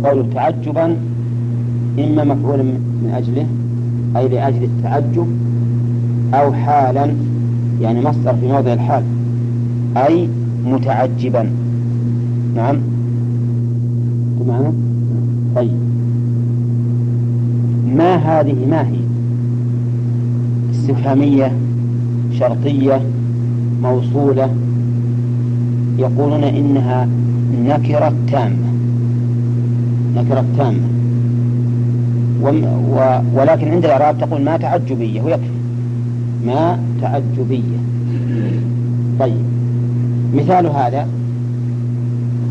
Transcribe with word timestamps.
وقوله 0.00 0.26
تعجبا 0.34 0.96
إما 1.98 2.24
مفعول 2.24 2.58
من 2.58 3.12
أجله 3.16 3.46
أي 4.16 4.28
لأجل 4.28 4.64
التعجب 4.64 5.26
أو 6.34 6.52
حالا 6.52 7.14
يعني 7.80 8.00
مصدر 8.00 8.34
في 8.34 8.48
موضع 8.48 8.72
الحال 8.72 9.02
أي 9.96 10.28
متعجبا. 10.66 11.50
نعم؟ 12.56 12.76
معنا 14.46 14.72
طيب. 15.56 15.78
ما 17.96 18.14
هذه؟ 18.14 18.66
ما 18.70 18.88
هي؟ 18.88 19.00
استفهامية 20.70 21.52
شرطية 22.32 23.02
موصولة 23.82 24.50
يقولون 25.98 26.44
إنها 26.44 27.08
نكرة 27.66 28.12
تامة. 28.32 28.73
نكرة 30.16 30.44
تامة 30.58 30.94
ولكن 33.34 33.68
عند 33.68 33.84
الإعراب 33.84 34.18
تقول 34.18 34.42
ما 34.42 34.56
تعجبية. 34.56 35.22
ويكفي 35.22 35.50
ما 36.46 36.78
تعجبية. 37.00 37.78
طيب. 39.20 39.44
مثال 40.34 40.66
هذا. 40.66 41.08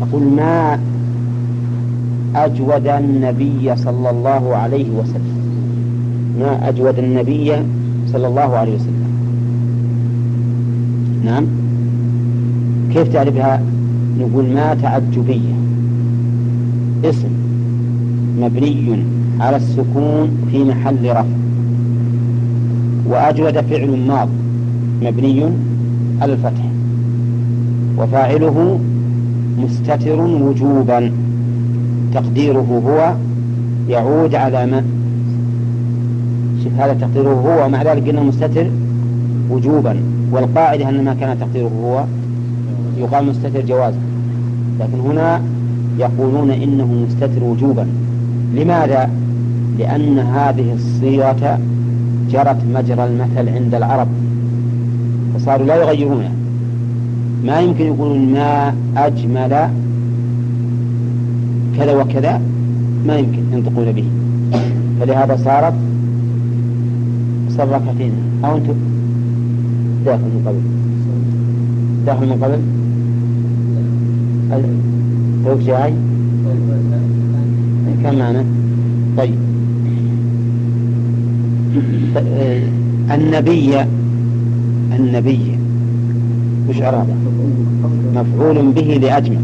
تقول 0.00 0.22
ما 0.22 0.78
أجود 2.36 2.86
النبي 2.86 3.76
صلى 3.76 4.10
الله 4.10 4.56
عليه 4.56 4.90
وسلم. 4.90 5.34
ما 6.40 6.68
أجود 6.68 6.98
النبي 6.98 7.52
صلى 8.12 8.26
الله 8.26 8.56
عليه 8.56 8.74
وسلم. 8.74 9.04
نعم. 11.24 11.44
كيف 12.92 13.12
تعرفها؟ 13.12 13.62
نقول 14.20 14.44
ما 14.44 14.74
تعجبية. 14.74 15.54
اسم. 17.04 17.33
مبني 18.40 19.04
على 19.40 19.56
السكون 19.56 20.30
في 20.50 20.64
محل 20.64 21.10
رفع. 21.10 21.24
وأجود 23.08 23.60
فعل 23.60 24.06
ماض 24.08 24.28
مبني 25.02 25.44
على 26.20 26.32
الفتح. 26.32 26.64
وفاعله 27.98 28.80
مستتر 29.58 30.20
وجوبا. 30.20 31.12
تقديره 32.14 32.82
هو 32.86 33.14
يعود 33.88 34.34
على 34.34 34.66
ما 34.66 34.82
شوف 36.64 36.72
هذا 36.78 36.92
تقديره 36.92 37.28
هو 37.28 37.64
ومع 37.64 37.82
ذلك 37.82 38.08
قلنا 38.08 38.22
مستتر 38.22 38.66
وجوبا. 39.50 39.96
والقاعدة 40.32 40.88
أن 40.88 41.04
ما 41.04 41.14
كان 41.14 41.38
تقديره 41.38 41.70
هو 41.82 42.04
يقال 42.98 43.26
مستتر 43.26 43.60
جوازا. 43.60 43.98
لكن 44.80 45.00
هنا 45.00 45.42
يقولون 45.98 46.50
إنه 46.50 47.06
مستتر 47.06 47.44
وجوبا. 47.44 47.86
لماذا؟ 48.54 49.10
لأن 49.78 50.18
هذه 50.18 50.72
الصيغة 50.74 51.58
جرت 52.30 52.56
مجرى 52.74 53.04
المثل 53.04 53.48
عند 53.48 53.74
العرب 53.74 54.08
فصاروا 55.34 55.66
لا 55.66 55.76
يغيرونها 55.76 56.32
ما 57.44 57.60
يمكن 57.60 57.86
يقولون 57.86 58.32
ما 58.32 58.74
أجمل 58.96 59.68
كذا 61.78 61.96
وكذا؟ 61.96 62.40
ما 63.06 63.16
يمكن 63.16 63.42
ينطقون 63.52 63.92
به. 63.92 64.04
فلهذا 65.00 65.36
صارت 65.36 65.74
صار 67.56 67.68
ركعتين 67.68 68.12
أو 68.44 68.56
أنتم؟ 68.56 68.74
داخل 70.06 70.22
من 70.22 70.42
قبل. 70.46 70.60
داخل 72.06 72.26
من 72.26 72.38
قبل؟ 72.44 72.58
فوق 75.44 75.58
جاي؟ 75.58 75.94
كم 78.04 78.18
معنى 78.18 78.44
طيب. 79.16 79.38
النبي 83.14 83.80
النبي 84.98 85.58
وش 86.68 86.82
عرابة 86.82 87.14
مفعول 88.14 88.72
به 88.72 88.98
لأجمل 89.02 89.40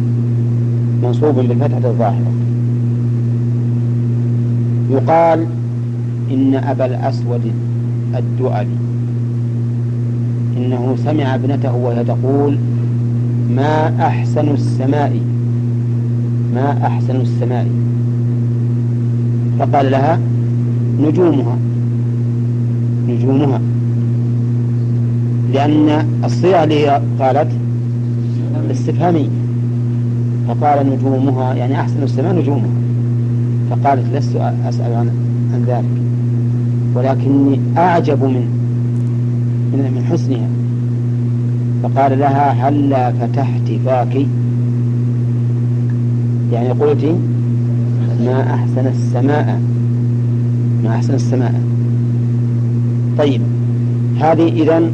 منصوب 1.03 1.35
بالفتحة 1.35 1.91
الظاهرة 1.91 2.33
يقال 4.91 5.47
إن 6.31 6.55
أبا 6.55 6.87
الأسود 6.87 7.41
الدؤلي. 8.19 8.77
إنه 10.57 10.97
سمع 11.05 11.35
ابنته 11.35 11.75
وهي 11.75 12.05
تقول 12.05 12.59
ما 13.57 14.07
أحسن 14.07 14.49
السماء. 14.49 15.21
ما 16.55 16.87
أحسن 16.87 17.17
السماء. 17.17 17.67
فقال 19.61 19.91
لها 19.91 20.19
نجومها. 21.01 21.57
نجومها. 23.09 23.61
لأن 25.53 26.07
الصيغة 26.25 26.65
اللي 26.65 27.03
قالت 27.21 27.49
استفهامية 28.71 29.29
فقال 30.49 30.91
نجومها 30.91 31.55
يعني 31.55 31.81
أحسن 31.81 32.03
السماء 32.03 32.35
نجومها. 32.35 32.71
فقالت 33.71 34.17
لست 34.17 34.37
أسأل 34.69 34.95
عن, 34.95 35.11
عن 35.55 35.65
ذلك. 35.67 36.03
ولكني 36.95 37.61
أعجب 37.77 38.25
من 38.25 38.47
من, 39.73 39.93
من 39.95 40.05
حسنها. 40.11 40.49
فقال 41.83 42.19
لها 42.19 42.69
هلا 42.69 43.13
فتحت 43.13 43.73
فاك 43.87 44.27
يعني 46.53 46.71
قلت 46.71 47.15
ما 48.27 48.55
أحسن 48.55 48.87
السماء. 48.87 49.61
ما 50.85 50.91
أحسن 50.95 51.15
السماء. 51.15 51.55
طيب 53.19 53.41
هذه 54.21 54.49
إذن 54.49 54.91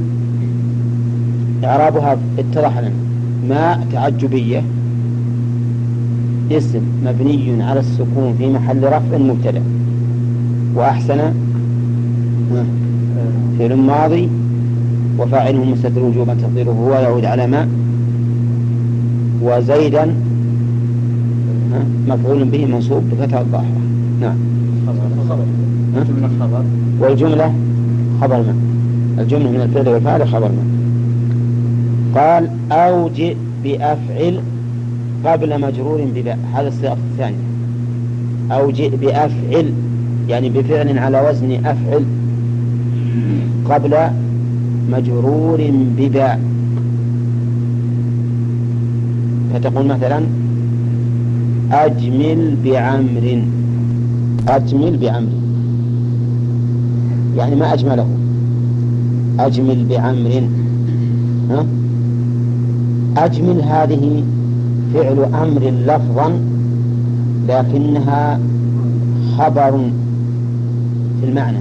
إعرابها 1.65 2.17
اتضح 2.39 2.79
لنا. 2.79 2.93
ما 3.49 3.85
تعجبية؟ 3.93 4.63
اسم 6.53 6.81
مبني 7.05 7.63
على 7.63 7.81
السكون 7.81 8.35
في 8.39 8.51
محل 8.51 8.83
رفع 8.83 9.19
مبتدأ. 9.19 9.63
وأحسن؟ 10.75 11.19
فعل 13.59 13.77
ماضي 13.77 14.29
وفاعله 15.19 15.65
مستتر 15.65 16.01
وجوبا 16.01 16.35
تقديره 16.35 16.71
هو 16.71 16.95
يعود 16.95 17.25
على 17.25 17.47
ما؟ 17.47 17.69
وزيدا 19.43 20.15
مفعول 22.09 22.45
به 22.45 22.67
منصوب 22.67 23.03
بفتح 23.11 23.39
الظاهرة 23.39 23.81
نعم. 24.21 24.37
خبر 26.41 26.65
والجملة 27.01 27.53
خبر 28.21 28.37
ما 28.37 28.55
الجملة 29.19 29.51
من 29.51 29.61
الفعل 29.61 29.89
والفعل 29.89 30.29
خبر 30.29 30.49
ما 30.49 30.65
قال 32.21 32.49
أو 32.73 33.09
جئ 33.09 33.37
بأفعل 33.65 34.41
قبل 35.25 35.61
مجرور 35.61 36.01
بباء. 36.15 36.39
هذا 36.55 36.69
الصيغة 36.69 36.97
الثانية 37.13 37.37
أو 38.51 38.71
جئ 38.71 38.97
بأفعل 38.97 39.73
يعني 40.29 40.49
بفعل 40.51 40.99
على 40.99 41.29
وزن 41.31 41.67
أفعل 41.67 42.05
قبل 43.71 43.97
مجرور 44.93 45.71
بباء. 45.99 46.41
فتقول 49.55 49.87
مثلا 49.87 50.21
أجمل 51.73 52.57
بعمر. 52.65 53.45
أجمل 54.49 54.97
بعمر. 54.97 55.29
يعني 57.37 57.57
ما 57.57 57.75
أجمله. 57.75 58.07
أجمل 59.39 59.87
بعمر. 59.91 60.49
ها؟ 61.51 61.67
أجمل 63.17 63.63
هذه 63.63 64.25
فعل 64.95 65.19
أمر 65.35 65.63
لفظا 65.87 66.41
لكنها 67.49 68.41
خبر 69.39 69.91
في 71.21 71.29
المعنى. 71.29 71.59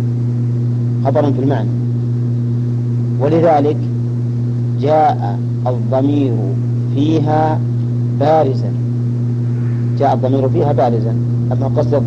خبر 1.05 1.31
في 1.31 1.39
المعنى. 1.39 1.69
ولذلك 3.19 3.77
جاء 4.81 5.39
الضمير 5.67 6.33
فيها 6.95 7.59
بارزا. 8.19 8.84
جاء 9.99 10.13
الضمير 10.13 10.49
فيها 10.49 10.71
بارزا. 10.71 11.15
أما 11.51 11.67
قصد 11.77 12.03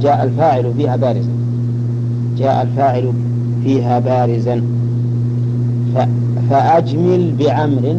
جاء 0.00 0.24
الفاعل 0.24 0.74
فيها 0.76 0.96
بارزا. 0.96 1.30
جاء 2.38 2.62
الفاعل 2.62 3.12
فيها 3.64 3.98
بارزا. 3.98 4.62
فأجمل 6.50 7.34
بعمر 7.38 7.96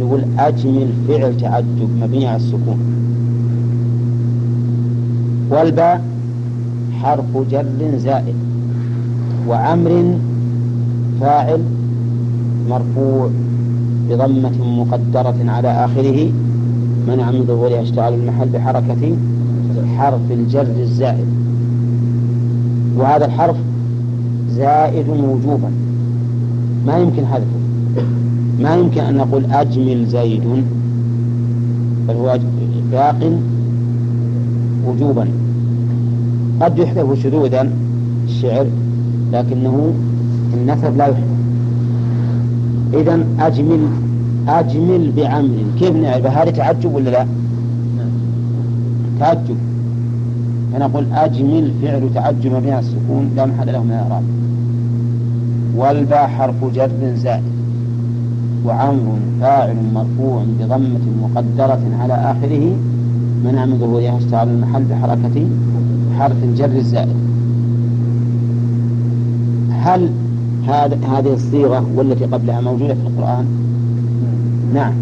نقول 0.00 0.24
أجمل 0.38 0.88
فعل 1.08 1.36
تعجب 1.36 1.88
مبني 2.02 2.26
على 2.26 2.36
السكون. 2.36 2.78
والباء 5.50 6.04
حرف 7.02 7.36
جر 7.50 7.98
زائد. 7.98 8.34
وعمر 9.48 10.14
فاعل 11.20 11.60
مرفوع 12.70 13.30
بضمة 14.10 14.84
مقدرة 14.84 15.50
على 15.50 15.68
آخره. 15.68 16.30
منع 17.08 17.30
من 17.30 17.44
ظهورها 17.46 17.82
اشتغال 17.82 18.14
المحل 18.14 18.48
بحركة 18.48 19.16
حرف 19.98 20.20
الجر 20.30 20.66
الزائد. 20.80 21.26
وهذا 22.96 23.24
الحرف 23.24 23.56
زائد 24.50 25.08
وجوبا. 25.08 25.70
ما 26.86 26.98
يمكن 26.98 27.26
حذفه 27.26 27.60
ما 28.60 28.74
يمكن 28.74 29.00
أن 29.00 29.16
نقول 29.16 29.44
أجمل 29.44 30.06
زيد. 30.06 30.42
بل 32.08 32.14
هو 32.14 32.38
باق 32.92 33.32
وجوبا. 34.86 35.28
قد 36.60 36.78
يحذف 36.78 37.22
شذوذا 37.22 37.70
الشعر 38.26 38.66
لكنه 39.32 39.92
النثر 40.54 40.90
لا 40.90 41.06
يحذف. 41.06 41.24
إذا 42.94 43.24
أجمل 43.38 43.80
أجمل 44.48 45.12
بعمل. 45.16 45.64
كيف 45.78 45.96
نعرف؟ 45.96 46.26
هذا 46.26 46.50
تعجب 46.50 46.94
ولا 46.94 47.10
لا؟ 47.10 47.26
تعجب. 49.20 49.56
فنقول 50.72 51.04
أجمل 51.12 51.72
فعل 51.82 52.14
تعجب 52.14 52.62
بها 52.62 52.80
السكون 52.80 53.30
لا 53.36 53.46
محل 53.46 53.72
له 53.72 53.82
من 53.82 53.90
الإعراب. 53.90 54.22
والباء 55.76 56.26
حرف 56.26 56.64
جر 56.74 57.14
زائد. 57.16 57.42
وعمر 58.66 59.18
فاعل 59.40 59.76
مرفوع 59.94 60.42
بضمة 60.60 61.00
مقدرة 61.22 61.80
على 62.00 62.14
آخره. 62.14 62.76
منع 63.44 63.64
من 63.64 63.78
ظهورها 63.78 64.18
اشتغل 64.18 64.48
المحل 64.48 64.84
بحركة 64.84 65.46
حرف 66.18 66.44
الجر 66.44 66.76
الزائد. 66.76 67.16
هل 69.70 70.10
هذه 71.02 71.34
الصيغة 71.34 71.86
والتي 71.96 72.24
قبلها 72.24 72.60
موجودة 72.60 72.94
في 72.94 73.00
القرآن؟ 73.00 73.46
نعم 74.74 74.92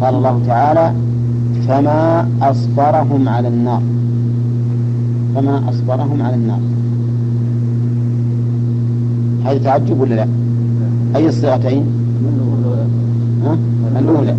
قال 0.00 0.14
الله 0.14 0.40
تعالى 0.46 0.92
فما 1.68 2.28
أصبرهم 2.42 3.28
على 3.28 3.48
النار. 3.48 3.82
فما 5.34 5.62
أصبرهم 5.70 6.22
على 6.22 6.34
النار. 6.34 6.60
هذا 9.44 9.58
تعجب 9.58 10.00
ولا 10.00 10.14
لا؟ 10.14 10.26
أي 11.16 11.28
الصيغتين؟ 11.28 11.84
الأولى. 13.98 14.34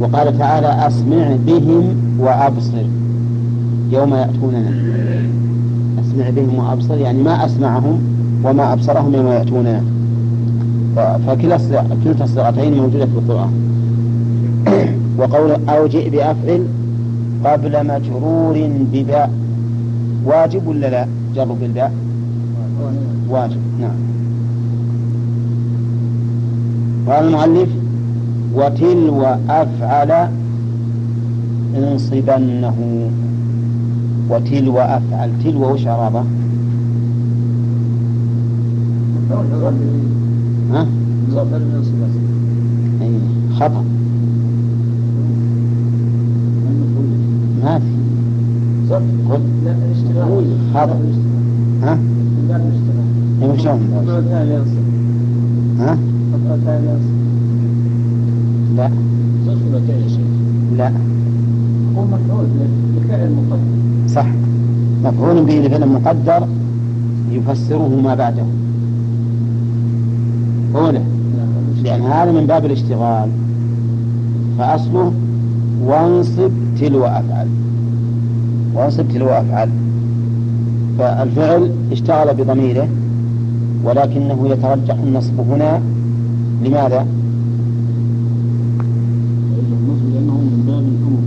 وقال 0.00 0.38
تعالى 0.38 0.86
أسمع 0.86 1.36
بهم 1.46 1.96
وأبصر. 2.18 2.86
يوم 3.90 4.14
يأتوننا. 4.14 4.70
أسمع 6.00 6.30
بهم 6.30 6.58
وأبصر 6.58 6.98
يعني 6.98 7.22
ما 7.22 7.44
أسمعهم 7.46 7.98
وما 8.44 8.72
أبصرهم 8.72 9.14
يوم 9.14 9.26
يأتوننا. 9.26 9.93
فكلا 10.96 11.58
كلتا 12.04 12.24
الصيغتين 12.24 12.74
موجودة 12.76 13.06
في 13.06 13.12
القرآن. 13.12 13.52
وقول 15.18 15.50
أو 15.68 15.86
جئ 15.86 16.10
بأفعل 16.10 16.66
قبل 17.44 17.86
مجرور 17.86 18.68
بباء. 18.92 19.30
واجب 20.24 20.66
ولا 20.66 20.90
لا؟ 20.90 21.06
جر 21.34 21.44
بالباء. 21.44 21.92
واجب. 23.28 23.60
نعم. 23.80 23.96
قال 27.08 27.24
المؤلف 27.26 27.68
وتلو 28.54 29.22
أفعل 29.48 30.28
انصبنه. 31.76 33.08
وتلو 34.30 34.78
أفعل. 34.78 35.30
تلو 35.44 35.72
وش 35.72 35.86
عرابة؟ 35.86 36.24
ها؟ 40.74 40.86
أي 43.02 43.10
خطأ 43.56 43.84
ما 47.64 47.78
في 47.78 47.84
قل 49.30 50.46
خطأ 50.74 50.96
ها؟ 51.82 51.98
من؟ 53.40 53.56
ها؟ 55.80 55.98
لا 58.76 58.90
لا 60.76 60.92
هو 61.96 62.04
مفعول 62.04 62.46
صح 64.08 64.26
مفعول 65.04 65.44
به 65.44 65.54
لفعل 65.54 65.88
مقدر 65.88 66.46
يفسره 67.32 68.00
ما 68.04 68.14
بعده 68.14 68.44
أولى 70.76 71.00
لأن 71.84 72.02
هذا 72.02 72.32
من 72.32 72.46
باب 72.46 72.64
الاشتغال. 72.64 73.28
فأصله 74.58 75.12
وانصب 75.84 76.50
تلو 76.80 77.04
أفعل. 77.04 77.48
وانصب 78.74 79.08
تلو 79.08 79.28
أفعل. 79.28 79.70
فالفعل 80.98 81.70
اشتغل 81.92 82.34
بضميره 82.34 82.88
ولكنه 83.84 84.48
يترجح 84.48 84.94
النصب 84.94 85.40
هنا. 85.40 85.80
لماذا؟ 86.64 87.06
لأنه 90.12 90.34
من 90.34 90.64
باب 90.66 90.82
الأمر 90.82 91.20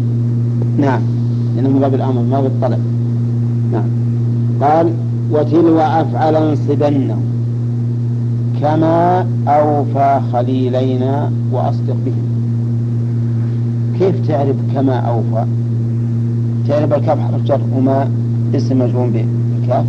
نعم 0.78 1.02
لأنه 1.56 1.70
من 1.70 1.80
باب 1.80 1.94
الأمر 1.94 2.22
ما 2.22 2.42
بالطلب 2.42 2.80
نعم. 3.72 3.90
قال 4.62 4.94
وتلو 5.32 5.80
أفعل 5.80 6.36
انصبنه. 6.36 7.27
كما 8.62 9.26
أوفى 9.48 10.22
خليلينا 10.34 11.32
وأصدق 11.52 11.96
بهم 12.06 12.28
كيف 14.00 14.28
تعرف 14.28 14.56
كما 14.74 14.96
أوفى؟ 14.96 15.46
تعرف 16.68 16.94
الكاف 16.94 17.20
حرف 17.20 17.42
جر 17.44 17.62
وما 17.76 18.10
اسم 18.56 18.80
مجرور 18.80 19.08
بالكاف 19.08 19.86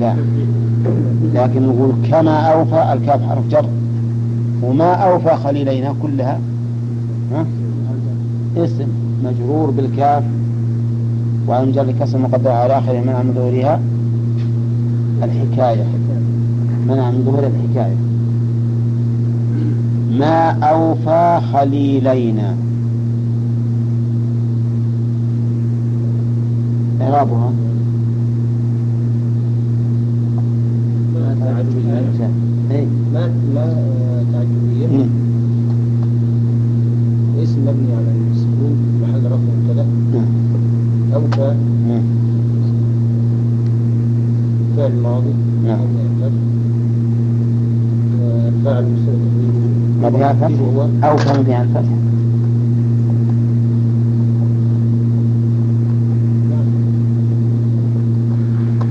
لا. 0.00 0.14
لكن 1.34 1.62
نقول 1.62 1.92
كما 2.10 2.36
أوفى 2.38 2.92
الكاف 2.92 3.22
حرف 3.28 3.48
جر 3.48 3.66
وما 4.62 4.92
أوفى 4.94 5.36
خليلينا 5.44 5.94
كلها. 6.02 6.38
ها؟ 7.32 7.46
اسم 8.56 8.88
مجرور 9.24 9.70
بالكاف. 9.70 10.24
وعن 11.48 11.72
جر 11.72 11.92
كسر 12.00 12.18
مقدر 12.18 12.50
على 12.50 12.78
آخره 12.78 13.00
من 13.00 13.32
ظهورها 13.34 13.80
الحكاية. 15.22 15.84
منع 16.88 17.10
من 17.10 17.22
ظهور 17.24 17.46
الحكاية. 17.46 17.96
ما 20.18 20.50
أوفى 20.50 21.40
خليلينا 21.52 22.56
إعرابها. 27.00 27.52
ما 31.14 31.36
تعجبية. 31.40 32.28
ما 33.14 33.26
ما 33.54 34.24
تعجبية 34.32 35.06
اسم 37.42 37.60
مبني 37.60 37.92
على 37.96 38.12
السكون 38.32 38.74
محل 39.02 39.26
رفع 39.26 39.36
مبتدأ 39.36 39.86
نعم. 40.12 40.26
أوفى. 41.14 41.54
فعل 44.76 44.92
ماضي. 45.02 45.34
نعم 45.64 45.78
فاعل 48.64 48.84
أوفى 50.04 51.38
مبني 51.38 51.54
على 51.54 51.62
الفتح 51.68 51.88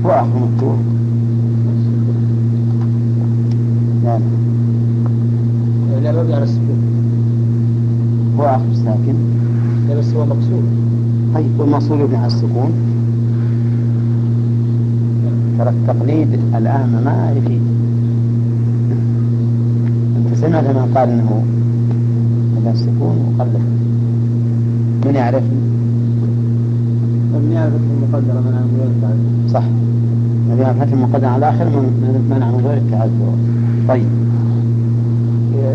وآخر 0.04 0.26
مفتوح 0.38 0.76
نعم 4.04 4.20
لا 6.02 6.12
مبني 6.12 6.34
على 6.34 6.44
السكون 6.44 6.78
هو 8.38 8.44
آخر 8.44 8.74
ساكن 8.84 9.14
لا 9.88 9.94
بس 9.98 10.14
هو 10.14 10.24
مقصور 10.26 10.62
طيب 11.34 11.60
والمقصور 11.60 12.00
يبني 12.00 12.16
على 12.16 12.26
السكون 12.26 12.72
ترى 15.58 15.68
التقليد 15.70 16.32
الآن 16.54 17.02
ما 17.04 17.34
يفيد 17.36 17.63
سمعت 20.44 20.64
من 20.64 20.92
قال 20.94 21.08
أنه 21.08 21.44
على 22.56 22.70
السكون 22.72 23.16
وقلد 23.38 23.56
من 25.06 25.14
يعرف؟ 25.14 25.42
من 27.34 27.52
يعرف 27.52 27.72
المقدرة 27.74 28.40
من 28.40 28.54
عن 29.04 29.48
صح. 29.48 29.64
الذي 30.52 30.64
فتح 30.80 30.92
المقدر 30.92 31.26
على 31.26 31.36
الآخر 31.36 31.64
من 31.64 32.26
منع 32.30 32.50
من 32.50 32.66
غير 32.66 32.76
التعذر 32.76 33.34
طيب. 33.88 34.06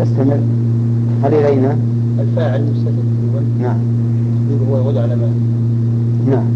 استمر. 0.02 0.38
هل 1.24 1.34
إلينا؟ 1.34 1.76
الفاعل 2.20 2.62
مستتر 2.62 3.42
نعم. 3.60 3.78
هو 4.70 4.76
يعود 4.76 4.96
على 4.96 5.16
ما. 5.16 5.30
نعم. 6.30 6.46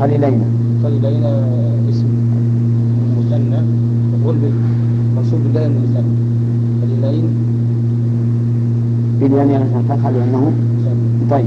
هل 0.00 0.10
إلينا؟ 0.14 0.44
قال 0.84 1.04
إلينا 1.04 1.30
اسم 1.88 2.06
مثنى 3.18 3.60
مفعول 4.14 4.36
به 4.36 4.52
منصوب 5.16 5.40
بالله 5.44 5.66
المثنى 5.66 6.17
فليلين 7.02 7.28
باليمين 9.20 9.62
الفتحة 9.62 10.10
لأنه 10.10 10.52
طيب. 11.30 11.46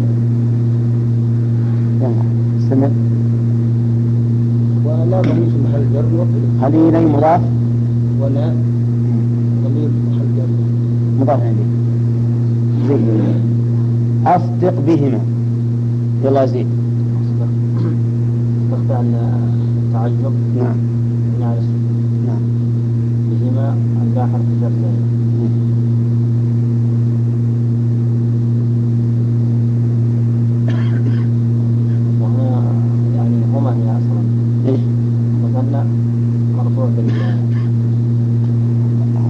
استمر 2.59 2.91
ولا 4.85 5.21
ضمير 5.21 5.51
محل 5.63 5.83
جر 5.93 7.07
مضاف. 7.07 7.41
ولا 8.21 8.53
ضمير 9.63 9.89
في 9.89 10.01
محل 10.09 10.27
جر. 10.37 10.49
مضاف 11.21 11.39
إليه 11.41 11.69
زيد 12.87 13.21
أصدق 14.25 14.73
بهما. 14.87 15.19
يلا 16.25 16.45
زيد 16.45 16.67
تخفى 18.71 18.93
عن 18.93 19.13
التعجب 19.87 20.33
نعم 20.57 20.77
من 21.37 21.43
على 21.43 21.59
السكون 21.59 22.25
نعم 22.27 22.43
بهما 23.29 23.75
الباء 24.03 24.27
حرف 24.33 24.45
جر 24.61 24.71
زائد 24.81 25.51
وهنا 32.21 32.61
يعني 33.15 33.35
هما 33.53 33.69
هي 33.75 33.91
أصلا 33.91 34.21
إيش 34.67 34.79
مثنى 35.43 35.83
مرفوع 36.57 36.85
بال 36.97 37.11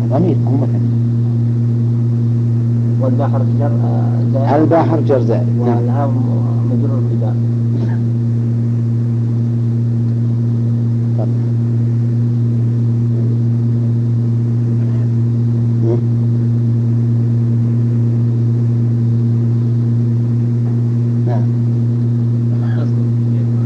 ضمير 0.10 0.38
هم 0.46 0.66
كان 0.72 0.82
والباء 3.02 3.30
حرف 3.30 3.46
جر 3.60 3.72
آه، 4.52 4.58
زائد 4.58 4.62
الباء 4.64 4.84
حرف 4.84 5.04
جر 5.06 5.22
زائد 5.22 5.48
نعم 5.60 5.78
والهاء 5.78 6.12
مجرور 6.72 7.00
بالباء 7.00 7.36
طب. 11.18 11.28
مم. 15.84 16.00
نعم 21.28 21.44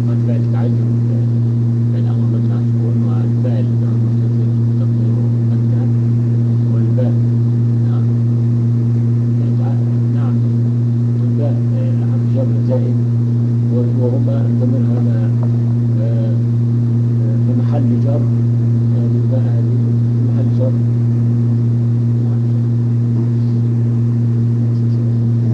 الفعل 0.10 0.42
تعجب 0.54 0.88
بين 1.94 2.08
أمر 2.08 2.28
مجمع 2.34 2.58
سكون 2.70 2.98
والفعل 3.08 3.66
المستتر 3.66 4.50
تقديره 4.80 5.26
انت 5.54 5.74
والباء 6.74 7.14
نعم 7.90 8.06
نعم 10.16 10.36
الباء 11.24 11.56
حرف 12.12 12.36
جر 12.36 12.68
زائد 12.68 12.96
وهما 14.02 14.42
الضمير 14.42 14.82
هذا 14.82 15.32
آه، 16.02 16.34
في 17.48 17.60
محل 17.62 18.02
جر 18.06 18.22
هذه 18.96 19.16
الباء 19.24 19.40
هذه 19.40 19.76
في 20.12 20.32
محل 20.32 20.60
جر 20.60 20.72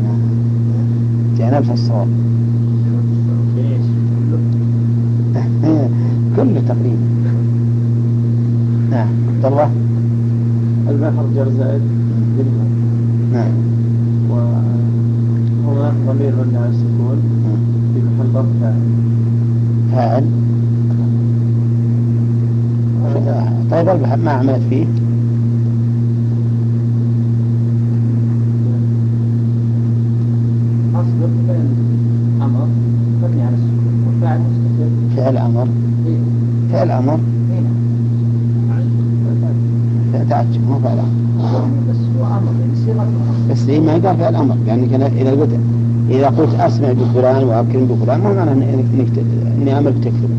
جاء 0.01 1.39
نفس 1.51 1.69
الصواب؟ 1.69 2.07
كله 6.35 6.61
تقريبا 6.67 7.07
نعم. 8.91 9.07
عبد 9.35 9.45
الله. 9.45 9.69
الباء 10.89 11.13
حرف 11.17 11.35
جر 11.35 11.49
زائد 11.57 11.81
بهما 12.37 12.65
نعم. 13.33 13.51
وهما 14.29 15.93
ضمير 16.07 16.33
على 16.55 16.69
السكون 16.69 17.17
في 17.93 17.99
محل 18.01 18.29
رفع 18.35 18.73
فاعل. 19.91 20.25
طيب 23.71 23.89
البحر 23.89 24.17
ما 24.17 24.31
عملت 24.31 24.61
فيه 24.69 24.85
أصدق 30.95 31.29
فعل 31.47 31.67
أمر 32.41 32.67
مبني 33.23 33.41
على 33.41 33.55
السكون 33.55 34.03
والفاعل 34.07 34.39
مستتر 34.39 35.20
فعل 35.31 35.37
أمر 35.37 35.67
فعل 36.71 36.91
أمر 36.91 37.19
تعجب 40.29 40.67
مو 40.69 40.79
فعل 40.79 40.99
أمر 40.99 41.67
بس 41.89 41.97
هو 42.19 42.25
أمر 42.25 43.69
إيه 43.69 43.79
ما 43.79 43.91
قال 43.91 44.17
فعل 44.17 44.35
أمر 44.35 44.55
يعني 44.67 44.87
كان 44.87 45.01
إذا 45.01 45.31
قلت 45.31 45.59
إذا 46.09 46.27
قلت 46.27 46.53
أسمع 46.59 46.91
بفلان 46.91 47.43
وأكرم 47.43 47.85
بفلان 47.85 48.21
ما 48.21 48.33
معنى 48.33 48.51
إنك 48.51 49.07
إني 49.57 49.77
أمرك 49.77 49.93
تكرم 50.01 50.33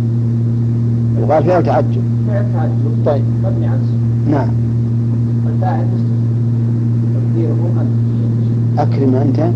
يقال 1.19 1.45
فعل 1.45 1.63
تعجب 1.63 2.03
فعل 2.29 2.45
تعجب. 2.55 3.07
طيب. 3.07 3.25
مبني 3.45 3.67
على 3.67 3.79
نعم. 4.31 4.49
تقديره 7.15 7.57
أنت 7.81 8.79
أكرم 8.79 9.15
أنت؟ 9.15 9.39
أي 9.39 9.53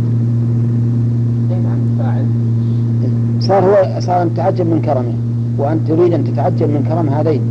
نعم 1.63 1.79
فاعل 1.99 2.27
صار 3.41 3.65
هو 3.65 4.01
صار 4.01 4.29
تتعجب 4.29 4.67
من 4.67 4.83
كرمه. 4.83 5.26
وأنت 5.59 5.89
تريد 5.89 6.13
أن 6.13 6.25
تتعجب 6.25 6.69
من 6.69 6.85
كرم 6.89 7.09
هذين. 7.09 7.43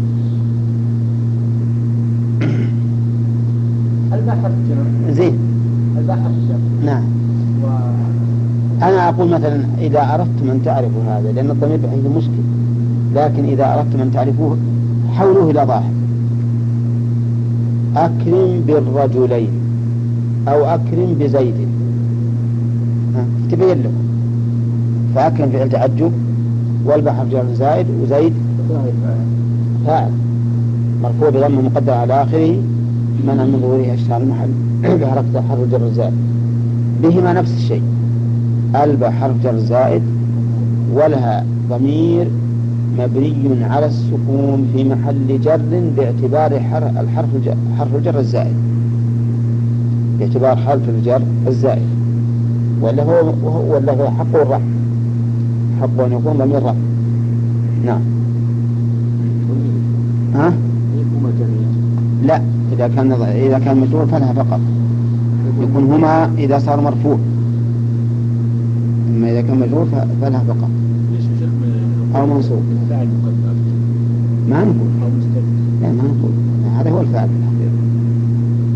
جر 4.69 5.13
زين. 5.13 5.35
جر 6.07 6.15
نعم. 6.85 7.03
و 7.63 7.67
أنا 8.83 9.09
أقول 9.09 9.29
مثلا 9.29 9.65
إذا 9.81 10.01
أردت 10.13 10.41
من 10.41 10.61
تعرف 10.65 10.91
هذا 11.07 11.31
لأن 11.31 11.51
الضمير 11.51 11.77
بحيث 11.77 12.05
مشكل 12.17 12.43
لكن 13.15 13.43
إذا 13.45 13.73
أردت 13.73 13.95
من 13.95 14.11
تعرفوه 14.13 14.57
حولوه 15.15 15.51
إلى 15.51 15.61
ظاهر. 15.61 15.91
أكرم 17.95 18.61
بالرجلين 18.67 19.49
أو 20.47 20.65
أكرم 20.65 21.15
بزيد. 21.19 21.55
تبين 23.51 23.83
له. 23.83 23.91
فأكرم 25.15 25.49
فعل 25.49 25.69
تعجب. 25.69 26.24
والبحر 26.85 27.25
جر 27.31 27.45
زائد 27.53 27.85
وزيد 28.03 28.33
فاعل. 29.85 30.11
مرفوع 31.03 31.29
بضم 31.29 31.65
مقدر 31.65 31.93
على 31.93 32.13
آخره 32.23 32.57
منع 33.27 33.43
من 33.43 33.59
ظهوره 33.61 33.93
أشهر 33.93 34.21
المحل. 34.21 34.49
بحركة 35.01 35.41
حرف 35.49 35.59
الجر 35.63 35.85
الزائد 35.87 36.13
بهما 37.03 37.33
نفس 37.33 37.53
الشيء. 37.57 37.81
البا 38.83 39.09
حرف 39.09 39.43
جر 39.43 39.57
زائد 39.57 40.01
ولها 40.93 41.45
ضمير 41.69 42.27
مبني 42.99 43.63
على 43.63 43.85
السكون 43.85 44.67
في 44.75 44.83
محل 44.83 45.41
جر 45.41 45.59
باعتبار 45.97 46.59
حر- 46.59 46.91
الحرف 46.99 47.27
حرف 47.79 47.95
الجر 47.95 48.19
الزائد. 48.19 48.55
باعتبار 50.19 50.55
حرف 50.55 50.89
الجر 50.89 51.21
الزائد. 51.47 51.87
ولا 52.81 53.03
هو 53.03 53.33
ولا 53.73 53.93
هو 53.93 54.09
حقه 54.09 54.41
الرفع. 54.41 54.59
حقه 55.81 56.05
أن 56.05 56.11
يكون 56.11 56.33
ضمير 56.37 56.57
رفع 56.57 56.73
نعم. 57.85 58.01
ها؟ 60.35 60.53
لا 62.23 62.41
إذا 62.73 62.87
كان 62.87 63.11
إذا 63.11 63.59
كان 63.59 63.77
مجرور 63.77 64.05
فلها 64.05 64.33
فقط. 64.33 64.59
يكون 65.61 65.83
هما 65.83 66.31
إذا 66.37 66.59
صار 66.59 66.81
مرفوع. 66.81 67.17
أما 69.09 69.31
إذا 69.31 69.41
كان 69.41 69.59
مجرور 69.59 69.85
فلها 70.21 70.43
فقط. 70.47 70.69
أو 72.15 72.25
منصوب. 72.25 72.63
ما 74.49 74.63
نقول. 74.63 74.89
لا 75.81 75.91
ما 75.91 76.03
نقول. 76.03 76.31
هذا 76.79 76.89
هو 76.89 77.01
الفاعل 77.01 77.29
في 77.29 77.35
الحقيقة 77.35 77.71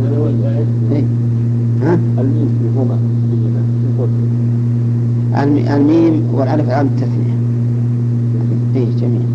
هذا 0.03 0.17
هو 0.17 0.27
الفاعل. 0.27 0.65
إيه؟ 0.91 1.03
ها؟ 1.81 1.93
الميم 1.93 2.49
في 2.61 2.79
هما. 2.79 2.97
الميم 5.35 6.29
والألف 6.33 6.69
علامة 6.69 6.91
التثنية 6.91 7.37
إيه 8.75 8.95
جميل. 8.95 9.25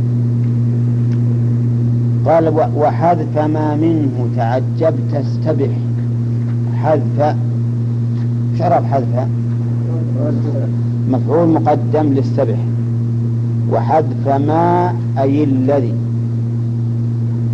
قال 2.26 2.48
وحذف 2.76 3.38
ما 3.38 3.76
منه 3.76 4.28
تعجبت 4.36 5.14
استبح 5.14 5.68
حذف 6.74 7.36
شرب 8.58 8.84
حذف 8.84 9.28
مفعول 11.10 11.48
مقدم 11.48 12.12
للسبح. 12.12 12.58
وحذف 13.72 14.28
ما 14.28 14.94
أي 15.18 15.44
الذي. 15.44 15.94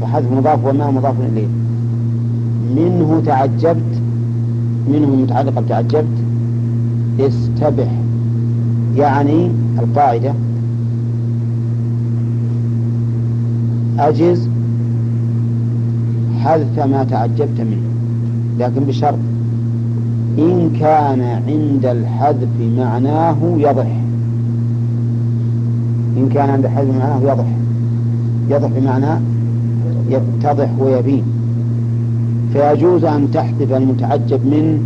وحذف 0.02 0.32
مضاف 0.32 0.64
وما 0.64 0.90
مضاف 0.90 1.14
إليه. 1.32 1.48
منه 2.76 3.22
تعجبت 3.26 4.00
منه 4.92 5.16
متعلقة 5.16 5.60
بتعجبت 5.60 6.16
استبح. 7.20 7.88
يعني 9.00 9.50
القاعدة. 9.78 10.32
أجز 13.98 14.48
حذف 16.40 16.78
ما 16.78 17.04
تعجبت 17.04 17.60
منه 17.60 17.90
لكن 18.58 18.84
بشرط 18.84 19.18
إن 20.38 20.70
كان 20.80 21.20
عند 21.20 21.86
الحذف 21.86 22.48
معناه 22.76 23.36
يضح. 23.56 23.96
إن 26.16 26.28
كان 26.34 26.50
عند 26.50 26.64
الحذف 26.64 26.94
معناه 26.98 27.20
يضح. 27.32 27.46
يضح 28.50 28.68
بمعنى 28.78 29.20
يتضح 30.10 30.68
ويبين. 30.78 31.24
فيجوز 32.52 33.04
أن 33.04 33.30
تحذف 33.30 33.72
المتعجب 33.72 34.46
منه 34.46 34.78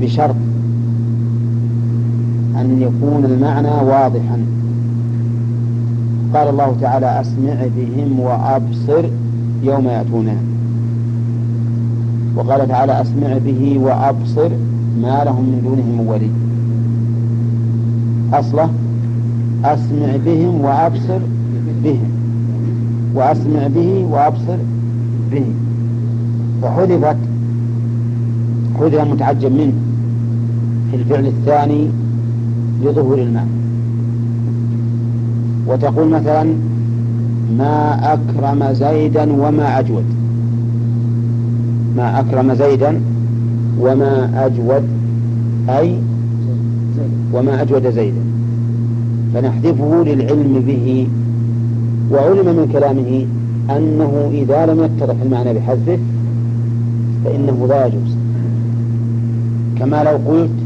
بشرط 0.00 0.36
أن 2.64 2.82
يكون 2.82 3.24
المعنى 3.24 3.68
واضحا. 3.68 4.38
قال 6.34 6.48
الله 6.48 6.76
تعالى 6.80 7.20
أسمع 7.20 7.54
بهم 7.76 8.20
وأبصر 8.20 9.04
يوم 9.62 9.88
يأتوننا 9.88 10.36
وقال 12.36 12.68
تعالى 12.68 13.00
أسمع 13.00 13.38
به 13.38 13.78
وأبصر 13.78 14.48
ما 15.02 15.24
لهم 15.24 15.44
من 15.44 15.60
دونه 15.64 15.82
من 15.82 16.08
ولي. 16.08 16.30
أصله 18.32 18.70
أسمع 19.64 20.16
بهم 20.26 20.60
وأبصر 20.60 21.18
بهم. 21.84 22.10
وأسمع 23.14 23.66
به 23.66 24.06
وأبصر 24.10 24.56
به 25.32 25.44
فحذفت 26.62 27.16
حذف 28.80 29.02
المتعجب 29.02 29.52
منه. 29.52 29.72
في 30.90 30.96
الفعل 30.96 31.26
الثاني 31.26 31.88
لظهور 32.84 33.18
المعنى 33.18 33.50
وتقول 35.66 36.08
مثلا 36.08 36.44
ما 37.58 37.98
أكرم 38.12 38.72
زيدا 38.72 39.32
وما 39.32 39.78
أجود. 39.78 40.04
ما 41.96 42.20
أكرم 42.20 42.54
زيدا 42.54 43.00
وما 43.80 44.30
أجود 44.46 44.82
أي 45.68 45.98
وما 47.32 47.62
أجود 47.62 47.90
زيدا. 47.90 48.24
فنحذفه 49.34 50.04
للعلم 50.04 50.64
به. 50.66 51.08
وعلم 52.12 52.46
من 52.56 52.68
كلامه 52.72 53.26
أنه 53.76 54.30
إذا 54.32 54.66
لم 54.66 54.84
يتضح 54.84 55.14
المعنى 55.22 55.54
بحذفه 55.54 55.98
فإنه 57.24 57.66
لا 57.68 57.86
يجوز. 57.86 58.16
كما 59.78 60.04
لو 60.04 60.32
قلت 60.32 60.63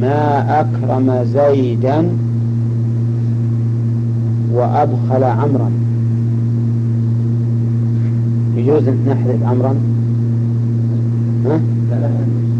ما 0.00 0.60
أكرم 0.60 1.24
زيدا 1.24 2.08
وأبخل 4.52 5.24
عمرا. 5.24 5.70
يجوز 8.56 8.82
نحذف 8.88 9.42
عمرا؟ 9.44 9.74
ها؟ 11.46 11.60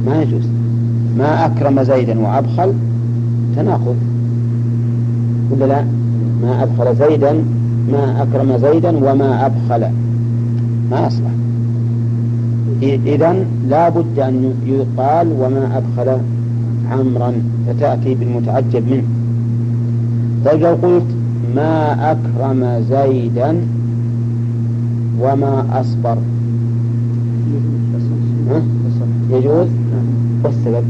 ما 0.07 0.23
يجوز. 0.23 0.45
ما 1.19 1.47
أكرم 1.47 1.83
زيدا 1.83 2.21
وأبخل 2.21 2.73
تناقض. 3.57 3.97
ولا 5.51 5.65
لا؟ 5.65 5.85
ما 6.43 6.63
أبخل 6.63 6.97
زيدا 6.97 7.33
ما 7.93 8.23
أكرم 8.23 8.59
زيدا 8.59 8.97
وما 8.97 9.47
أبخل. 9.47 9.87
ما 10.91 11.07
أصلح. 11.07 11.31
إذا 12.83 13.45
لا 13.69 13.89
بد 13.89 14.19
أن 14.19 14.55
يقال 14.67 15.33
وما 15.41 15.79
أبخل 15.79 16.21
عمرا 16.91 17.33
فتأتي 17.67 18.15
بالمتعجب 18.15 18.91
منه. 18.91 19.03
طيب 20.45 20.61
لو 20.61 20.69
قلت 20.69 21.07
ما 21.55 22.11
أكرم 22.13 22.85
زيدا 22.91 23.57
وما 25.21 25.81
أصبر؟ 25.81 26.17
يجوز؟ 29.31 29.69
والسبب 30.45 30.85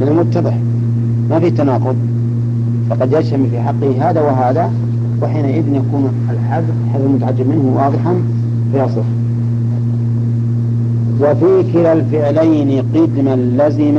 من 0.00 0.08
المتضح 0.08 0.58
ما 1.30 1.40
في 1.40 1.50
تناقض. 1.50 1.96
فقد 2.90 3.12
يشتمل 3.12 3.50
في 3.50 3.60
حقه 3.60 4.10
هذا 4.10 4.20
وهذا 4.20 4.70
وحينئذ 5.22 5.68
يكون 5.68 6.12
الحذف 6.30 6.74
حذف 6.92 7.06
المتعجب 7.06 7.48
منه 7.48 7.76
واضحا 7.76 8.14
فيصح 8.72 9.04
وفي 11.20 11.72
كلا 11.72 11.92
الفعلين 11.92 12.82
قدما 12.94 13.36
لزم 13.36 13.98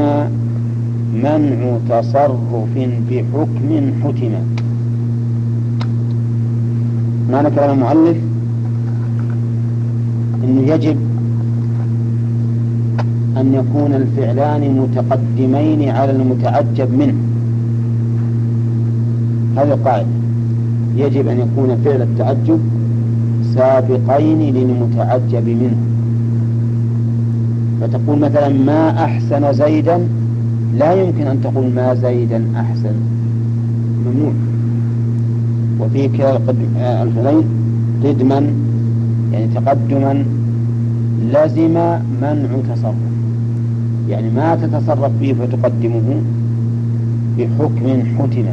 منع 1.24 1.78
تصرف 1.90 2.74
بحكم 3.10 3.70
حتم. 4.04 4.34
معنى 7.32 7.50
كلام 7.50 7.72
المؤلف؟ 7.78 8.18
انه 10.44 10.62
يجب 10.74 10.98
أن 13.38 13.54
يكون 13.54 13.94
الفعلان 13.94 14.80
متقدمين 14.80 15.90
على 15.90 16.12
المتعجب 16.12 16.94
منه. 16.94 17.16
هذه 19.58 19.74
القاعدة. 19.74 20.08
يجب 20.98 21.28
أن 21.28 21.40
يكون 21.40 21.78
فعل 21.86 22.02
التعجب 22.02 22.60
سابقين 23.56 24.56
للمتعجب 24.56 25.48
منه. 25.48 25.99
فتقول 27.82 28.20
مثلا 28.20 28.50
ما 28.50 29.04
أحسن 29.04 29.54
زيدا 29.54 30.08
لا 30.78 30.94
يمكن 30.94 31.28
أن 31.28 31.42
تقول 31.42 31.72
ما 31.76 31.94
زيدا 31.96 32.44
أحسن. 32.56 32.96
ممنوع 34.06 34.32
وفي 35.80 36.08
كلا 36.08 36.38
الفعلين 37.04 37.44
قدما 38.04 38.40
يعني 39.34 39.48
تقدما 39.56 40.26
لزم 41.34 41.74
منع 42.22 42.50
تصرف. 42.74 42.96
يعني 44.10 44.30
ما 44.30 44.56
تتصرف 44.56 45.12
به 45.22 45.34
فتقدمه 45.34 46.22
بحكم 47.38 48.04
حتم 48.18 48.46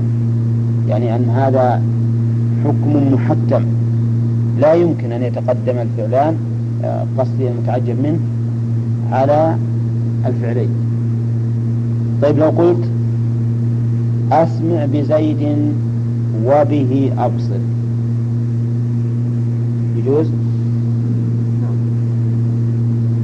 يعني 0.88 1.16
أن 1.16 1.24
هذا 1.30 1.82
حكم 2.64 3.14
محتم. 3.14 3.64
لا 4.60 4.72
يمكن 4.74 5.12
أن 5.12 5.22
يتقدم 5.22 5.78
الفعلان 5.78 6.36
آه، 6.84 7.04
قصدي 7.18 7.48
المتعجب 7.48 7.96
منه. 8.02 8.18
على 9.12 9.56
الفعلين. 10.26 10.68
طيب 12.22 12.38
لو 12.38 12.48
قلت 12.48 12.84
أسمع 14.32 14.86
بزيد 14.92 15.56
وبه 16.44 17.12
أبصر. 17.18 17.60
يجوز؟ 19.96 20.26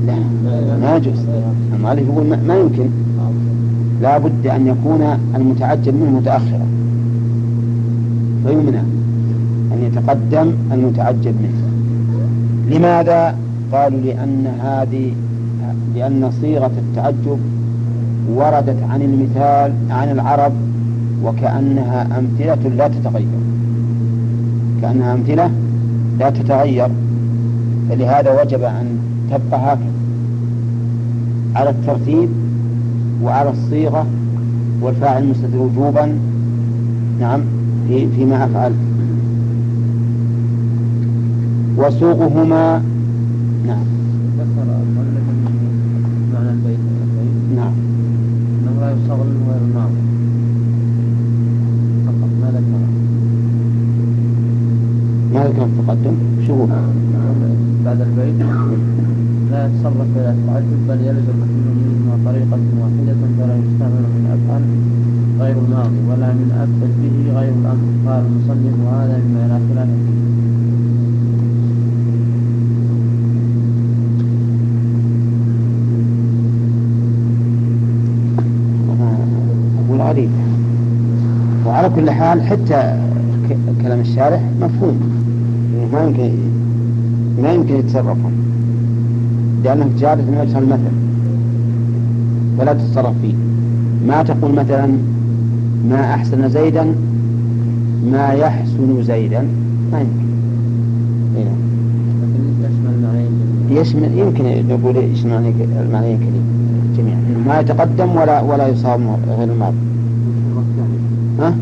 لا 0.07 0.15
ما 0.83 0.97
يجوز. 0.97 1.19
المؤلف 1.75 2.09
يقول 2.09 2.39
ما 2.47 2.57
يمكن. 2.57 2.89
لا 4.03 4.19
بد 4.19 4.47
أن 4.47 4.67
يكون 4.67 5.19
المتعجب 5.35 5.95
منه 5.95 6.11
متأخرا. 6.11 6.67
فيمنع 8.47 8.81
أن 9.73 9.83
يتقدم 9.83 10.53
المتعجب 10.73 11.35
منه. 11.43 11.63
لماذا؟ 12.77 13.37
قالوا 13.73 14.01
لأن 14.01 14.47
هذه 14.61 15.13
لأن 15.95 16.31
صيغة 16.41 16.71
التعجب 16.79 17.39
وردت 18.35 18.83
عن 18.91 19.03
المثال 19.03 19.73
عن 19.91 20.11
العرب 20.11 20.53
وكأنها 21.25 22.19
أمثلة 22.19 22.69
لا 22.77 22.89
تتغير. 22.89 23.43
كأنها 24.83 25.15
أمثلة 25.15 25.51
لا 26.19 26.31
تتغير. 26.31 26.89
فلهذا 27.89 28.43
وجب 28.43 28.63
أن 28.63 28.99
تبقى 29.31 29.61
هكذا. 29.61 29.93
على 31.55 31.71
الترتيب 31.71 32.29
وعلى 33.23 33.51
الصيغة 33.51 34.07
والفاعل 34.81 35.29
مستتر 35.29 35.59
وجوبا. 35.59 36.19
نعم 37.21 37.41
في 37.89 38.09
فيما 38.17 38.45
أفعل 38.45 38.73
وسوقهما 41.77 42.83
نعم 43.67 43.85
ذكر 44.39 44.63
المؤلف 44.63 45.27
معنى 46.35 46.51
البيت 46.51 46.79
نعم 47.57 47.73
انه 48.61 48.81
لا 48.81 48.91
يصغر 48.91 49.27
غير 49.49 49.61
الماضي 49.69 50.03
فقط 52.07 52.31
ما 52.43 52.49
ذكر 52.51 52.81
ما 55.35 55.45
ذكر 55.49 55.65
التقدم 55.65 56.15
شو 56.47 56.55
هو؟ 56.55 56.67
بعد 57.85 58.01
البيت 58.01 58.47
لا 60.17 60.21
يتصرف 60.21 60.21
إلى 60.21 60.31
التعجب 60.31 60.87
بل 60.89 61.01
يلزم 61.01 61.37
منهما 61.37 62.19
طريقة 62.27 62.61
واحدة 62.81 63.15
فلا 63.39 63.57
يستعمل 63.57 64.05
من 64.15 64.25
أفعل 64.37 64.63
غير 65.41 65.57
الماضي 65.59 66.01
ولا 66.09 66.33
من 66.33 66.49
أفعل 66.53 66.91
به 67.03 67.41
غير 67.41 67.53
الأمر 67.61 67.87
قال 68.07 68.25
المصنف 68.27 68.75
وهذا 68.87 69.19
مما 69.19 69.49
لا 69.49 69.59
خلاف 69.75 69.89
فيه 69.89 70.23
غريب 80.13 80.31
وعلى 81.67 81.91
كل 81.97 82.11
حال 82.11 82.43
حتى 82.43 82.99
كلام 83.83 84.01
الشارح 84.01 84.43
مفهوم 84.61 85.01
ما 85.93 86.05
يمكن 86.05 86.33
ما 87.43 87.53
يمكن 87.53 87.75
يتصرفون. 87.77 88.42
لأنه 89.65 89.91
جارة 89.99 90.21
من 90.21 90.39
وجه 90.41 90.59
المثل 90.59 90.93
فلا 92.59 92.73
تتصرف 92.73 93.15
فيه. 93.23 93.35
ما 94.07 94.23
تقول 94.23 94.53
مثلا 94.55 94.87
ما 95.91 96.15
أحسن 96.15 96.49
زيدا 96.49 96.95
ما 98.13 98.33
يحسن 98.33 99.03
زيدا. 99.03 99.47
ما 99.93 100.01
يمكن. 100.01 100.27
إيه. 101.37 101.53
يشمل 103.81 104.19
يمكن 104.19 104.45
نقول 104.69 104.97
يشمل 104.97 105.53
المعنيين 105.81 106.19
كريم 106.19 106.45
جميعا. 106.97 107.19
ما 107.47 107.61
يتقدم 107.61 108.17
ولا 108.17 108.41
ولا 108.41 108.69
يصاب 108.69 109.01
غير 109.39 109.49
الماضي. 109.53 109.77
ها؟ 111.41 111.55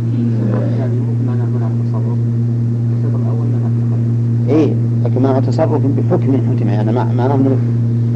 إيه. 4.48 4.74
لكن 5.04 5.22
مع 5.22 5.40
تصرف 5.40 5.82
بحكم 5.86 6.32
حكم 6.50 6.68
يعني 6.68 6.92
معناه 6.92 7.38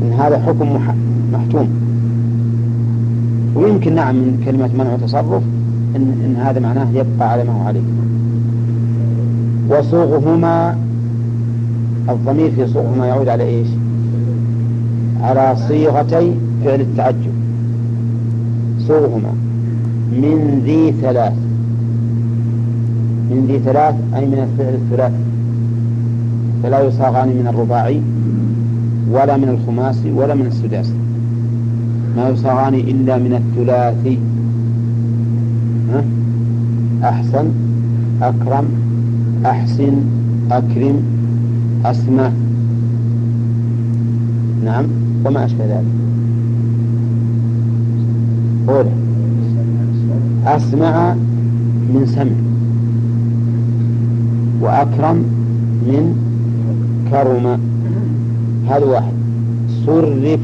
أن 0.04 0.12
هذا 0.12 0.38
حكم 0.38 0.78
محتوم. 1.32 1.68
ويمكن 3.54 3.94
نعم 3.94 4.14
من 4.14 4.42
كلمة 4.44 4.70
منع 4.78 4.96
تصرف 4.96 5.42
إن, 5.96 6.02
إن 6.24 6.36
هذا 6.36 6.60
معناه 6.60 6.86
يبقى 6.90 7.32
على 7.32 7.44
ما 7.44 7.52
هو 7.52 7.66
عليه. 7.66 7.80
وصوغهما 9.70 10.76
الضمير 12.08 12.50
في 12.50 12.66
صوغهما 12.66 13.06
يعود 13.06 13.28
على 13.28 13.44
إيش؟ 13.44 13.68
على 15.22 15.56
صيغتي 15.68 16.34
فعل 16.64 16.80
التعجب. 16.80 17.34
صوغهما 18.78 19.32
من 20.12 20.62
ذي 20.64 20.92
ثلاث. 21.02 21.32
من 23.30 23.44
ذي 23.48 23.58
ثلاث 23.58 23.94
أي 24.16 24.26
من 24.26 24.48
الفعل 24.48 24.74
الثلاثي 24.74 25.24
فلا 26.62 26.80
يصاغان 26.80 27.28
من 27.28 27.46
الرباعي. 27.54 28.00
ولا 29.14 29.36
من 29.36 29.48
الخماسي 29.48 30.12
ولا 30.12 30.34
من 30.34 30.46
السداسي 30.46 30.94
ما 32.16 32.28
يصاغان 32.28 32.74
إلا 32.74 33.18
من 33.18 33.32
الثلاثي. 33.34 34.18
ها؟ 35.90 36.04
أحسن 37.08 37.46
أكرم 38.22 38.64
أحسن 39.46 39.94
أكرم 40.50 41.02
أسمع 41.84 42.30
نعم 44.64 44.84
وما 45.24 45.44
أشبه 45.44 45.64
ذلك. 45.64 45.94
قول. 48.68 48.86
أسمع 50.46 51.14
من 51.94 52.06
سمع. 52.06 52.36
وأكرم 54.60 55.16
من 55.86 56.04
كرم. 57.10 57.73
هذا 58.70 58.84
واحد. 58.84 59.12
صرف 59.86 60.38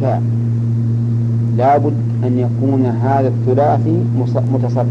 لابد 1.59 1.95
أن 2.25 2.39
يكون 2.39 2.87
هذا 2.87 3.29
الثلاثي 3.29 3.99
متصرف. 4.53 4.87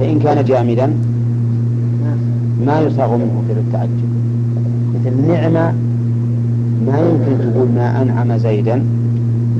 فإن 0.00 0.18
كان 0.18 0.44
جامدا 0.44 0.86
ما 2.66 2.80
يصاغ 2.80 3.16
منه 3.16 3.42
في 3.46 3.52
التعجب. 3.52 4.08
مثل 4.94 5.28
نعمة 5.28 5.72
ما 6.86 6.98
يمكن 6.98 7.52
تقول 7.52 7.68
ما 7.74 8.02
أنعم 8.02 8.36
زيدا. 8.36 8.82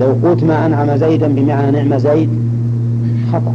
لو 0.00 0.06
قلت 0.06 0.44
ما 0.44 0.66
أنعم 0.66 0.96
زيدا 0.96 1.28
بمعنى 1.28 1.82
نعم 1.82 1.98
زيد 1.98 2.28
خطأ. 3.32 3.54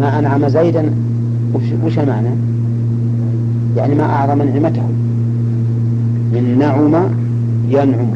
ما 0.00 0.18
أنعم 0.18 0.48
زيدا 0.48 0.90
وش 1.84 1.98
المعنى؟ 1.98 2.28
يعني 3.76 3.94
ما 3.94 4.02
أعظم 4.04 4.42
نعمته. 4.42 4.82
من 6.32 6.58
نعم 6.58 6.94
ينعم. 7.68 8.08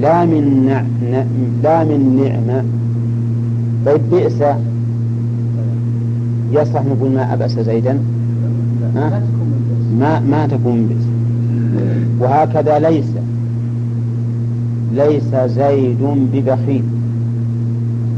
لا 0.00 0.24
من 0.24 0.66
نع... 0.66 0.80
ن... 0.80 1.26
لا 1.62 1.84
من 1.84 2.00
نعمة. 2.24 2.64
طيب 3.86 4.00
بئس. 4.10 4.42
يصلح 6.52 6.82
نقول 6.84 7.10
ما 7.10 7.32
أبأس 7.34 7.58
زيدا؟ 7.58 7.98
ها؟ 8.96 9.22
ما 10.00 10.20
ما 10.20 10.46
تكون 10.46 10.86
بئس. 10.86 11.06
وهكذا 12.20 12.78
ليس. 12.78 13.10
ليس 14.94 15.34
زيد 15.46 16.02
ببخيل. 16.32 16.84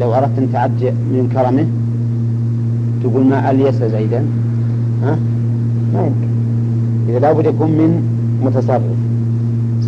لو 0.01 0.15
أردت 0.15 0.39
أن 0.39 0.53
تعجب 0.53 0.95
من 1.13 1.31
كرمه 1.35 1.67
تقول 3.03 3.27
ما 3.27 3.51
أليس 3.51 3.83
زيدا؟ 3.83 4.25
ها؟ 5.03 5.19
ما 5.95 6.01
يمكن. 6.07 6.29
إذا 7.09 7.19
لابد 7.19 7.47
يكون 7.47 7.71
من 7.71 8.16
متصرف 8.47 8.83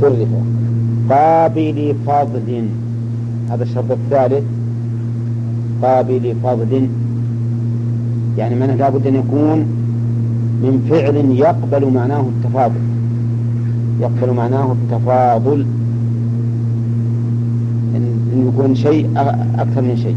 صرف. 0.00 0.28
قابل 1.10 1.94
فضل. 2.06 2.68
هذا 3.50 3.62
الشرط 3.62 3.90
الثالث. 3.90 4.44
قابل 5.82 6.34
فضل. 6.42 6.88
يعني 8.38 8.54
من 8.54 8.76
لابد 8.78 9.06
أن 9.06 9.14
يكون 9.14 9.58
من 10.62 10.86
فعل 10.90 11.16
يقبل 11.16 11.92
معناه 11.92 12.20
التفاضل. 12.20 12.80
يقبل 14.00 14.32
معناه 14.32 14.72
التفاضل. 14.72 15.66
أن 17.96 18.52
يكون 18.54 18.74
شيء 18.74 19.10
أكثر 19.58 19.82
من 19.82 19.96
شيء. 19.96 20.16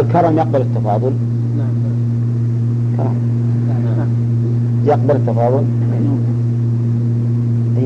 الكرم 0.00 0.36
يقبل 0.38 0.60
التفاضل. 0.60 1.12
نعم. 1.58 1.74
كرم. 2.96 3.14
يقبل 4.86 5.16
التفاضل. 5.16 5.64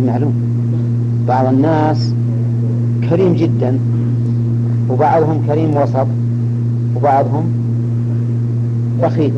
معلوم 0.06 0.34
بعض 1.28 1.46
الناس 1.46 2.12
كريم 3.10 3.34
جدا 3.34 3.78
وبعضهم 4.90 5.42
كريم 5.46 5.76
وسط 5.76 6.06
وبعضهم 6.96 7.44
بخيل 9.02 9.32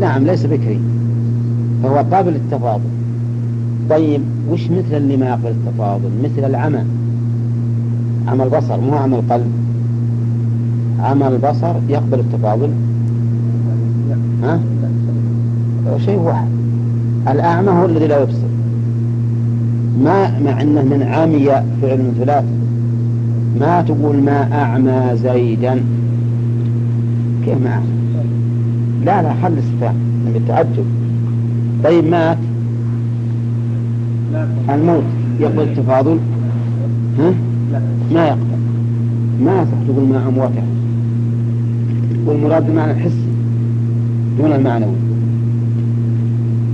نعم 0.00 0.24
ليس 0.24 0.46
بكريم 0.46 0.82
فهو 1.82 2.04
قابل 2.12 2.32
للتفاضل. 2.32 2.82
طيب 3.90 4.20
وش 4.50 4.70
مثل 4.70 4.96
اللي 4.96 5.16
ما 5.16 5.26
يقبل 5.26 5.48
التفاضل 5.48 6.10
مثل 6.24 6.44
العمى 6.44 6.84
عمى 8.28 8.44
البصر 8.44 8.80
مو 8.80 8.94
عمى 8.94 9.16
القلب 9.16 9.46
عمى 11.00 11.28
البصر 11.28 11.74
يقبل 11.88 12.20
التفاضل. 12.20 12.70
ها؟ 14.42 14.60
شيء 15.98 16.18
واحد. 16.18 16.48
الأعمى 17.28 17.70
هو 17.70 17.84
الذي 17.84 18.06
لا 18.06 18.22
يبصر. 18.22 18.41
ما 20.04 20.40
مع 20.40 20.62
أنه 20.62 20.82
من 20.82 21.02
عمي 21.02 21.44
فعل 21.82 21.98
من 21.98 22.14
ثلاث. 22.18 22.44
ما 23.60 23.82
تقول 23.82 24.16
ما 24.16 24.52
أعمى 24.52 25.16
زيدا. 25.16 25.80
كيف 27.44 27.58
ما 27.64 27.70
أعمى؟ 27.70 27.86
لا 29.04 29.22
لا 29.22 29.32
حل 29.32 29.58
استفهام 29.58 29.96
بالتعجب 30.34 30.84
طيب 31.84 32.04
مات. 32.04 32.38
الموت. 34.70 35.04
يقبل 35.40 35.62
التفاضل. 35.62 36.18
ها؟ 37.18 37.32
ما 38.14 38.26
يقبل. 38.26 38.58
ما 39.44 39.52
يصح 39.62 39.88
تقول 39.88 40.08
ما 40.08 40.28
أموته 40.28 40.62
والمراد 42.26 42.66
بالمعنى 42.66 42.92
الحسي 42.92 43.26
دون 44.38 44.52
المعنوي. 44.52 44.94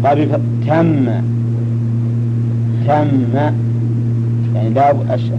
قابل 0.05 0.29
تم 0.67 1.28
تم 2.88 3.07
يعني 4.55 4.70
لا 4.70 4.90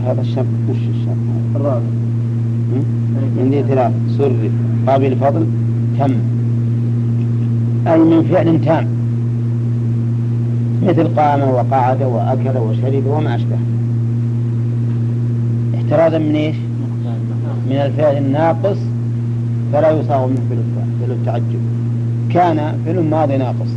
هذا 0.05 0.21
الشرط 0.21 0.45
وش 0.69 0.77
الشرط 0.77 1.17
الرابع. 1.55 1.81
عندي 3.39 3.63
ثلاث 3.63 3.91
صرف 4.17 4.35
قابل 4.87 5.15
فضل 5.15 5.45
تم. 5.99 6.13
أي 7.87 7.99
من 7.99 8.23
فعل 8.31 8.65
تام. 8.65 8.87
مثل 10.83 11.07
قام 11.07 11.41
وقعد 11.41 12.03
وأكل 12.03 12.57
وشرب 12.57 13.05
وما 13.05 13.35
أشبه. 13.35 13.57
احترازا 15.75 16.17
من 16.17 16.35
إيش؟ 16.35 16.55
من 17.69 17.75
الفعل 17.75 18.17
الناقص 18.17 18.77
فلا 19.73 19.91
يصاغ 19.91 20.27
منه 20.27 20.39
فعل 21.01 21.11
التعجب. 21.11 21.61
كان 22.33 22.77
فعل 22.85 22.99
ماضي 23.09 23.37
ناقص. 23.37 23.71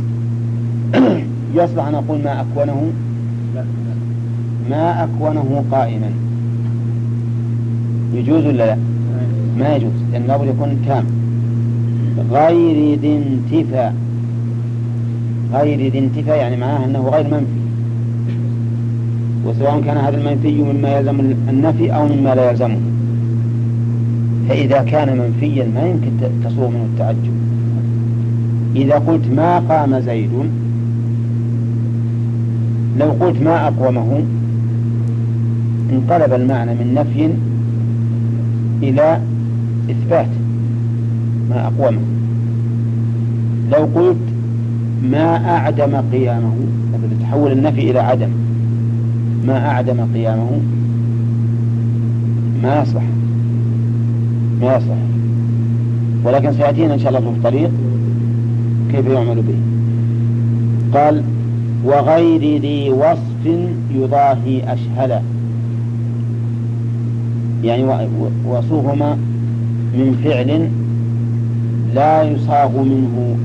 يصلح 1.55 1.87
أن 1.87 1.95
أقول 1.95 2.23
ما 2.23 2.41
أكونه. 2.41 2.91
ما 4.69 5.03
أكونه 5.03 5.63
قائما. 5.71 6.09
يجوز 8.13 8.45
ولا 8.45 8.57
لا؟ 8.57 8.77
ما 9.59 9.75
يجوز. 9.75 9.91
لأن 10.11 10.23
لابد 10.27 10.47
يكون 10.47 10.77
تام 10.87 11.05
غير 12.31 12.99
ذي 12.99 13.17
انتفاء. 13.17 13.95
غير 15.53 15.91
ذي 15.91 15.99
انتفاء 15.99 16.37
يعني 16.37 16.57
معناه 16.57 16.85
أنه 16.85 16.99
غير 16.99 17.23
منفي. 17.23 17.63
وسواء 19.45 19.81
كان 19.81 19.97
هذا 19.97 20.17
المنفي 20.17 20.61
مما 20.61 20.97
يلزم 20.97 21.19
النفي 21.49 21.95
أو 21.95 22.07
مما 22.07 22.35
لا 22.35 22.51
يلزمه. 22.51 22.79
فإذا 24.49 24.83
كان 24.83 25.17
منفيا 25.17 25.67
ما 25.75 25.81
يمكن 25.81 26.11
تصور 26.43 26.67
منه 26.67 26.85
التعجب. 26.93 27.33
إذا 28.75 28.95
قلت 28.95 29.27
ما 29.35 29.59
قام 29.59 29.99
زيد 29.99 30.29
لو 32.99 33.11
قلت 33.11 33.41
ما 33.41 33.67
أقومه 33.67 34.23
انقلب 35.93 36.33
المعنى 36.33 36.73
من 36.73 36.93
نفي 36.93 37.29
إلى 38.89 39.19
إثبات 39.91 40.29
ما 41.49 41.67
أقومه 41.67 42.01
لو 43.71 43.89
قلت 43.95 44.17
ما 45.03 45.55
أعدم 45.55 45.95
قيامه 46.11 46.53
تحول 47.33 47.51
النفي 47.51 47.91
إلى 47.91 47.99
عدم. 47.99 48.29
ما 49.47 49.67
أعدم 49.67 50.07
قيامه 50.13 50.49
ما 52.63 52.81
يصلح 52.81 53.03
ما 54.61 54.75
يصلح 54.75 54.97
ولكن 56.23 56.53
سيأتينا 56.53 56.93
إن 56.93 56.99
شاء 56.99 57.09
الله 57.09 57.19
في 57.19 57.37
الطريق 57.37 57.71
كيف 58.91 59.07
يعمل 59.07 59.41
به. 59.41 59.55
قال 60.99 61.23
وغير 61.85 62.61
ذي 62.61 62.89
وصف 62.89 63.57
يضاهي 63.95 64.73
أشهلا 64.73 65.21
يعني 67.63 67.83
وصوهما 68.47 69.17
من 69.93 70.21
فعل 70.23 70.69
لا 71.95 72.23
يصاغ 72.23 72.83
منه 72.83 73.35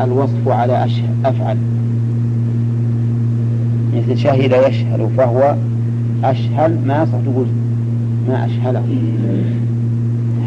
الوصف 0.00 0.48
على 0.48 0.86
أفعل. 1.24 1.56
مثل 3.96 4.18
شهد 4.18 4.52
يشهل 4.68 5.08
فهو 5.16 5.54
أشهل 6.24 6.78
ما 6.86 7.02
يصح 7.02 7.18
تقول 7.24 7.46
ما 8.28 8.46
أشهله 8.46 8.84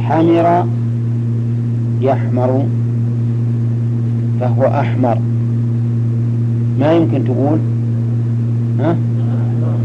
حمر 0.04 0.66
يحمر 2.02 2.66
فهو 4.40 4.64
أحمر. 4.64 5.18
ما 6.80 6.94
يمكن 6.94 7.24
تقول؟ 7.26 7.60
ها؟ 8.80 8.96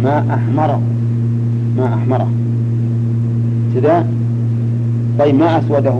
ما 0.05 0.35
أحمره 0.35 0.81
ما 1.77 1.95
أحمره 1.95 2.41
كذا 3.75 4.07
طيب 5.19 5.35
ما 5.35 5.59
أسوده؟ 5.59 5.95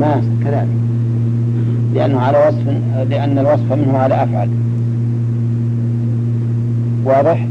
ما 0.00 0.22
كذلك. 0.44 0.68
لأنه 1.94 2.20
على 2.20 2.38
وصف 2.48 2.68
لأن 3.10 3.38
الوصف 3.38 3.72
منه 3.72 3.98
على 3.98 4.22
أفعل. 4.22 4.48
واضح؟ 7.04 7.46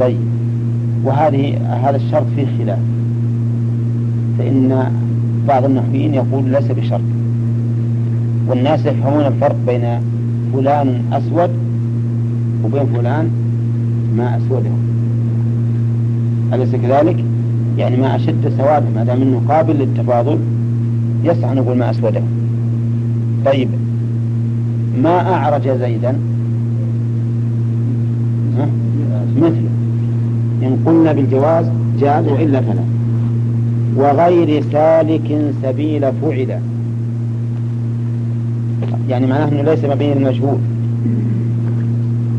طيب. 0.00 0.18
وهذه 1.04 1.56
هذا 1.84 1.96
الشرط 1.96 2.26
فيه 2.36 2.46
خلاف. 2.58 2.78
فإن 4.38 4.92
بعض 5.48 5.64
النحويين 5.64 6.14
يقول 6.14 6.44
ليس 6.44 6.64
بشرط. 6.64 7.00
والناس 8.48 8.86
يفهمون 8.86 9.26
الفرق 9.26 9.56
بين 9.66 10.00
فلان 10.52 11.02
أسود 11.12 11.50
وبين 12.64 12.86
فلان 12.86 13.30
ما 14.16 14.36
أسوده. 14.36 14.70
أليس 16.52 16.74
كذلك؟ 16.74 17.24
يعني 17.78 17.96
ما 17.96 18.16
أشد 18.16 18.52
سواده 18.58 18.86
ما 18.94 19.04
دام 19.04 19.22
أنه 19.22 19.42
قابل 19.48 19.74
للتفاضل 19.76 20.38
يسعى 21.24 21.54
نقول 21.54 21.76
ما 21.76 21.90
أسوده. 21.90 22.22
طيب 23.46 23.68
ما 25.02 25.34
أعرج 25.34 25.68
زيدا؟ 25.68 26.18
مثله 29.36 29.70
إن 30.62 30.78
قلنا 30.86 31.12
بالجواز 31.12 31.66
جاز 32.00 32.28
وإلا 32.28 32.60
فلا. 32.60 32.84
وغير 33.96 34.62
سالك 34.72 35.52
سبيل 35.62 36.00
فعل. 36.00 36.60
يعني 39.08 39.26
معناه 39.26 39.48
أنه 39.48 39.62
ليس 39.62 39.84
مبني 39.84 40.12
المجهول 40.12 40.58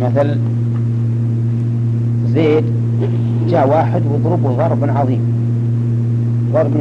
مثل 0.01 0.37
زيد 2.33 2.63
جاء 3.49 3.69
واحد 3.69 4.01
وضربه 4.05 4.51
ضربا 4.51 4.91
عظيم. 4.91 5.21
ضرب 6.53 6.71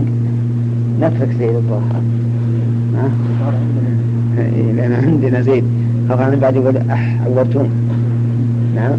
نترك 1.01 1.31
زيد 1.39 1.55
الضرب 1.55 1.83
لأن 4.77 4.93
عندنا 4.93 5.41
زيد 5.41 5.65
طبعا 6.09 6.35
بعد 6.35 6.57
يقول 6.57 6.77
أح 6.77 7.21
عورتون 7.27 7.71
نعم. 8.75 8.93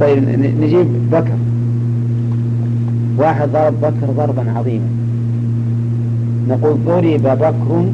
طيب 0.00 0.22
نجيب 0.60 0.86
بكر. 1.12 1.34
واحد 3.18 3.48
ضرب 3.48 3.74
بكر 3.80 4.06
ضربا 4.16 4.50
عظيما. 4.50 4.86
نقول 6.48 6.76
ضرب 6.86 7.22
بكر 7.22 7.84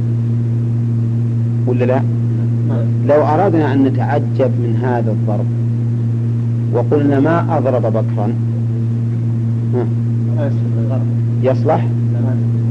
ولا 1.66 1.85
لا؟ 1.85 2.03
لو 3.09 3.22
أردنا 3.22 3.72
أن 3.72 3.85
نتعجب 3.85 4.50
من 4.62 4.81
هذا 4.83 5.11
الضرب. 5.11 5.46
وقلنا 6.72 7.20
ما 7.20 7.59
أضرب 7.59 7.83
بكرا 7.83 8.35
يصلح؟ 11.42 11.87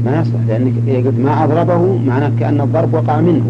ما 0.04 0.20
يصلح 0.20 0.40
لأنك 0.48 0.72
إذا 0.86 0.96
قلت 1.08 1.18
ما 1.18 1.44
أضربه 1.44 1.98
معناه 2.06 2.30
كأن 2.40 2.60
الضرب 2.60 2.94
وقع 2.94 3.20
منه. 3.20 3.44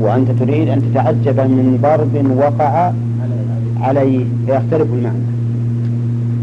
وأنت 0.00 0.30
تريد 0.30 0.68
أن 0.68 0.82
تتعجب 0.82 1.40
من 1.40 1.78
ضرب 1.82 2.36
وقع 2.38 2.92
عليه 3.80 4.24
فيختلف 4.46 4.88
المعنى. 4.94 5.24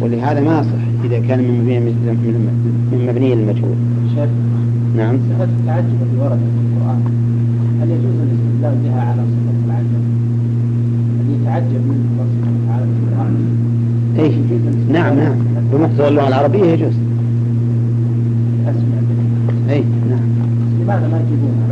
ولهذا 0.02 0.42
ما 0.42 0.60
يصح 0.60 0.84
إذا 1.06 1.20
كان 1.28 1.40
من 1.40 1.60
مبني 1.62 1.80
من 2.92 3.08
مبني 3.10 3.34
المجهول. 3.34 3.76
نعم. 4.98 5.18
صفة 5.30 5.44
التعجب 5.44 5.86
التي 6.02 6.18
وردت 6.22 6.40
في 6.56 6.62
القرآن 6.66 7.02
هل 7.82 7.90
يجوز 7.92 8.16
الاستدلال 8.26 8.76
بها 8.84 9.02
على 9.02 9.22
صفة 9.22 9.66
العجب؟ 9.66 10.04
أن 11.22 11.28
يتعجب 11.42 11.82
منه 11.90 12.06
الله 12.12 12.26
سبحانه 12.34 12.58
وتعالى 12.64 12.86
في 12.86 13.00
القرآن 13.04 13.34
اي 14.20 14.32
نعم 14.92 15.16
نعم. 15.16 15.36
بمقتضى 15.74 16.08
اللغة 16.08 16.28
العربية 16.28 16.64
يجوز 16.64 16.94
اي 19.70 19.84
نعم. 20.10 20.20
لماذا 20.82 21.08
ما 21.08 21.20
يجيبون 21.20 21.68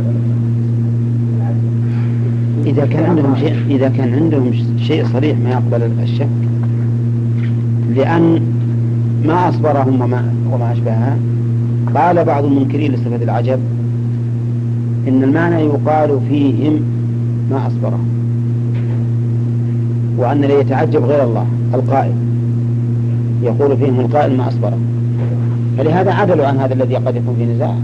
إذا 2.66 2.86
كان 2.86 3.04
عندهم 3.04 3.36
شيء 3.36 3.54
إذا 3.70 3.88
كان 3.88 4.14
عندهم 4.14 4.52
شيء 4.78 5.04
صريح 5.12 5.38
ما 5.38 5.50
يقبل 5.50 5.90
الشك 6.02 6.28
لأن 7.96 8.40
ما 9.24 9.48
أصبرهم 9.48 10.00
وما 10.00 10.32
وما 10.52 10.72
أشبهها 10.72 11.16
قال 11.94 12.24
بعض 12.24 12.44
المنكرين 12.44 12.92
لصفة 12.92 13.16
العجب 13.16 13.58
إن 15.08 15.22
المعنى 15.22 15.64
يقال 15.64 16.20
فيهم 16.28 16.80
ما 17.50 17.66
أصبرهم 17.66 18.08
وأن 20.18 20.40
لا 20.40 20.60
يتعجب 20.60 21.04
غير 21.04 21.24
الله 21.24 21.46
القائل. 21.74 22.25
يقول 23.46 23.76
فيهم 23.76 24.00
القائل 24.00 24.36
ما 24.36 24.48
أصبره 24.48 24.78
فلهذا 25.78 26.12
عدلوا 26.12 26.46
عن 26.46 26.58
هذا 26.58 26.74
الذي 26.74 26.96
قد 26.96 27.16
يكون 27.16 27.34
في 27.38 27.44
نزاع 27.44 27.74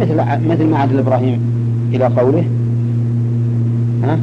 مثل 0.00 0.14
مثل 0.48 0.66
ما 0.66 0.78
عدل 0.78 0.98
إبراهيم 0.98 1.40
إلى 1.92 2.04
قوله 2.04 2.44
ها؟ 4.04 4.18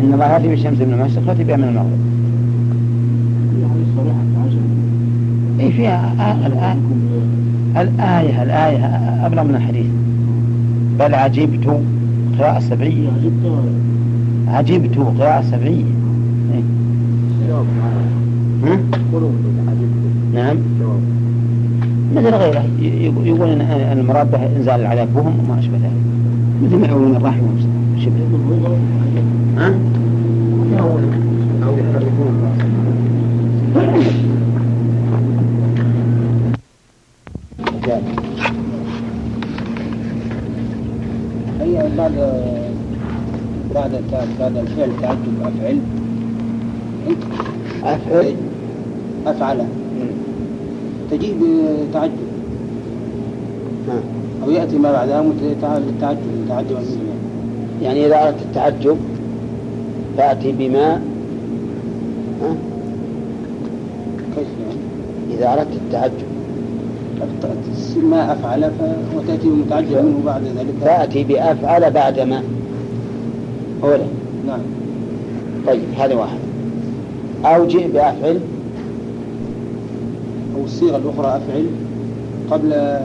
إن 0.00 0.10
الله 0.14 0.26
يأتي 0.32 0.48
بالشمس 0.48 0.78
من 0.80 0.92
المشرق 0.92 1.22
ويأتي 1.26 1.44
بها 1.44 1.56
من 1.56 1.64
المغرب. 1.64 1.98
أي 5.60 5.72
فيها 5.72 6.12
الآية 6.46 6.76
الآية 7.76 8.42
الآية 8.42 8.86
أبلغ 9.26 9.42
من 9.42 9.54
الحديث 9.54 9.86
بل 10.98 11.14
عجبت 11.14 11.80
قراءة 12.38 12.60
سبعية 12.60 13.08
عجبت 14.48 14.98
قراءة 14.98 15.42
سبعية 15.42 15.84
إيه؟ 16.54 16.62
نعم. 20.34 20.56
مثل 22.16 22.34
غيره. 22.34 22.64
يقول 23.24 23.48
إن 23.48 23.60
المراد 23.98 24.30
به 24.30 24.46
إنزال 24.56 24.80
العذاب 24.80 25.14
بهم 25.14 25.38
وما 25.38 25.58
أشبه 25.58 25.76
ذلك. 25.76 26.02
مثل 26.62 26.76
ما 26.76 26.86
يقولون 26.86 27.16
الرحمه 27.16 27.48
شبه 27.98 28.22
ها؟ 29.56 29.74
هي 41.60 41.90
بعد 41.98 42.12
بعد 43.74 43.90
بعد 44.40 44.56
الفعل 44.56 44.90
تعجب 45.02 45.42
أفعل؟ 45.42 45.78
أفعل. 47.84 48.51
أفعل 49.26 49.64
تجيب 51.10 51.36
تعجب 51.92 52.12
ها. 53.88 54.00
أو 54.44 54.50
يأتي 54.50 54.78
ما 54.78 54.92
بعدها 54.92 55.22
التعجب 55.88 56.18
متعجبا 56.44 56.80
منه 56.80 57.12
يعني 57.82 58.06
إذا 58.06 58.22
أردت 58.22 58.42
التعجب 58.42 58.96
تاتي 60.16 60.52
بما 60.52 60.92
ها؟ 62.42 62.54
كيف 64.36 64.46
يعني؟ 64.60 65.38
إذا 65.38 65.52
أردت 65.52 65.72
التعجب 65.86 66.32
ما 68.04 68.32
أفعل. 68.32 68.70
وتأتي 69.16 69.48
متعجب 69.48 70.04
منه 70.04 70.20
بعد 70.26 70.42
ذلك 70.42 70.74
تاتي 70.84 71.24
بأفعل 71.24 71.90
بعد 71.90 72.20
ما 72.20 72.42
أولا 73.84 74.04
نعم 74.46 74.60
طيب 75.66 75.80
هذا 75.98 76.14
واحد 76.14 76.38
أو 77.44 77.66
جئ 77.66 77.88
بأفعل 77.88 78.40
أو 80.62 80.66
الصيغة 80.66 80.96
الأخرى 80.96 81.26
أفعل 81.36 81.66
قبل 82.50 82.98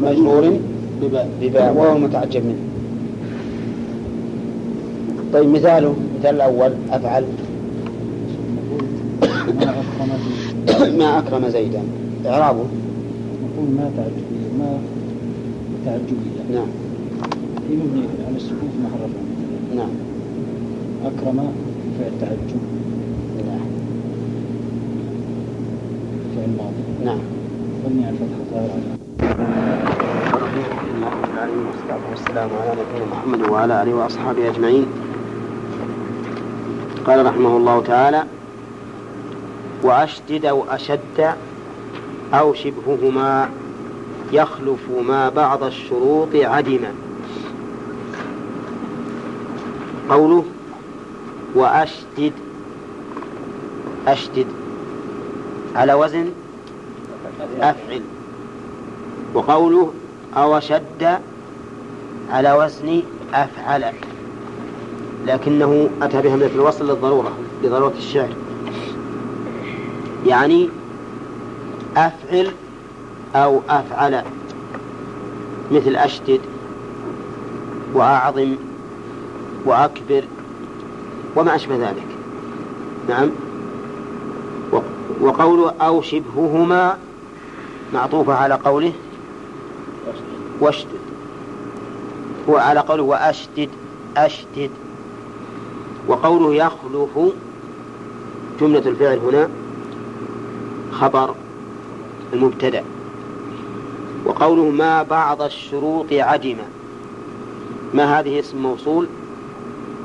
مجرور 0.00 0.58
بباء. 1.02 1.28
بباء 1.40 1.74
وهو 1.76 1.98
متعجب 1.98 2.44
منه. 2.44 2.58
طيب 5.32 5.48
مثاله 5.50 5.94
مثال 6.18 6.34
الأول 6.34 6.72
أفعل. 6.90 7.24
ما 10.98 11.18
أكرم 11.18 11.48
زيدا. 11.48 11.80
إعرابه. 12.26 12.64
نقول 13.44 13.68
ما 13.76 13.90
تعجبية 13.96 14.48
ما 14.58 14.78
تعجبية 15.84 16.54
نعم. 16.58 16.68
هي 17.70 17.76
مبنية 17.76 18.08
على 18.26 18.34
محل 18.34 19.04
رفع 19.04 19.76
نعم. 19.76 19.88
أكرم 21.04 21.48
فعل 21.98 22.10
تعجب 22.20 22.75
فعل 26.46 26.56
ماضي 26.56 27.04
نعم. 27.04 27.18
مبني 27.84 28.06
على 28.06 28.16
الفتحة 28.16 28.44
ظاهر 28.50 28.70
على 31.38 31.52
والصلاة 31.66 32.10
والسلام 32.10 32.50
على 32.62 32.70
نبينا 32.70 33.06
محمد 33.12 33.50
وعلى 33.50 33.82
آله 33.82 33.94
وأصحابه 33.94 34.50
أجمعين. 34.50 34.86
قال 37.06 37.26
رحمه 37.26 37.56
الله 37.56 37.82
تعالى 37.82 38.24
وأشدد 39.82 40.44
أو 40.44 40.64
أشد 40.70 41.34
أو 42.34 42.54
شبههما 42.54 43.48
يخلف 44.32 44.90
ما 45.08 45.28
بعض 45.28 45.62
الشروط 45.64 46.34
عدما. 46.34 46.92
قوله 50.10 50.44
وأشدد. 51.54 52.32
أشدد. 54.08 54.46
على 55.76 55.94
وزن 55.94 56.32
أفعل. 57.60 58.02
وقوله 59.34 59.92
أو 60.36 60.60
شد 60.60 61.18
على 62.30 62.52
وزن 62.52 63.02
أفعل. 63.34 63.84
لكنه 65.26 65.88
أتى 66.02 66.22
بهمزة 66.22 66.54
الوصل 66.54 66.88
للضرورة 66.88 67.32
لضرورة 67.64 67.94
الشعر. 67.98 68.28
يعني 70.26 70.68
أفعل 71.96 72.50
أو 73.34 73.60
أفعل. 73.68 74.22
مثل 75.70 75.96
أشدد 75.96 76.40
وأعظم 77.94 78.56
وأكبر 79.64 80.24
وما 81.36 81.54
أشبه 81.54 81.76
ذلك. 81.76 82.06
نعم؟ 83.08 83.30
وقوله 85.20 85.70
أو 85.80 86.02
شبههما 86.02 86.98
معطوفة 87.94 88.34
على 88.34 88.54
قوله 88.54 88.92
واشدد 90.60 91.00
هو 92.48 92.56
على 92.56 92.80
قوله 92.80 93.02
وأشدد 93.02 93.68
أشدد 94.16 94.70
وقوله 96.08 96.54
يخلف 96.54 97.18
جملة 98.60 98.78
الفعل 98.78 99.18
هنا 99.18 99.48
خبر 100.92 101.34
المبتدأ. 102.32 102.84
وقوله 104.24 104.70
ما 104.70 105.02
بعض 105.02 105.42
الشروط 105.42 106.06
عدم. 106.12 106.56
ما 107.94 108.20
هذه 108.20 108.40
اسم 108.40 108.58
موصول؟ 108.62 109.06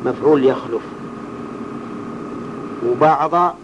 مفعول 0.05 0.45
يخلف. 0.45 0.81
وبعض 2.87 3.55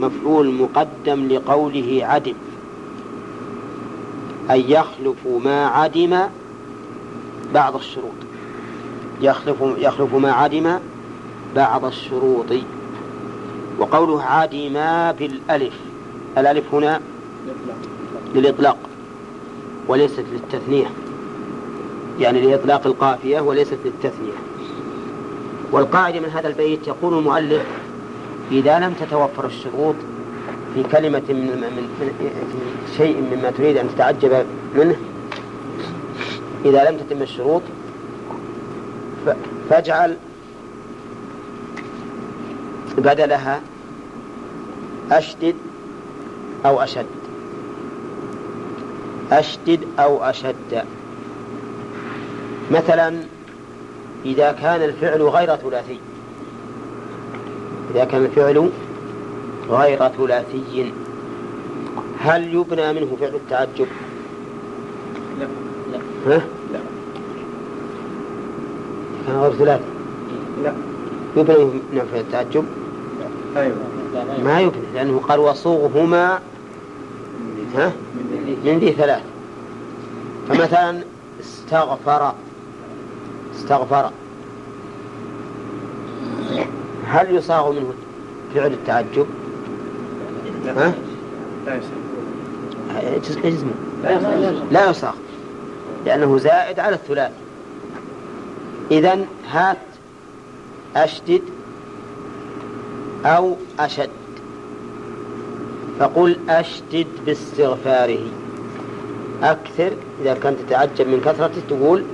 مفعول 0.00 0.54
مقدم 0.54 1.28
لقوله 1.28 1.98
عدم 2.02 2.34
أي 4.50 4.70
يخلف 4.70 5.26
ما 5.44 5.66
عدم 5.66 6.18
بعض 7.54 7.74
الشروط. 7.74 8.12
يخلف 9.20 9.56
يخلف 9.78 10.14
ما 10.14 10.32
عدم 10.32 10.78
بعض 11.56 11.84
الشروط. 11.84 12.46
وقوله 13.78 14.22
عدم 14.22 14.72
بالألف 15.18 15.74
الألف 16.38 16.74
هنا 16.74 17.00
للإطلاق 18.34 18.76
وليست 19.88 20.24
للتثنية. 20.32 20.90
يعني 22.20 22.40
لإطلاق 22.40 22.86
القافية 22.86 23.40
وليست 23.40 23.78
للتثنية. 23.84 24.32
والقاعدة 25.72 26.20
من 26.20 26.28
هذا 26.28 26.48
البيت 26.48 26.88
يقول 26.88 27.18
المؤلف 27.18 27.62
إذا 28.50 28.78
لم 28.78 28.94
تتوفر 29.00 29.46
الشروط 29.46 29.94
في 30.74 30.82
كلمة 30.82 31.22
من, 31.28 31.46
من, 31.60 31.88
في 31.98 32.96
شيء 32.96 33.16
مما 33.16 33.50
تريد 33.50 33.76
أن 33.76 33.88
تتعجب 33.94 34.46
منه 34.74 34.96
إذا 36.64 36.90
لم 36.90 36.96
تتم 36.96 37.22
الشروط 37.22 37.62
فاجعل 39.70 40.16
بدلها 42.98 43.60
أشدد 45.12 45.54
أو 46.66 46.80
أشد. 46.80 47.06
أشدد 49.32 49.80
أو 49.98 50.24
أشد. 50.24 50.84
مثلا 52.70 53.14
إذا 54.24 54.52
كان 54.52 54.82
الفعل 54.82 55.22
غير 55.22 55.56
ثلاثي 55.56 55.98
إذا 57.94 58.04
كان 58.04 58.24
الفعل 58.24 58.70
غير 59.70 60.08
ثلاثي 60.08 60.92
هل 62.20 62.54
يبنى 62.54 62.92
منه 62.92 63.16
فعل 63.20 63.34
التعجب؟ 63.34 63.86
لا. 65.40 65.46
لا. 65.92 66.36
ها؟ 66.36 66.42
لا 66.72 66.80
كان 69.26 69.36
غير 69.36 69.52
ثلاثي. 69.52 69.84
لا. 70.64 70.72
يبنى 71.36 71.64
منه 71.92 72.04
فعل 72.12 72.20
التعجب؟ 72.20 72.64
أيوه. 73.56 73.76
ما 74.44 74.60
يبنى 74.60 74.82
لأنه 74.94 75.20
قال 75.28 75.38
وصوغهما 75.38 76.40
ها؟ 77.76 77.92
من 78.64 78.78
ذي 78.80 78.92
ثلاث. 78.92 79.22
فمثلا 80.48 81.02
استغفر. 81.40 82.34
استغفر. 83.54 84.10
هل 87.06 87.36
يصاغ 87.36 87.72
منه 87.72 87.92
فعل 88.54 88.72
التعجب؟ 88.72 89.26
ها؟ 90.66 90.94
لا 91.66 91.76
يصح 91.76 93.44
اجزم 93.44 93.66
لا 94.70 94.90
يصاغ. 94.90 95.14
لأنه 96.06 96.38
زائد 96.38 96.78
على 96.80 96.94
الثلاثي 96.94 97.34
إذا 98.90 99.18
هات 99.50 99.76
أشدد 100.96 101.42
أو 103.24 103.56
أشد. 103.80 104.10
فقل 105.98 106.36
أشدد 106.48 107.06
باستغفاره. 107.26 108.26
أكثر 109.42 109.92
إذا 110.22 110.34
كنت 110.34 110.56
تتعجب 110.66 111.08
من 111.08 111.20
كثرته 111.20 111.60
تقول 111.68 112.04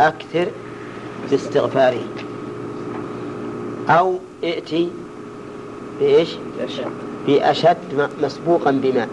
أكثر 0.00 0.46
باستغفاره. 1.30 2.04
أو 3.90 4.18
ائتي 4.44 4.90
بإيش؟ 6.00 6.36
بأشد. 7.26 8.08
مسبوقا 8.22 8.70
بما. 8.70 9.08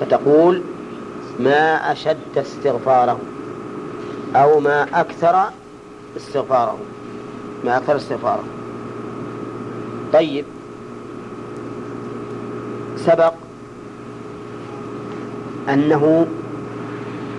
فتقول 0.00 0.62
ما 1.40 1.92
أشد 1.92 2.36
استغفاره 2.36 3.18
أو 4.36 4.60
ما 4.60 5.00
أكثر 5.00 5.50
استغفاره. 6.16 6.78
ما 7.64 7.76
أكثر 7.76 7.96
استغفاره. 7.96 8.44
طيب. 10.12 10.44
سبق 12.96 13.32
أنه 15.68 16.26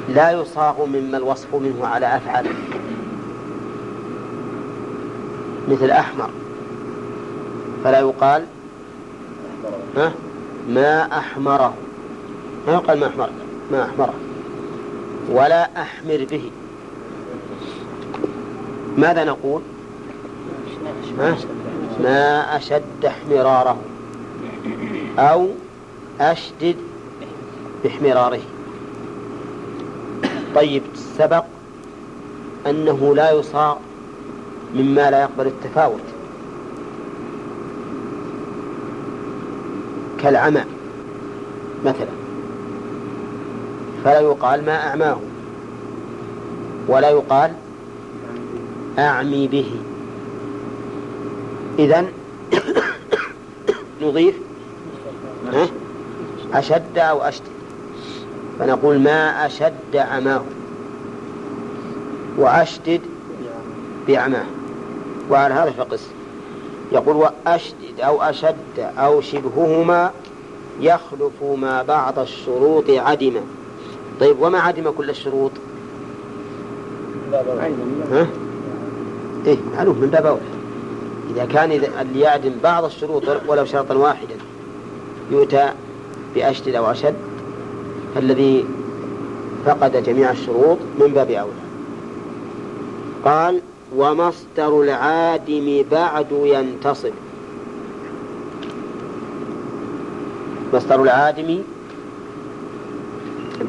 لا 0.10 0.32
يصاغ 0.32 0.86
مما 0.86 1.17
الوصف 1.17 1.56
منه 1.56 1.88
على 1.88 2.15
أفعال 2.15 2.45
مثل 5.70 5.91
أحمر. 5.91 6.30
فلا 7.84 7.99
يقال 7.99 8.45
ها؟ 9.97 10.11
ما 10.70 11.17
أحمره. 11.17 11.74
ما 12.67 12.74
يقال 12.74 12.99
ما 12.99 13.07
أحمر. 13.07 13.30
ما 13.72 13.84
أحمره. 13.86 14.13
ولا 15.32 15.82
أحمر 15.82 16.28
به. 16.32 16.51
ماذا 18.97 19.24
نقول؟ 19.24 19.61
ما 22.03 22.57
أشد 22.57 23.05
احمراره. 23.05 23.78
أو 25.20 25.47
أشدد 26.22 26.76
باحمراره. 27.84 28.41
طيب 30.55 30.84
سبق 31.17 31.43
أنه 32.67 33.15
لا 33.15 33.32
يصاغ 33.32 33.76
مما 34.76 35.11
لا 35.11 35.22
يقبل 35.22 35.47
التفاوت. 35.47 36.01
كالعمى 40.20 40.63
مثلا. 41.86 42.09
فلا 44.03 44.20
يقال 44.20 44.65
ما 44.65 44.88
أعماه 44.88 45.17
ولا 46.88 47.09
يقال 47.09 47.53
أعمي 48.99 49.47
به. 49.47 49.72
إذا 51.80 52.05
نضيف؟ 54.01 54.36
أشد 56.53 56.97
أو 56.97 57.22
أشدد 57.22 57.45
فنقول 58.59 58.99
ما 58.99 59.45
أشد 59.45 59.95
عماه. 59.95 60.43
وأشدد 62.38 63.01
بعماه. 64.07 64.59
وعلى 65.30 65.53
هذا 65.53 65.71
فقس 65.71 66.07
يقول 66.91 67.15
وأشدد 67.15 67.99
أو 67.99 68.21
أشد 68.21 68.80
أو 68.80 69.21
شبههما 69.21 70.11
يخلف 70.82 71.43
ما 71.57 71.84
بعض 71.84 72.19
الشروط 72.19 72.89
عدما. 72.89 73.41
طيب 74.19 74.36
وما 74.41 74.59
عدم 74.59 74.91
كل 74.91 75.09
الشروط؟ 75.09 75.51
ها؟ 78.11 78.27
إيه 79.45 79.57
معلوم 79.75 79.97
من 79.97 80.07
باب 80.07 80.25
أولى 80.25 80.41
إذا 81.30 81.45
كان 81.45 81.71
اللي 81.71 82.19
يعدم 82.19 82.51
بعض 82.63 82.84
الشروط 82.84 83.23
ولو 83.47 83.65
شرطا 83.65 83.95
واحدا 83.95 84.36
يؤتى 85.32 85.73
بأشد 86.36 86.75
أو 86.75 86.91
أشد 86.91 87.15
فالذي 88.15 88.65
فقد 89.65 90.03
جميع 90.03 90.32
الشروط 90.32 90.77
من 90.99 91.07
باب 91.07 91.32
أولى. 91.32 91.51
قال 93.25 93.61
ومصدر 93.96 94.82
العادم 94.82 95.84
بعد 95.92 96.32
ينتصب. 96.32 97.14
مصدر 100.74 101.04
العادم 101.04 101.62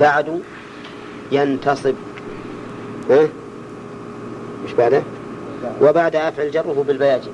بعد 0.00 0.40
ينتصب. 1.32 1.94
ها؟ 3.10 3.28
مش 4.64 4.72
بعده؟ 4.72 5.02
وبعد 5.82 6.16
أفعل 6.16 6.50
جره 6.50 6.84
بالبياجم. 6.88 7.32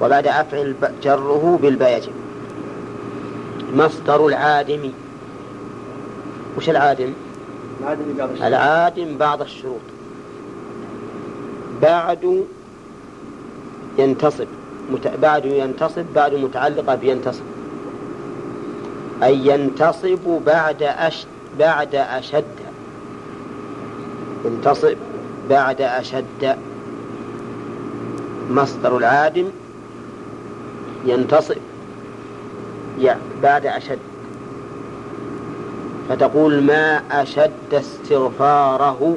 وبعد 0.00 0.26
أفعل 0.26 0.74
جره 1.02 1.58
بالبياجم. 1.62 2.12
مصدر 3.74 4.26
العادم. 4.26 4.90
وش 6.56 6.70
العادم؟ 6.70 7.12
العادم 8.42 9.18
بعض 9.18 9.42
الشروط. 9.42 9.91
بعد 11.82 12.44
ينتصب 13.98 14.46
بعد 15.22 15.44
ينتصب 15.44 16.04
بعد 16.14 16.34
متعلقة 16.34 16.94
بينتصب. 16.94 17.42
أي 19.22 19.46
ينتصب 19.46 20.40
بعد 20.46 20.82
أش 20.82 21.26
بعد 21.58 21.94
أشد. 21.94 22.44
ينتصب 24.44 24.96
بعد 25.50 25.80
أشد. 25.80 26.56
مصدر 28.50 28.96
العادم 28.96 29.48
ينتصب 31.04 31.56
بعد 33.42 33.66
أشد. 33.66 33.98
فتقول 36.08 36.62
ما 36.62 37.02
أشد 37.10 37.74
استغفاره 37.74 39.16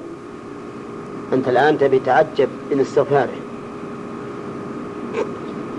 أنت 1.34 1.48
الآن 1.48 1.78
تبي 1.78 2.00
تعجب 2.00 2.50
من 2.72 2.80
استغفاره 2.80 3.30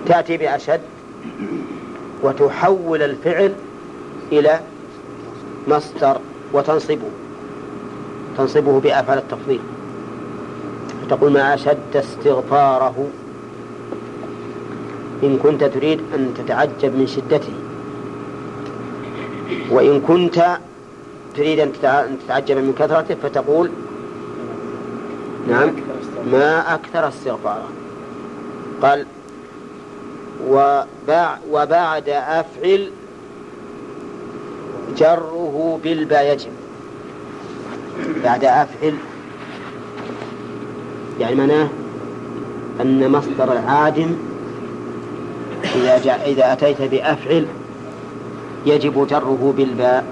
تأتي 0.05 0.37
بأشد 0.37 0.81
وتحول 2.23 3.03
الفعل 3.03 3.53
إلى 4.31 4.59
مصدر 5.67 6.17
وتنصبه. 6.53 7.09
تنصبه 8.37 8.79
بأفعال 8.79 9.17
التفضيل. 9.17 9.59
فتقول 11.01 11.31
ما 11.31 11.53
أشد 11.53 11.95
استغفاره. 11.95 13.07
إن 15.23 15.37
كنت 15.37 15.63
تريد 15.63 16.01
أن 16.15 16.33
تتعجب 16.37 16.95
من 16.95 17.07
شدته. 17.07 17.53
وإن 19.71 20.01
كنت 20.01 20.57
تريد 21.35 21.59
أن 21.59 21.71
تتعجب 22.25 22.57
من 22.57 22.73
كثرته 22.79 23.15
فتقول 23.15 23.69
نعم. 25.47 25.71
ما 26.31 26.73
أكثر 26.73 27.07
استغفاره 27.07 27.69
قال 28.81 29.05
وبعد 31.51 32.09
أفعل 32.09 32.91
جره 34.97 35.79
بالبا 35.83 36.21
يجب 36.21 36.51
بعد 38.23 38.45
أفعل 38.45 38.93
يعني 41.19 41.35
معناه 41.35 41.67
أن 42.81 43.11
مصدر 43.11 43.51
العادم 43.51 44.15
إذا 45.75 45.99
جاء 46.03 46.29
إذا 46.31 46.53
أتيت 46.53 46.81
بأفعل 46.81 47.45
يجب 48.65 49.07
جره 49.07 49.53
بالباء 49.57 50.05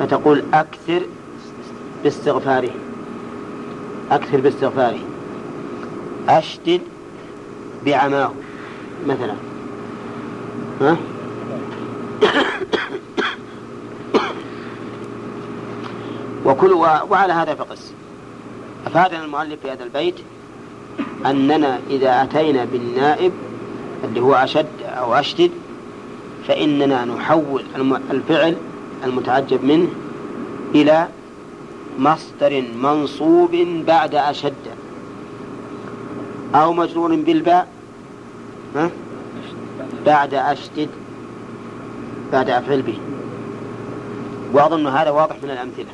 فتقول 0.00 0.42
أكثر 0.54 1.02
باستغفاره. 2.04 2.70
أكثر 4.12 4.40
باستغفاره 4.40 5.00
أشدد 6.28 6.80
بعماه 7.84 8.32
مثلا. 9.06 9.34
ها؟ 10.80 10.96
وكل 16.46 16.72
وعلى 17.10 17.32
هذا 17.32 17.54
فقس. 17.54 17.92
أفادنا 18.86 19.24
المؤلف 19.24 19.60
في 19.62 19.70
هذا 19.70 19.84
البيت 19.84 20.14
أننا 21.26 21.78
إذا 21.90 22.22
أتينا 22.22 22.64
بالنائب 22.64 23.32
اللي 24.04 24.20
هو 24.20 24.34
أشد 24.34 24.66
أو 24.84 25.14
أشدد 25.14 25.50
فإننا 26.48 27.04
نحول 27.04 27.64
الفعل 28.10 28.56
المتعجب 29.04 29.64
منه 29.64 29.88
إلى 30.74 31.08
مصدر 31.98 32.64
منصوب 32.82 33.50
بعد 33.86 34.14
أشد. 34.14 34.52
أو 36.54 36.72
مجرور 36.72 37.16
بالباء. 37.16 37.68
ها؟ 38.76 38.90
بعد 40.06 40.34
أشدد 40.34 40.88
بعد 42.32 42.50
أفعل 42.50 42.82
به. 42.82 42.98
وأظن 44.52 44.86
هذا 44.86 45.10
واضح 45.10 45.36
من 45.42 45.50
الأمثلة. 45.50 45.92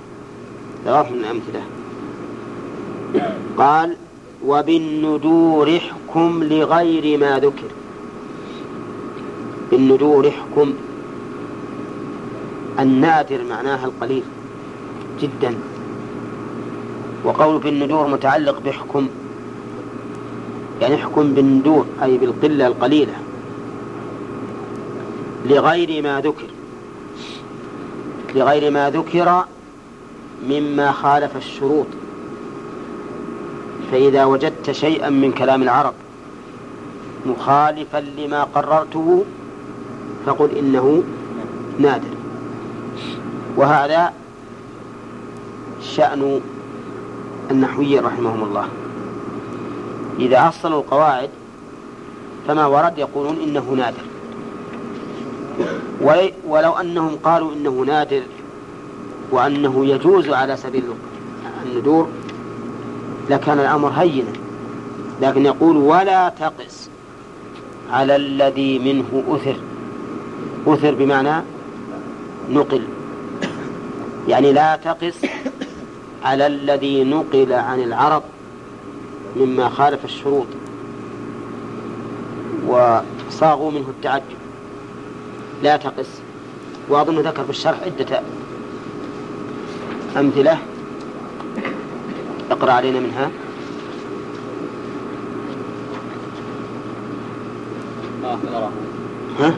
واضح 0.87 1.11
من 1.11 1.19
الأمثلة. 1.19 1.63
قال 3.59 3.97
وبالندور 4.47 5.77
احكم 5.77 6.45
لغير 6.45 7.19
ما 7.19 7.39
ذكر. 7.39 7.71
بالندور 9.71 10.29
احكم. 10.29 10.75
النادر 12.79 13.45
معناها 13.45 13.87
القليل 13.87 14.23
جدا. 15.21 15.55
وقول 17.29 17.59
بالندور 17.59 18.07
متعلق 18.07 18.61
بحكم 18.61 19.09
يعني 20.81 20.95
احكم 20.95 21.35
بالندور 21.35 21.87
أي 22.03 22.19
بالقلة 22.19 22.67
القليلة 22.67 23.13
لغير 25.47 26.03
ما 26.03 26.21
ذكر 26.21 26.47
لغير 28.35 28.71
ما 28.71 28.91
ذكر 28.91 29.45
مما 30.49 30.93
خالف 30.93 31.37
الشروط. 31.37 31.87
فإذا 33.93 34.25
وجدت 34.25 34.71
شيئا 34.71 35.11
من 35.11 35.33
كلام 35.33 35.63
العرب 35.63 35.95
مخالفا 37.27 38.05
لما 38.19 38.45
قررته 38.45 39.25
فقل 40.27 40.51
إنه 40.59 41.03
نادر. 41.79 42.15
وهذا 43.57 44.13
شأن 45.83 46.41
النحويين 47.51 48.05
رحمهم 48.05 48.45
الله. 48.45 48.69
إذا 50.19 50.49
أصلوا 50.49 50.81
القواعد 50.81 51.31
فما 52.49 52.67
ورد 52.67 52.99
يقولون 52.99 53.37
إنه 53.43 53.75
نادر. 53.77 54.03
ولو 56.47 56.73
أنهم 56.73 57.17
قالوا 57.25 57.53
إنه 57.53 57.71
نادر 57.71 58.23
وأنه 59.31 59.87
يجوز 59.87 60.29
على 60.29 60.57
سبيل 60.57 60.85
الندور 61.67 62.09
لكان 63.31 63.59
الأمر 63.59 63.89
هينا. 63.89 64.33
لكن 65.23 65.47
يقول 65.47 65.77
ولا 65.77 66.29
تقس 66.29 66.91
على 67.91 68.17
الذي 68.17 68.79
منه 68.79 69.23
أثر. 69.29 69.57
أثر 70.67 70.95
بمعنى 70.95 71.43
نقل. 72.51 72.83
يعني 74.29 74.53
لا 74.53 74.77
تقس 74.77 75.15
على 76.25 76.47
الذي 76.47 77.05
نقل 77.05 77.53
عن 77.53 77.81
العرب 77.81 78.23
مما 79.37 79.69
خالف 79.69 80.05
الشروط 80.05 80.47
وصاغوا 82.67 83.71
منه 83.71 83.89
التعجب. 83.89 84.39
لا 85.63 85.77
تقس 85.77 86.09
وأظن 86.89 87.19
ذكر 87.19 87.45
في 87.45 87.51
الشرح 87.51 87.79
عدة 87.83 88.21
أمثلة. 90.17 90.59
اقرأ 92.51 92.73
علينا 92.73 93.01
منها. 93.01 93.31
ما 98.23 98.35
أكثره 98.35 98.71
ها؟ 99.41 99.55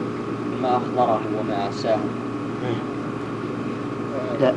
ما 0.61 0.77
أخضره 0.77 1.21
وما 1.39 1.69
أساه 1.69 1.99
لا. 4.41 4.53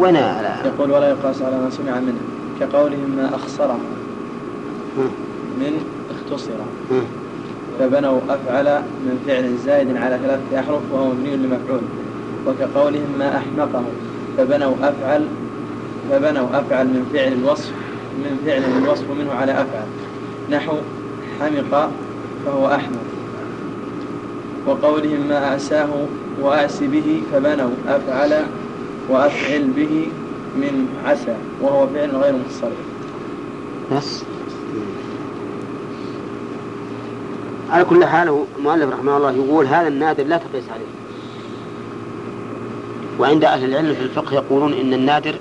وين 0.00 0.14
لا. 0.14 0.56
يقول 0.64 0.90
ولا 0.90 1.08
يقاس 1.08 1.42
على 1.42 1.56
ما 1.56 1.70
سمع 1.70 2.00
منه 2.00 2.20
كقولهم 2.60 3.10
ما 3.16 3.34
أخسره 3.34 3.78
من 5.60 5.80
اختصر. 6.10 6.52
فبنوا 7.78 8.20
أفعل 8.28 8.82
من 9.04 9.22
فعل 9.26 9.56
زائد 9.56 9.96
على 9.96 10.18
ثلاثة 10.22 10.60
أحرف 10.60 10.80
وهو 10.92 11.08
مبني 11.10 11.36
لمفعول 11.36 11.80
وكقولهم 12.46 13.14
ما 13.18 13.36
أحمقه 13.36 13.84
فبنوا 14.38 14.74
أفعل 14.82 15.24
فبنوا 16.10 16.48
أفعل 16.52 16.86
من 16.86 17.10
فعل 17.14 17.32
الوصف 17.32 17.72
من 18.18 18.38
فعل 18.46 18.62
الوصف 18.82 19.04
منه 19.18 19.32
على 19.32 19.52
أفعل 19.52 19.86
نحو 20.50 20.76
حمق 21.40 21.90
فهو 22.46 22.66
أحمق 22.66 23.08
وقولهم 24.66 25.28
ما 25.28 25.44
أعساه 25.44 25.88
وأعس 26.40 26.82
به 26.82 27.22
فبنوا 27.32 27.70
أفعل 27.88 28.32
وأفعل 29.08 29.70
به 29.70 30.08
من 30.56 30.88
عسى 31.06 31.36
وهو 31.60 31.86
فعل 31.86 32.10
غير 32.16 32.32
متصرف. 32.32 32.72
بس 33.92 34.22
على 37.70 37.84
كل 37.84 38.04
حال 38.04 38.44
المؤلف 38.58 38.92
رحمه 38.92 39.16
الله 39.16 39.32
يقول 39.32 39.66
هذا 39.66 39.88
النادر 39.88 40.24
لا 40.24 40.36
تقيس 40.36 40.64
عليه. 40.74 40.92
وعند 43.20 43.44
أهل 43.44 43.64
العلم 43.64 43.94
في 43.94 44.02
الفقه 44.02 44.34
يقولون 44.34 44.72
إن 44.72 44.94
النادر 44.94 45.34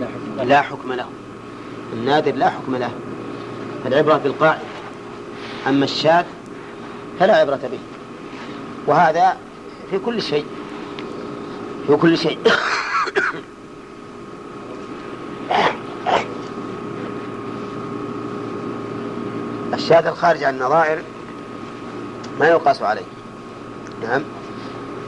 لا 0.00 0.06
حكم 0.06 0.48
لا 0.48 0.62
حكم 0.62 0.92
له. 0.92 1.06
النادر 1.92 2.34
لا 2.34 2.50
حكم 2.50 2.76
له. 2.76 2.90
العبرة 3.86 4.16
بالقاعدة. 4.16 4.60
أما 5.68 5.84
الشاذ 5.84 6.24
فلا 7.20 7.36
عبرة 7.36 7.60
به. 7.72 7.78
وهذا 8.86 9.36
في 9.90 9.98
كل 9.98 10.22
شيء. 10.22 10.44
في 11.86 11.96
كل 11.96 12.18
شيء. 12.18 12.38
الشاذ 19.74 20.06
الخارج 20.06 20.44
عن 20.44 20.54
النظائر 20.54 21.02
ما 22.40 22.48
يقاس 22.48 22.82
عليه. 22.82 23.06
نعم. 24.02 24.22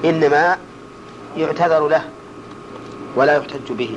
إنما 0.05 0.59
يعتذر 1.37 1.89
له 1.89 2.03
ولا 3.17 3.37
يحتج 3.37 3.73
به. 3.73 3.97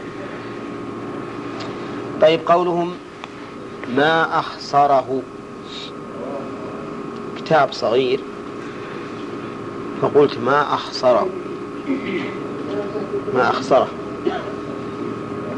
طيب 2.22 2.40
قولهم 2.46 2.94
ما 3.96 4.40
أخسره. 4.40 5.22
كتاب 7.38 7.74
صغير. 7.74 8.20
فقلت 10.02 10.38
ما 10.38 10.74
أخسره. 10.74 11.28
ما 13.34 13.50
أخسره. 13.50 13.88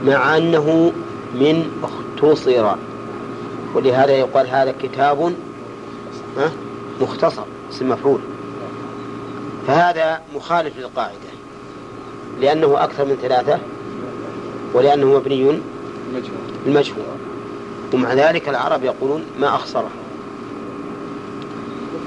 مع 0.05 0.38
أنه 0.38 0.91
من 1.34 1.72
اختصر. 1.84 2.76
ولهذا 3.74 4.11
يقال 4.11 4.47
هذا 4.47 4.74
كتاب 4.82 5.34
مختصر 7.01 7.43
اسم 7.72 7.89
مفعول. 7.89 8.20
فهذا 9.68 10.22
مخالف 10.36 10.78
للقاعدة. 10.78 11.14
لأنه 12.41 12.84
أكثر 12.84 13.05
من 13.05 13.18
ثلاثة 13.22 13.59
ولأنه 14.74 15.07
مبني 15.07 15.59
المجهول 16.66 17.05
ومع 17.93 18.14
ذلك 18.14 18.49
العرب 18.49 18.84
يقولون 18.84 19.26
ما 19.39 19.47
أخسره. 19.47 19.89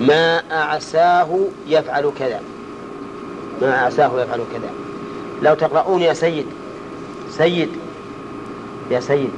ما 0.00 0.42
أعساه 0.52 1.38
يفعل 1.68 2.10
كذا. 2.18 2.40
ما 3.62 3.76
أعساه 3.76 4.22
يفعل 4.22 4.40
كذا. 4.52 4.85
لو 5.42 5.54
تقرؤون 5.54 6.02
يا 6.02 6.12
سيد 6.12 6.46
سيد 7.30 7.68
يا 8.90 9.00
سيد 9.00 9.30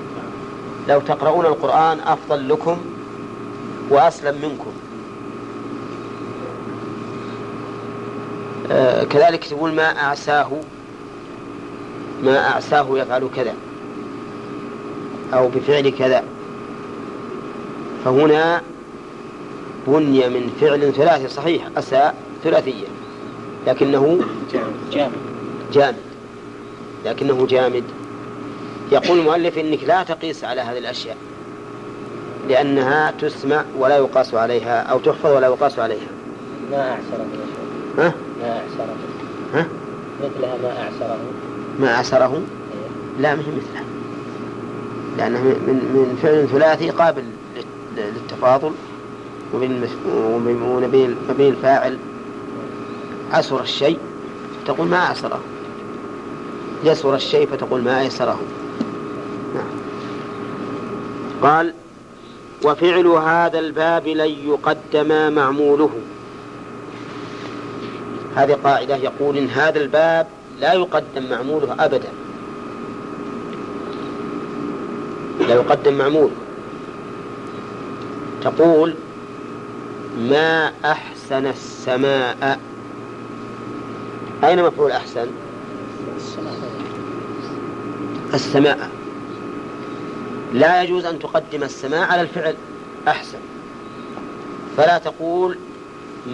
لو 0.89 1.01
تقرؤون 1.01 1.47
القرآن 1.47 2.01
أفضل 2.01 2.49
لكم 2.49 2.77
وأسلم 3.91 4.35
منكم. 4.43 4.73
آه 8.71 9.05
كذلك 9.05 9.45
تقول 9.45 9.75
ما 9.75 9.99
أعساه 9.99 10.51
ما 12.25 12.49
أعساه 12.49 12.87
يفعل 12.99 13.29
كذا 13.37 13.55
أو 15.35 15.49
بفعل 15.49 15.89
كذا. 15.89 16.25
فهنا 18.05 18.63
بني 19.87 20.29
من 20.29 20.57
فعل 20.61 20.93
ثلاثي 20.93 21.29
صحيح 21.29 21.69
أساء 21.77 22.15
ثلاثية 22.45 22.87
لكنه 23.67 24.19
جامد 24.93 25.38
جامد 25.73 25.97
لكنه 27.05 27.47
جامد. 27.47 27.85
يقول 28.93 29.19
المؤلف 29.19 29.59
إنك 29.59 29.85
لا 29.85 30.03
تقيس 30.03 30.45
على 30.45 30.61
هذه 30.61 30.79
الأشياء 30.79 31.17
لأنها 32.49 33.11
تسمع 33.21 33.65
ولا 33.79 33.97
يقاس 33.97 34.35
عليها 34.35 34.81
أو 34.83 34.99
تحفظ 34.99 35.27
ولا 35.31 35.47
يقاس 35.47 35.79
عليها. 35.79 36.09
ما 36.71 36.91
أعسره. 36.91 37.27
ها؟ 37.99 38.15
ما 38.41 38.49
أعسره. 38.51 38.97
ها؟ 39.55 39.67
مثلها 40.21 40.57
ما 40.63 40.69
أعسره. 40.83 41.19
ما 41.81 41.95
عسره 41.97 42.43
لا 43.21 43.35
مش 43.35 43.45
مثلها. 43.45 43.85
لأنه 45.19 45.41
من 45.41 45.75
من 45.95 46.19
فعل 46.23 46.49
ثلاثي 46.49 46.91
قابل 46.91 47.23
لل- 47.57 48.03
للتفاضل 48.15 48.73
المس- 49.55 49.91
وبين 50.35 50.63
وبين 50.63 51.17
وبين 51.31 51.49
الفاعل 51.53 51.99
عسر 53.33 53.61
الشيء. 53.63 53.99
تقول 54.67 54.89
ما 54.89 54.99
عسره 54.99 55.41
يسر 56.85 57.15
الشيء 57.15 57.47
فتقول 57.47 57.83
ما 57.83 58.01
أيسره 58.01 58.41
نعم. 59.55 59.71
قال 61.43 61.75
وفعل 62.65 63.07
هذا 63.07 63.59
الباب 63.59 64.09
لن 64.09 64.31
يقدم 64.45 65.33
معموله. 65.33 65.91
هذه 68.37 68.59
قاعدة 68.65 68.97
يقول 68.97 69.37
إن 69.37 69.49
هذا 69.49 69.81
الباب 69.81 70.27
لا 70.61 70.73
يقدم 70.73 71.31
معموله 71.31 71.77
أبدا. 71.79 72.09
لا 75.49 75.55
يقدم 75.55 75.95
معموله 75.95 76.31
تقول 78.45 78.95
ما 80.19 80.73
أحسن 80.85 81.47
السماء. 81.47 82.61
أين 84.45 84.63
مفعول 84.65 84.91
أحسن؟ 84.91 85.27
السماء. 88.35 88.91
لا 90.53 90.83
يجوز 90.83 91.05
أن 91.05 91.19
تقدم 91.19 91.63
السماء 91.63 92.11
على 92.11 92.23
الفعل 92.23 92.55
أحسن. 93.09 93.39
فلا 94.77 94.99
تقول 94.99 95.59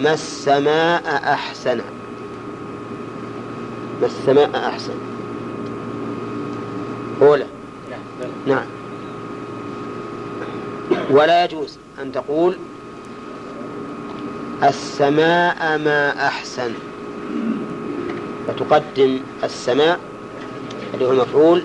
ما 0.03 0.13
السماء 0.13 1.33
أحسن. 1.33 1.77
ما 4.01 4.05
السماء 4.05 4.67
أحسن. 4.67 4.93
أولى. 7.21 7.45
نعم. 8.47 8.65
ولا 11.11 11.45
يجوز 11.45 11.77
أن 12.01 12.11
تقول 12.11 12.57
السماء 14.63 15.77
ما 15.77 16.27
أحسن. 16.27 16.71
فتقدم 18.55 19.19
السماء 19.43 19.99
اللي 20.93 21.05
هو 21.05 21.11
المفعول 21.11 21.63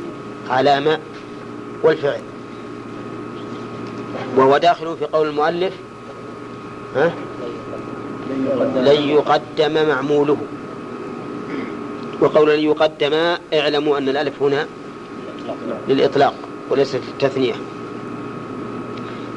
على 0.51 0.81
ما 0.81 0.99
والفعل. 1.83 2.21
وهو 4.37 4.59
داخل 4.59 4.97
في 4.97 5.05
قول 5.05 5.29
المؤلف 5.29 5.73
ها؟ 6.97 7.13
لن 8.77 9.09
يقدم 9.09 9.89
معموله. 9.89 10.37
وقول 12.21 12.51
لن 12.51 12.61
يقدم 12.61 13.37
اعلموا 13.55 13.99
أن 13.99 14.09
الألف 14.09 14.43
هنا 14.43 14.67
للإطلاق 15.89 16.35
وليست 16.71 17.01
للتثنية. 17.09 17.55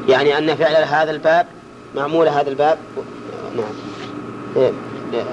يعني 0.09 0.37
أن 0.37 0.55
فعل 0.55 0.83
هذا 0.83 1.11
الباب 1.11 1.47
معمول 1.95 2.27
هذا 2.27 2.49
الباب 2.49 2.77
نعم. 3.55 3.65
إيه، 4.55 4.71
إيه. 5.13 5.23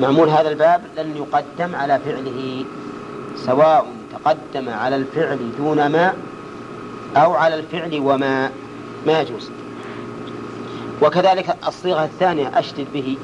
معمول 0.00 0.28
هذا 0.28 0.48
الباب 0.48 0.82
لن 0.96 1.16
يقدم 1.16 1.74
على 1.74 1.98
فعله 2.04 2.64
سواء 3.36 3.86
تقدم 4.12 4.68
على 4.68 4.96
الفعل 4.96 5.38
دون 5.58 5.86
ما 5.86 6.14
أو 7.16 7.34
على 7.34 7.54
الفعل 7.54 8.00
وما 8.00 8.50
ما 9.06 9.20
يجوز. 9.20 9.50
وكذلك 11.02 11.56
الصيغة 11.66 12.04
الثانية 12.04 12.58
أشدد 12.58 12.86
به. 12.94 13.16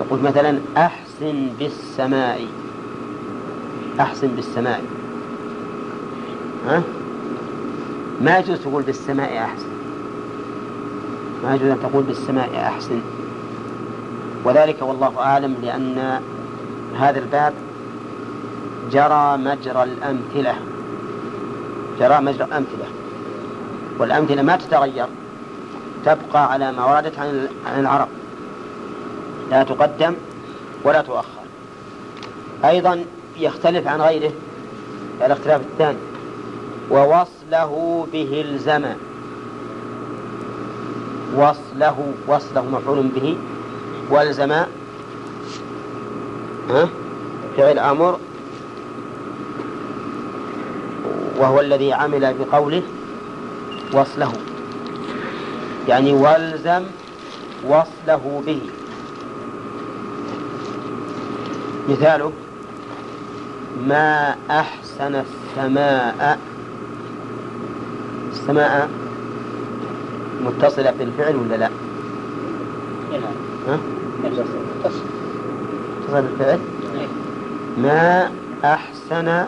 يقول 0.00 0.20
مثلا 0.20 0.58
أحسن 0.76 1.48
بالسماء. 1.58 2.46
أحسن 4.00 4.28
بالسماء. 4.28 4.82
ها؟ 6.66 6.82
ما 8.20 8.38
يجوز 8.38 8.58
تقول 8.58 8.82
بالسماء 8.82 9.38
أحسن. 9.38 9.68
ما 11.44 11.54
يجوز 11.54 11.70
أن 11.70 11.80
تقول 11.82 12.02
بالسماء 12.02 12.56
أحسن. 12.56 13.00
وذلك 14.44 14.82
والله 14.82 15.20
أعلم 15.20 15.56
لأن 15.62 16.20
هذا 16.98 17.18
الباب 17.18 17.52
جرى 18.92 19.36
مجرى 19.36 19.82
الأمثلة. 19.82 20.54
جرى 22.00 22.20
مجرى 22.20 22.44
الأمثلة. 22.44 22.86
والأمثلة 23.98 24.42
ما 24.42 24.56
تتغير. 24.56 25.06
تبقى 26.04 26.52
على 26.52 26.72
ما 26.72 26.84
وردت 26.84 27.18
عن 27.66 27.80
العرب. 27.80 28.08
لا 29.50 29.62
تقدم 29.62 30.14
ولا 30.84 31.02
تؤخر. 31.02 31.44
أيضا 32.64 33.04
يختلف 33.38 33.86
عن 33.86 34.00
غيره. 34.00 34.32
الاختلاف 35.26 35.60
الثاني. 35.60 35.98
ووصله 36.90 38.06
به 38.12 38.44
الزمن. 38.48 38.96
وصله 41.36 42.12
وصله 42.28 42.64
مفعول 42.70 43.02
به 43.02 43.36
والزم 44.10 44.52
ها؟ 46.70 46.88
فعل 47.56 47.78
أمر 47.78 48.18
وهو 51.38 51.60
الذي 51.60 51.92
عمل 51.92 52.34
بقوله 52.34 52.82
وصله. 53.92 54.32
يعني 55.88 56.12
والزم 56.12 56.82
وصله 57.64 58.42
به. 58.46 58.60
مثاله 61.88 62.32
ما 63.88 64.36
أحسن 64.50 65.22
السماء. 65.24 66.38
السماء 68.32 68.90
متصلة 70.44 70.90
بالفعل 70.90 71.36
ولا 71.36 71.56
لا؟ 71.56 71.70
ها؟ 73.68 73.78
متصل 74.24 75.00
متصلة 76.00 76.20
بالفعل؟ 76.20 76.58
ما 77.78 78.30
أحسن 78.64 79.44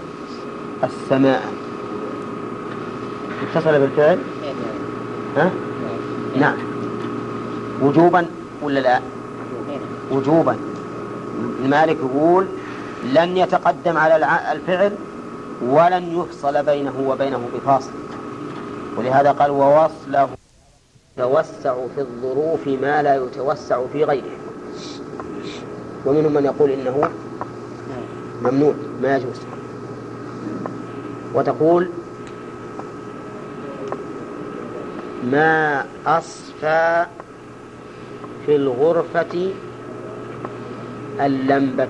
السماء 0.84 1.42
متصلة 3.42 3.78
بالفعل؟ 3.78 4.18
ها؟ 5.36 5.50
نعم 6.36 6.56
وجوبا 7.82 8.26
ولا 8.62 8.80
لا؟ 8.80 9.00
وجوبا 10.10 10.56
المالك 11.64 11.96
يقول 11.96 12.46
لن 13.04 13.36
يتقدم 13.36 13.96
على 13.96 14.16
الفعل 14.52 14.92
ولن 15.62 16.20
يفصل 16.20 16.62
بينه 16.62 16.92
وبينه 17.08 17.48
بفاصل 17.54 17.90
ولهذا 18.96 19.32
قال 19.32 19.50
ووصله 19.50 20.28
يتوسع 21.18 21.74
في 21.94 22.00
الظروف 22.00 22.68
ما 22.68 23.02
لا 23.02 23.16
يتوسع 23.16 23.80
في 23.92 24.04
غيره 24.04 24.41
ومنهم 26.06 26.34
من 26.34 26.44
يقول 26.44 26.70
إنه 26.70 27.08
ممنوع 28.42 28.74
ما 29.02 29.16
يجوز. 29.16 29.40
وتقول 31.34 31.88
ما 35.30 35.84
أصفى 36.06 37.06
في 38.46 38.56
الغرفة 38.56 39.52
اللمبة. 41.20 41.88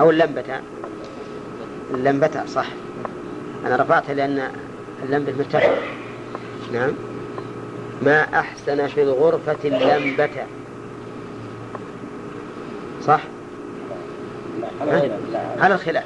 أو 0.00 0.10
اللمبة. 0.10 0.60
اللمبة 1.94 2.46
صح. 2.46 2.66
أنا 3.66 3.76
رفعتها 3.76 4.14
لأن 4.14 4.50
اللمبة 5.02 5.32
مرتفعة. 5.38 5.76
نعم. 6.72 6.92
ما 8.02 8.20
أحسن 8.22 8.86
في 8.86 9.02
الغرفة 9.02 9.56
اللمبة؟ 9.64 10.30
صح؟ 13.06 13.20
على 15.60 15.74
الخلاف 15.74 16.04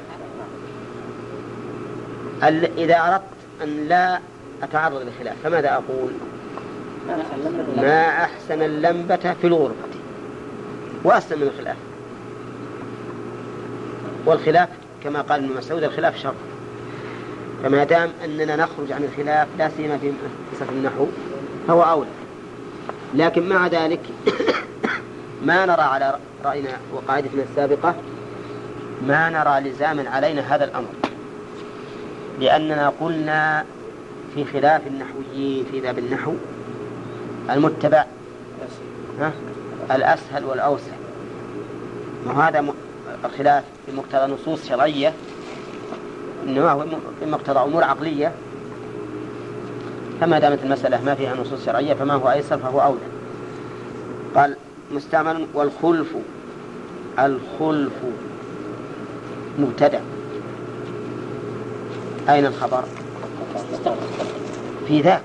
ال- 2.43 2.79
إذا 2.79 2.99
أردت 2.99 3.23
أن 3.63 3.87
لا 3.87 4.19
أتعرض 4.63 5.01
للخلاف 5.01 5.35
فماذا 5.43 5.71
أقول؟ 5.73 6.11
ما 7.77 8.07
أحسن 8.07 8.61
اللمبة 8.61 9.35
في 9.41 9.47
الغرفة. 9.47 9.73
وأسلم 11.03 11.41
من 11.41 11.47
الخلاف. 11.47 11.77
والخلاف 14.25 14.69
كما 15.03 15.21
قال 15.21 15.43
ابن 15.43 15.57
مسعود 15.57 15.83
الخلاف 15.83 16.17
شر. 16.17 16.33
فما 17.63 17.83
دام 17.83 18.09
أننا 18.25 18.55
نخرج 18.55 18.91
عن 18.91 19.03
الخلاف 19.03 19.47
لا 19.57 19.69
سيما 19.77 19.97
في 19.97 20.11
قصة 20.53 20.65
النحو 20.71 21.05
فهو 21.67 21.83
أولى. 21.83 22.09
لكن 23.15 23.49
مع 23.49 23.67
ذلك 23.67 23.99
ما 25.47 25.65
نرى 25.65 25.81
على 25.81 26.15
رأينا 26.45 26.69
وقاعدتنا 26.93 27.43
السابقة 27.43 27.95
ما 29.07 29.29
نرى 29.29 29.69
لزاما 29.69 30.09
علينا 30.09 30.55
هذا 30.55 30.63
الأمر. 30.65 30.87
لأننا 32.39 32.93
قلنا 33.01 33.65
في 34.35 34.45
خلاف 34.45 34.81
النحويين 34.87 35.65
في 35.71 35.81
باب 35.81 35.99
النحو 35.99 36.33
المتبع. 37.49 38.05
ها؟ 39.19 39.31
الأسهل 39.91 40.45
والأوسع. 40.45 40.91
وهذا 42.25 42.65
الخلاف 43.25 43.63
في 43.85 43.91
مقتضى 43.91 44.33
نصوص 44.33 44.67
شرعية؟ 44.69 45.13
إنما 46.47 46.71
هو 46.71 46.85
في 47.19 47.25
مقتضى 47.25 47.59
أمور 47.59 47.83
عقلية. 47.83 48.31
فما 50.21 50.39
دامت 50.39 50.63
المسألة 50.63 51.03
ما 51.03 51.15
فيها 51.15 51.35
نصوص 51.35 51.65
شرعية 51.65 51.93
فما 51.93 52.13
هو 52.13 52.31
أيسر 52.31 52.57
فهو 52.57 52.81
أولى. 52.81 52.99
قال 54.35 54.55
مستعمل 54.91 55.47
والخلف 55.53 56.07
الخلف 57.19 57.93
مبتدأ. 59.59 60.01
أين 62.29 62.45
الخبر؟ 62.45 62.83
في 64.87 65.01
ذاك؟ 65.01 65.23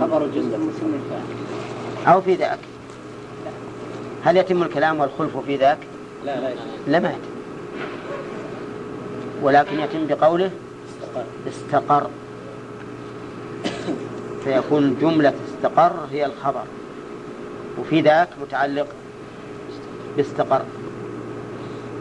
خبر 0.00 0.26
جزء 0.26 0.58
أو 2.06 2.20
في 2.20 2.34
ذاك. 2.34 2.58
هل 4.24 4.36
يتم 4.36 4.62
الكلام 4.62 5.00
والخلف 5.00 5.36
في 5.46 5.56
ذاك؟ 5.56 5.78
لا 6.24 6.40
لا 6.40 6.54
لما 6.86 7.08
يتم. 7.08 7.34
ولكن 9.42 9.80
يتم 9.80 10.06
بقوله 10.06 10.50
استقر. 11.48 12.10
فيكون 14.44 14.96
جملة 15.00 15.34
استقر 15.48 15.92
هي 16.12 16.26
الخبر 16.26 16.64
وفي 17.78 18.00
ذاك 18.00 18.28
متعلق 18.42 18.86
باستقر. 20.16 20.62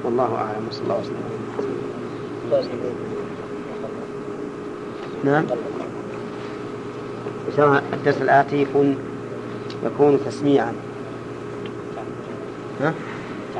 والله 0.03 0.35
أعلم 0.35 0.67
وصلى 0.69 0.83
الله 0.83 0.99
وسلم. 0.99 1.33
نعم. 5.23 5.45
إن 7.47 7.53
شاء 7.57 7.67
الله 7.67 7.81
الدرس 7.93 8.21
الآتي 8.21 8.61
يكون 8.61 8.97
يكون 9.85 10.19
تسميعا. 10.25 10.73
ها؟ 12.81 12.93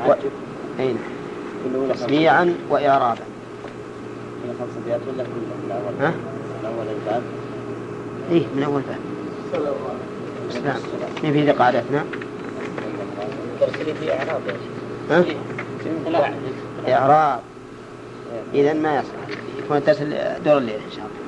و... 0.08 0.14
أين؟ 0.80 0.98
تسميعا 1.94 2.54
وإعرابا. 2.70 3.20
هي 4.44 4.52
خمس 4.60 4.68
أبيات 4.84 5.00
ولا 5.08 5.24
كلهم 5.24 5.60
الأول؟ 5.66 5.94
ها؟ 6.00 6.14
الأول 6.60 6.86
الباب. 6.96 7.22
إيه 8.30 8.46
من 8.56 8.62
أول 8.62 8.82
باب. 8.82 8.98
السلام 10.48 10.76
من 11.22 11.32
في 11.32 11.42
ذي 11.42 11.50
قاعدتنا 11.50 12.04
ترسلي 13.60 13.94
في 13.94 14.12
إعراب 14.12 14.42
ها؟ 15.10 15.24
إعراب. 16.88 17.40
إذا 18.54 18.72
ما 18.72 18.94
يصلح 18.96 19.38
يكون 19.64 19.76
الدرس 19.76 19.98
دور 20.44 20.58
الليل 20.58 20.74
إن 20.74 20.90
شاء 20.96 21.06
الله. 21.06 21.20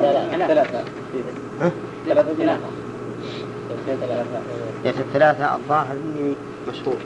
لا 0.00 0.36
لا 0.36 0.46
ثلاثة 0.46 0.84
ها؟ 1.60 1.70
ثلاثة 2.06 2.34
ثلاثة 2.34 2.60
الثلاثة 5.00 5.54
الظاهر 5.54 5.92
إني 5.92 6.34
مشهور. 6.68 6.96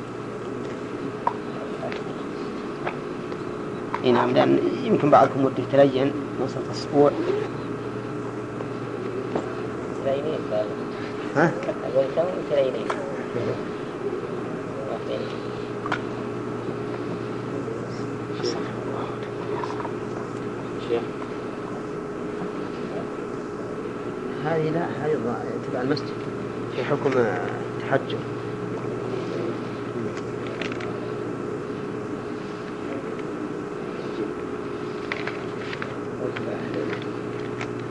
إي 4.05 4.13
نعم 4.13 4.31
لأن 4.31 4.59
يمكن 4.85 5.11
بعضكم 5.11 5.45
وده 5.45 5.63
يتلين 5.63 6.13
وصلت 6.45 6.71
أسبوع 6.71 7.11
تلاينين 10.05 10.33
قال 10.33 10.40
ها؟ 11.37 11.53
أقول 11.85 12.05
هذه 24.45 24.71
لا 24.71 24.87
هذه 25.07 25.13
تبع 25.73 25.83
المسجد 25.83 26.07
في 26.77 26.85
حكم 26.85 27.13
التحجر 27.19 28.19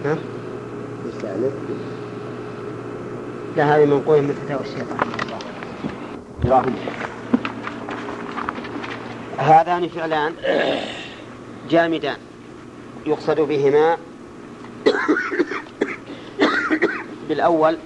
ها؟ 0.05 0.17
لا 3.59 3.75
هذه 3.75 3.85
منقولة 3.85 4.21
من 4.21 4.33
فتاوى 4.33 4.61
الشيطان. 4.61 4.97
دراهم 6.43 6.75
هذان 9.37 9.87
فعلان 9.87 10.33
جامدان. 11.69 12.17
يقصد 13.05 13.41
بهما 13.41 13.97
بالأول 17.29 17.77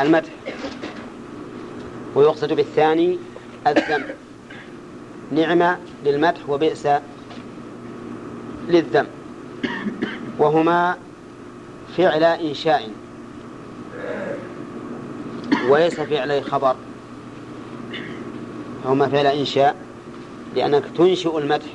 المدح 0.00 0.30
ويقصد 2.14 2.52
بالثاني 2.52 3.18
الذم. 3.66 4.04
نعمة 5.32 5.78
للمدح 6.04 6.48
وبئس 6.48 6.88
للذم. 8.68 9.06
وهما 10.38 10.96
فعل 11.96 12.24
إنشاء. 12.24 12.90
وليس 15.68 16.00
فعل 16.00 16.44
خبر. 16.44 16.76
هما 18.84 19.08
فعل 19.08 19.26
إنشاء 19.26 19.76
لأنك 20.56 20.84
تنشئ 20.96 21.38
المدح 21.38 21.66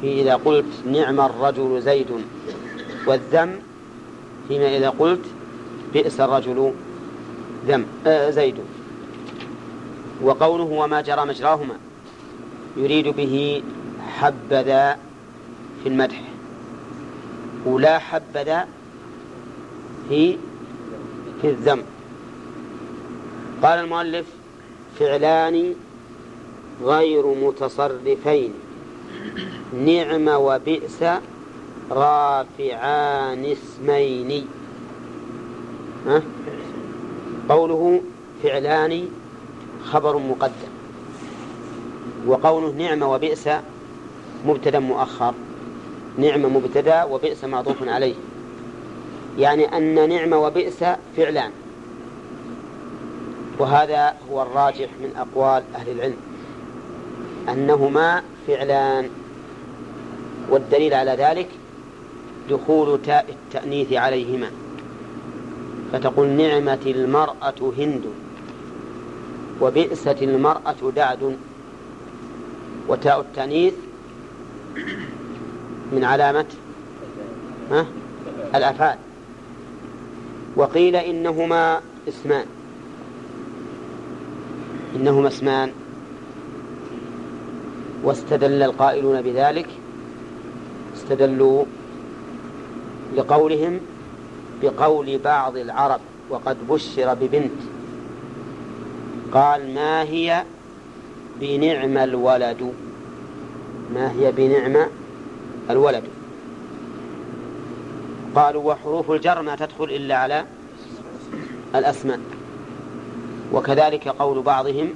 في 0.00 0.22
إذا 0.22 0.34
قلت 0.34 0.66
نعم 0.86 1.20
الرجل 1.20 1.82
زيد 1.82 2.06
والذم 3.06 3.58
فيما 4.48 4.76
إذا 4.76 4.88
قلت 4.88 5.24
بئس 5.92 6.20
الرجل 6.20 6.72
ذم 7.66 7.86
آه 8.06 8.30
زيد. 8.30 8.54
وقوله 10.22 10.64
وما 10.64 11.00
جرى 11.00 11.26
مجراهما 11.26 11.74
يريد 12.76 13.08
به 13.08 13.62
حبذا 14.18 14.98
في 15.82 15.88
المدح. 15.88 16.22
ولا 17.66 17.98
حبذا 17.98 18.68
في 20.08 20.36
في 21.42 21.48
الذم. 21.48 21.82
قال 23.62 23.78
المؤلف 23.78 24.26
فعلان 24.98 25.74
غير 26.82 27.26
متصرفين. 27.26 28.52
نعم 29.86 30.28
وبئس 30.28 31.02
رافعان 31.90 33.44
اسمين؟ 33.44 34.46
قوله 37.48 38.00
فعلان 38.42 39.08
خبر 39.84 40.18
مقدم. 40.18 40.72
وقوله 42.26 42.70
نعم 42.72 43.02
وبئس 43.02 43.48
مبتدا 44.46 44.78
مؤخر. 44.78 45.34
نعم 46.18 46.56
مبتدا 46.56 47.04
وبئس 47.04 47.44
معطوف 47.44 47.88
عليه. 47.88 48.14
يعني 49.38 49.76
أن 49.76 50.08
نعم 50.08 50.32
وبئس 50.32 50.84
فعلان. 51.16 51.50
وهذا 53.58 54.14
هو 54.30 54.42
الراجح 54.42 54.88
من 55.00 55.12
أقوال 55.16 55.62
أهل 55.74 55.90
العلم 55.90 56.16
أنهما 57.48 58.22
فعلان 58.46 59.10
والدليل 60.50 60.94
على 60.94 61.10
ذلك 61.10 61.48
دخول 62.50 63.02
تاء 63.02 63.26
التأنيث 63.28 63.92
عليهما. 63.92 64.50
فتقول 65.92 66.28
نعمة 66.28 66.78
المرأة 66.86 67.72
هند 67.78 68.02
وبئست 69.60 70.22
المرأة 70.22 70.90
دعد. 70.96 71.36
وتاء 72.88 73.20
التأنيث 73.20 73.74
من 75.92 76.04
علامة؟ 76.04 76.44
الأفعال. 78.54 78.98
وقيل 80.56 80.96
إنهما 80.96 81.80
اسمان. 82.08 82.46
إنهما 84.96 85.28
أسمان. 85.28 85.72
واستدل 88.04 88.62
القائلون 88.62 89.22
بذلك. 89.22 89.68
استدلوا 90.96 91.64
لقولهم 93.16 93.80
بقول 94.62 95.18
بعض 95.18 95.56
العرب 95.56 96.00
وقد 96.30 96.56
بشر 96.68 97.14
ببنت. 97.14 97.52
قال 99.32 99.74
ما 99.74 100.02
هي 100.02 100.44
بنعم 101.40 101.96
الولد؟ 101.96 102.72
ما 103.94 104.12
هي 104.12 104.32
بنعم 104.32 104.86
الولد؟ 105.70 106.04
قالوا 108.34 108.72
وحروف 108.72 109.10
الجر 109.10 109.42
ما 109.42 109.56
تدخل 109.56 109.84
إلا 109.84 110.16
على 110.16 110.44
الأسماء. 111.74 112.20
وكذلك 113.52 114.08
قول 114.08 114.42
بعضهم 114.42 114.94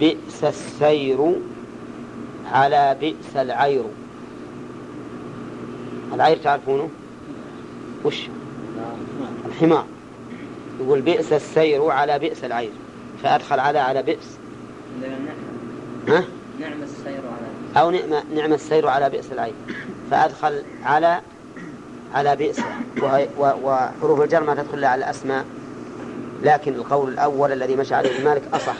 بئس 0.00 0.44
السير 0.44 1.34
على 2.52 2.96
بئس 3.00 3.36
العير. 3.36 3.84
العير 6.14 6.36
تعرفونه؟ 6.36 6.88
وش؟ 8.04 8.28
الحمار. 9.46 9.86
يقول 10.80 11.00
بئس 11.00 11.32
السير 11.32 11.90
على 11.90 12.18
بئس 12.18 12.44
العير. 12.44 12.70
فأدخل 13.22 13.60
على 13.60 13.78
على 13.78 14.02
بئس. 14.02 14.38
ها؟ 16.08 16.24
نعم 16.60 16.82
السير 16.82 17.20
على 17.76 17.80
أو 17.80 17.90
نعم, 17.90 18.22
نعم 18.34 18.52
السير 18.52 18.88
على 18.88 19.10
بئس 19.10 19.32
العير. 19.32 19.54
فأدخل 20.10 20.62
على 20.84 21.20
على 22.14 22.36
بئس. 22.36 22.60
وحروف 23.38 24.20
الجر 24.20 24.44
ما 24.44 24.54
تدخل 24.54 24.84
على 24.84 25.04
الأسماء. 25.04 25.44
لكن 26.44 26.74
القول 26.74 27.12
الأول 27.12 27.52
الذي 27.52 27.76
مشى 27.76 27.94
عليه 27.94 28.16
ابن 28.16 28.24
مالك 28.24 28.42
أصح. 28.54 28.76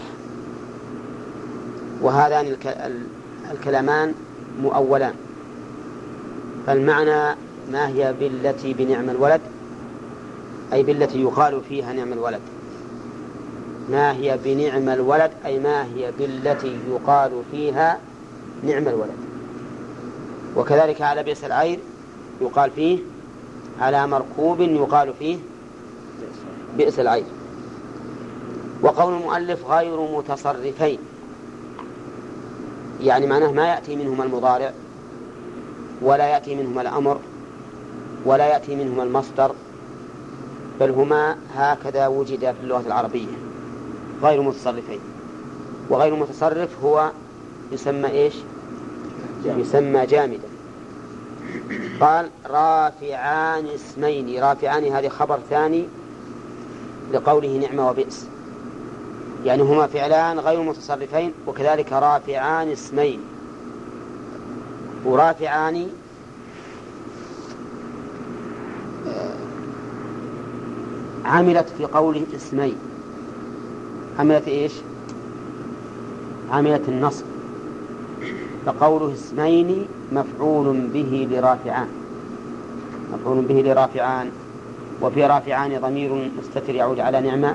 وهذان 2.03 2.47
الك... 2.47 2.67
ال- 2.67 3.07
الكلامان 3.51 4.15
مؤولان. 4.63 5.15
فالمعنى 6.67 7.37
ما 7.73 7.89
هي 7.89 8.15
بالتي 8.21 8.73
بنعم 8.73 9.11
الولد؟ 9.11 9.41
أي 10.73 10.83
بالتي 10.83 11.23
يقال 11.23 11.61
فيها 11.69 11.93
نعم 11.93 12.13
الولد. 12.13 12.41
ما 13.91 14.13
هي 14.13 14.39
بنعم 14.45 14.89
الولد؟ 14.89 15.31
أي 15.47 15.59
ما 15.59 15.85
هي 15.85 16.13
بالتي 16.19 16.77
يقال 16.91 17.31
فيها 17.51 17.99
نعم 18.63 18.89
الولد. 18.89 19.17
وكذلك 20.57 21.03
على 21.03 21.23
بئس 21.23 21.45
العير 21.45 21.79
يقال 22.41 22.71
فيه 22.71 22.99
على 23.81 24.07
مركوب 24.07 24.61
يقال 24.61 25.13
فيه 25.19 25.37
بئس 26.79 27.01
العير. 27.01 27.25
وقول 28.83 29.13
المؤلف 29.15 29.71
غير 29.71 30.01
متصرفين. 30.01 30.99
يعني 33.01 33.27
معناه 33.27 33.53
ما 33.53 33.69
يأتي 33.69 33.97
منهما 33.97 34.25
المضارع 34.25 34.73
ولا 36.03 36.29
يأتي 36.29 36.55
منهما 36.55 36.83
الأمر 36.83 37.19
ولا 38.25 38.47
يأتي 38.47 38.77
منهما 38.77 39.03
المصدر 39.03 39.53
بل 40.81 40.91
هما 40.91 41.37
هكذا 41.55 42.07
وجد 42.07 42.39
في 42.39 42.61
اللغة 42.63 42.87
العربية. 42.87 43.27
غير 44.23 44.43
متصرفين. 44.43 45.01
وغير 45.91 46.15
متصرف 46.17 46.85
هو 46.85 47.11
يسمى 47.73 48.11
إيش؟ 48.11 48.35
يسمى 49.45 50.07
جامدا. 50.07 50.49
قال 52.01 52.31
رافعان 52.47 53.67
اسمين. 53.67 54.43
رافعان 54.43 54.85
هذه 54.85 55.09
خبر 55.09 55.39
ثاني 55.51 55.85
لقوله 57.13 57.49
نعم 57.49 57.79
وبئس. 57.79 58.27
يعني 59.45 59.63
هما 59.63 59.87
فعلان 59.87 60.39
غير 60.39 60.63
متصرفين 60.63 61.33
وكذلك 61.47 61.93
رافعان 61.93 62.69
اسمين. 62.69 63.21
ورافعان 65.05 65.87
عملت 71.25 71.69
في 71.79 71.85
قوله 71.85 72.23
اسمين. 72.37 72.77
عملت 74.19 74.49
إيش؟ 74.49 74.73
عملت 76.51 76.89
النصب. 76.89 77.25
فقوله 78.67 79.13
اسمين 79.15 79.87
مفعول 80.13 80.81
به 80.95 81.29
لرافعان. 81.31 81.89
مفعول 83.13 83.45
به 83.45 83.55
لرافعان. 83.55 84.31
وفي 85.03 85.27
رافعان 85.27 85.81
ضمير 85.81 86.31
مستتر 86.39 86.75
يعود 86.75 87.01
على 87.01 87.21
نعمة. 87.21 87.55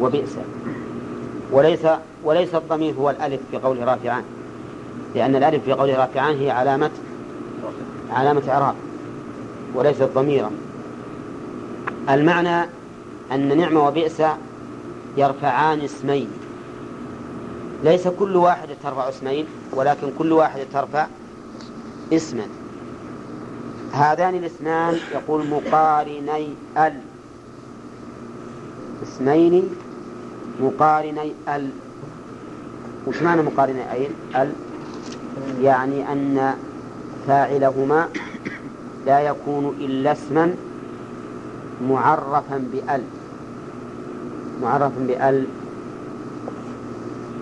وبئس. 0.00 0.36
وليس 1.52 1.86
وليس 2.24 2.54
الضمير 2.54 2.94
هو 2.94 3.10
الألف 3.10 3.40
في 3.50 3.56
قول 3.56 3.88
رافعان. 3.88 4.22
لأن 5.14 5.36
الألف 5.36 5.64
في 5.64 5.72
قول 5.72 5.98
رافعان 5.98 6.36
هي 6.36 6.50
علامة 6.50 6.90
علامة 8.10 8.42
إعراب. 8.48 8.74
وليست 9.74 10.02
ضميرا 10.14 10.50
المعنى 12.08 12.68
أن 13.32 13.58
نعمة 13.58 13.86
وبئس 13.86 14.22
يرفعان 15.16 15.80
اسمين. 15.80 16.28
ليس 17.84 18.08
كل 18.08 18.36
واحدة 18.36 18.74
ترفع 18.82 19.08
اسمين 19.08 19.46
ولكن 19.72 20.08
كل 20.18 20.32
واحدة 20.32 20.64
ترفع 20.72 21.06
اسما. 22.12 22.46
هذان 23.92 24.34
الاسمان 24.34 24.96
يقول 25.14 25.46
مقارني 25.46 26.48
ال. 26.76 27.00
اسمين 29.02 29.68
مقارني 30.60 31.32
ال 31.48 31.70
وش 33.06 33.22
معنى 33.22 33.42
مقارني؟ 33.42 33.92
أين 33.92 34.10
ال 34.36 34.52
يعني 35.62 36.12
أن 36.12 36.54
فاعلهما 37.26 38.08
لا 39.06 39.20
يكون 39.20 39.76
إلا 39.80 40.12
اسما 40.12 40.54
معرفا 41.88 42.64
بأل 42.72 43.02
معرفا 44.62 45.06
بأل. 45.08 45.44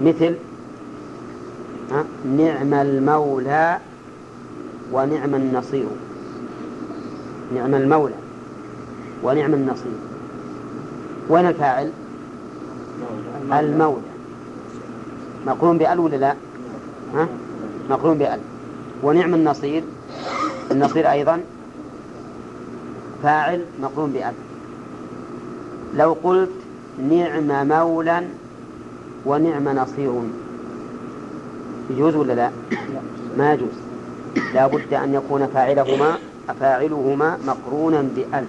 مثل 0.03 0.35
نعم 2.27 2.75
المولى 2.75 3.79
ونعم 4.93 5.35
النصير. 5.35 5.87
نعم 7.55 7.75
المولى 7.75 8.14
ونعم 9.23 9.55
النصير. 9.55 9.97
وين 11.29 11.47
الفاعل؟ 11.47 11.91
المولى 13.53 13.97
مقرون 15.47 15.78
بأل 15.78 15.99
ولا 15.99 16.16
لا؟ 16.16 16.34
ها؟ 17.14 17.28
مقرون 17.90 18.18
بأل. 18.18 18.40
ونعم 19.03 19.34
النصير. 19.34 19.82
النصير 20.70 21.11
أيضا. 21.11 21.40
فاعل 23.22 23.64
مقرون 23.82 24.11
بأل. 24.12 24.34
لو 25.97 26.16
قلت 26.24 26.51
نعم 27.11 27.68
مولا 27.68 28.22
ونعم 29.26 29.68
نصير 29.68 30.12
يجوز 31.90 32.16
ولا 32.16 32.32
لا. 32.32 32.51
ما 33.38 33.53
يجوز. 33.53 33.76
لا 34.55 34.66
بد 34.66 34.94
أن 34.94 35.14
يكون 35.14 35.47
فاعلهما 35.47 36.18
فاعلهما 36.61 37.38
مقرونا 37.47 38.05
بأل. 38.16 38.44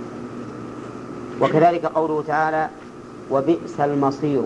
وكذلك 1.41 1.85
قوله 1.85 2.23
تعالى 2.27 2.69
وبئس 3.32 3.80
المصير. 3.80 4.41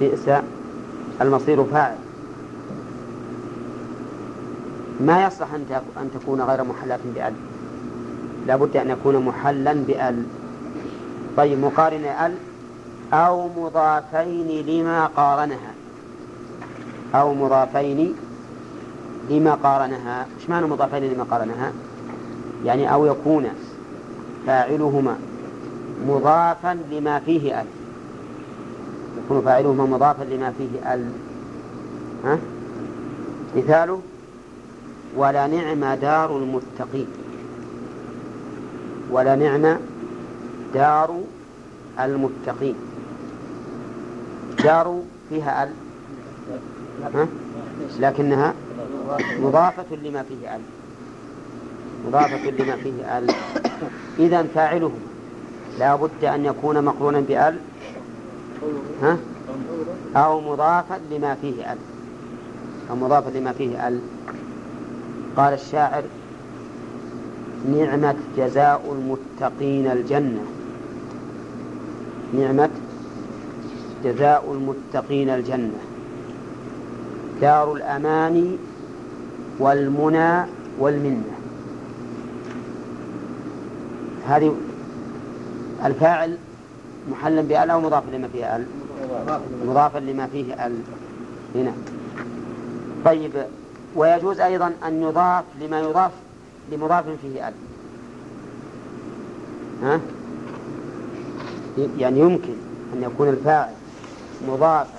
بئس 0.00 0.30
المصير 1.20 1.64
فاعل. 1.64 1.96
ما 5.00 5.26
يصلح 5.26 5.48
أن 5.96 6.10
تكون 6.14 6.40
غير 6.40 6.64
محلة 6.64 6.98
بأل؟ 7.14 7.32
لا 8.46 8.56
بد 8.56 8.76
أن 8.76 8.90
يكون 8.90 9.16
محلا 9.16 9.72
بأل. 9.72 10.22
طيب 11.36 11.58
مقارن 11.58 12.04
أل 12.04 12.34
أو 13.12 13.48
مضافين 13.48 14.64
لما 14.66 15.06
قارنها. 15.06 15.74
أو 17.14 17.34
مضافين 17.34 18.14
لما 19.30 19.54
قارنها. 19.54 20.26
إيش 20.40 20.50
معنى 20.50 20.66
مضافين 20.66 21.12
لما 21.12 21.24
قارنها؟ 21.30 21.72
يعني 22.64 22.92
أو 22.94 23.06
يكون 23.06 23.46
فاعلهما. 24.46 25.16
مضافا 26.08 26.78
لما 26.90 27.18
فيه 27.18 27.60
أل. 27.60 27.66
يكون 29.24 29.40
فاعلهما 29.40 29.84
مضافا 29.84 30.24
لما 30.24 30.52
فيه 30.58 30.94
أل. 30.94 31.10
ها؟ 32.24 32.38
مثاله 33.56 34.00
ولا 35.16 35.46
نعم 35.46 35.94
دار 35.94 36.36
المتقين. 36.36 37.06
ولا 39.10 39.36
نعم 39.36 39.76
دار 40.74 41.20
المتقين. 42.00 42.74
دار 44.64 45.02
فيها 45.28 45.64
أل. 45.64 45.70
ها؟ 47.14 47.26
لكنها 48.00 48.54
مضافة 49.40 49.96
لما 50.02 50.22
فيه 50.22 50.56
أل. 50.56 50.60
مضافة 52.08 52.50
لما 52.50 52.76
فيه 52.76 53.18
أل. 53.18 53.34
إذا 54.18 54.42
فاعله 54.54 54.92
لا 55.78 55.96
بد 55.96 56.24
أن 56.24 56.44
يكون 56.44 56.84
مقرونا 56.84 57.20
بأل 57.20 57.56
ها؟ 59.02 59.18
أو 60.16 60.40
مضافا 60.40 61.00
لما 61.10 61.34
فيه 61.34 61.72
أل. 61.72 61.78
أو 62.90 62.96
مضافا 62.96 63.38
لما 63.38 63.52
فيه 63.52 63.88
أل. 63.88 64.00
قال 65.36 65.54
الشاعر 65.54 66.02
نعمة 67.72 68.14
جزاء 68.36 68.82
المتقين 68.92 69.86
الجنة. 69.86 70.44
نعمة 72.38 72.70
جزاء 74.04 74.52
المتقين 74.52 75.30
الجنة. 75.30 75.78
دار 77.40 77.72
الأمان 77.72 78.56
والمنى 79.58 80.46
والمنة. 80.78 81.34
هذه 84.28 84.54
الفاعل 85.84 86.38
محلا 87.10 87.42
بأل 87.42 87.70
أو 87.70 87.80
مضافا 87.80 88.10
لما 88.10 88.28
فيه 88.28 88.56
أل؟ 88.56 88.66
مضافا 89.66 89.98
لما 89.98 90.26
فيه 90.26 90.66
أل. 90.66 90.78
هنا. 91.54 91.72
طيب 93.04 93.32
ويجوز 93.96 94.40
أيضا 94.40 94.72
أن 94.86 95.02
يضاف 95.02 95.44
لما 95.60 95.80
يضاف 95.80 96.10
لمضاف 96.72 97.04
فيه 97.22 97.48
أل. 97.48 97.52
ها؟ 99.82 100.00
يعني 101.98 102.20
يمكن 102.20 102.54
أن 102.94 103.02
يكون 103.02 103.28
الفاعل 103.28 103.72
مضافا 104.48 104.98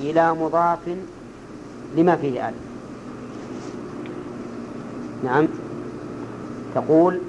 إلى 0.00 0.34
مضاف 0.34 0.78
لما 1.96 2.16
فيه 2.16 2.48
أل. 2.48 2.54
نعم. 5.24 5.48
تقول 6.74 7.20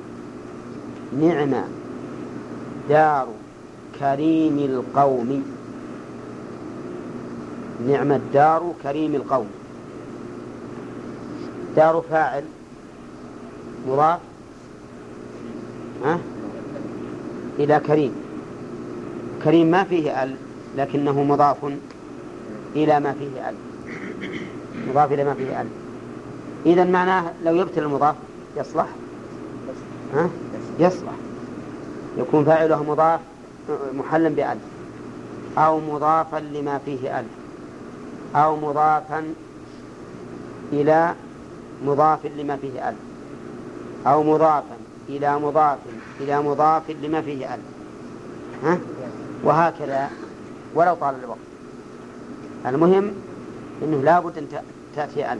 نعم. 1.19 1.82
دار 2.89 3.27
كريم 3.99 4.57
القوم. 4.59 5.43
نعم 7.87 8.11
الدار 8.11 8.73
كريم 8.83 9.15
القوم. 9.15 9.47
دار 11.75 12.03
فاعل. 12.09 12.43
مضاف. 13.87 14.19
ها؟ 16.05 16.19
إلى 17.59 17.79
كريم. 17.79 18.15
كريم 19.43 19.71
ما 19.71 19.83
فيه 19.83 20.23
ال 20.23 20.35
لكنه 20.77 21.23
مضاف 21.23 21.57
إلى 22.75 22.99
ما 22.99 23.13
فيه 23.13 23.49
ال. 23.49 23.55
مضاف 24.89 25.11
إلى 25.11 25.23
ما 25.23 25.33
فيه 25.33 25.61
ال. 25.61 25.67
إذا 26.65 26.83
معناه 26.83 27.33
لو 27.45 27.55
يبتل 27.55 27.83
المضاف 27.83 28.15
يصلح. 28.57 28.87
ها؟ 30.13 30.29
يصلح. 30.79 31.13
يكون 32.17 32.45
فاعله 32.45 32.83
مضاف 32.83 33.19
محلا 33.93 34.29
بأل 34.29 34.57
أو 35.57 35.79
مضافا 35.79 36.37
لما 36.37 36.79
فيه 36.85 37.19
أل 37.19 37.25
أو 38.35 38.55
مضافا 38.55 39.23
إلى 40.73 41.13
مضاف 41.85 42.25
لما 42.25 42.57
فيه 42.57 42.89
أل 42.89 42.95
أو 44.07 44.23
مضافا 44.23 44.75
إلى 45.09 45.39
مضاف 45.39 45.77
إلى 46.19 46.41
مضاف 46.41 46.83
لما 47.03 47.21
فيه 47.21 47.53
أل 47.53 47.59
ها؟ 48.63 48.77
وهكذا 49.43 50.09
ولو 50.75 50.93
طال 50.93 51.15
الوقت. 51.23 51.37
المهم 52.65 53.11
أنه 53.83 54.01
لابد 54.01 54.37
أن 54.37 54.47
تأتي 54.95 55.33
أل 55.33 55.37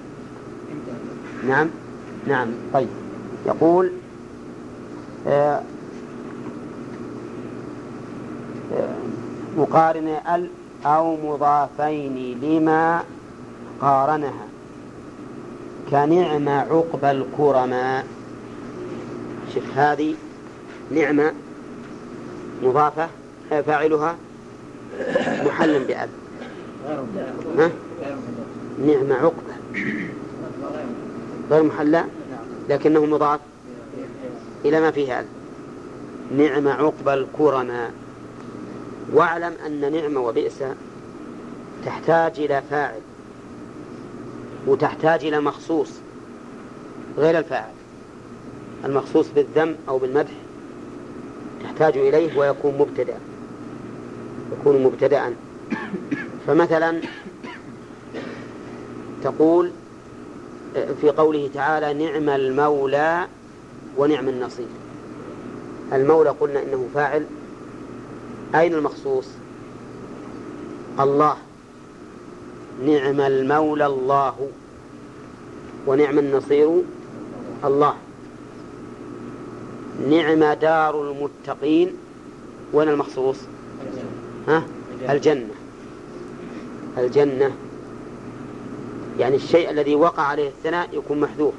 نعم؟ 1.47 1.69
نعم. 2.27 2.47
طيب. 2.73 2.87
يقول 3.45 3.91
آه 5.27 5.61
مقارن 9.57 10.07
ال 10.07 10.49
أو 10.85 11.17
مضافين 11.23 12.39
لما 12.41 13.03
قارنها. 13.81 14.47
كنعم 15.91 16.49
عقب 16.49 17.05
الكرماء. 17.05 18.05
شوف 19.53 19.63
هذه 19.75 20.15
نعمة 20.91 21.33
مضافة 22.63 23.07
فاعلها 23.49 24.15
محل 25.45 25.75
ها؟ 27.57 27.69
نعمة 28.85 29.15
عقبة 29.15 29.53
غير 31.51 31.63
محلى 31.63 32.03
لكنه 32.69 33.05
مضاف 33.05 33.39
إلى 34.65 34.81
ما 34.81 34.91
فيه 34.91 35.19
أل. 35.19 35.25
نعم 36.37 36.67
عقب 36.67 37.09
الكرماء. 37.09 37.91
واعلم 39.11 39.53
أن 39.65 39.91
نعمة 39.91 40.19
وبئس 40.19 40.63
تحتاج 41.85 42.39
إلى 42.39 42.61
فاعل 42.69 42.99
وتحتاج 44.67 45.25
إلى 45.25 45.41
مخصوص 45.41 45.89
غير 47.17 47.37
الفاعل. 47.37 47.73
المخصوص 48.85 49.27
بالذم 49.35 49.75
أو 49.89 49.97
بالمدح 49.97 50.31
تحتاج 51.63 51.97
إليه 51.97 52.37
ويكون 52.39 52.77
مبتدأ 52.77 53.17
يكون 54.59 54.83
مبتدأ. 54.83 55.33
فمثلا 56.47 57.01
تقول 59.23 59.71
في 60.73 61.09
قوله 61.09 61.49
تعالى 61.53 61.93
نعم 61.93 62.29
المولى 62.29 63.27
ونعم 63.97 64.29
النصير 64.29 64.67
المولى 65.93 66.29
قلنا 66.29 66.63
إنه 66.63 66.87
فاعل 66.93 67.25
أين 68.55 68.73
المخصوص؟ 68.73 69.25
الله. 70.99 71.35
نعم 72.85 73.21
المولى 73.21 73.85
الله. 73.85 74.49
ونعم 75.87 76.19
النصير 76.19 76.81
الله. 77.65 77.95
نعم 80.09 80.53
دار 80.53 81.11
المتقين. 81.11 81.93
وين 82.73 82.89
المخصوص؟ 82.89 83.37
ها؟ 84.47 84.63
الجنة. 85.09 85.53
الجنة. 86.97 87.51
يعني 89.19 89.35
الشيء 89.35 89.69
الذي 89.69 89.95
وقع 89.95 90.23
عليه 90.23 90.47
الثناء 90.47 90.89
يكون 90.93 91.19
محذوف. 91.19 91.53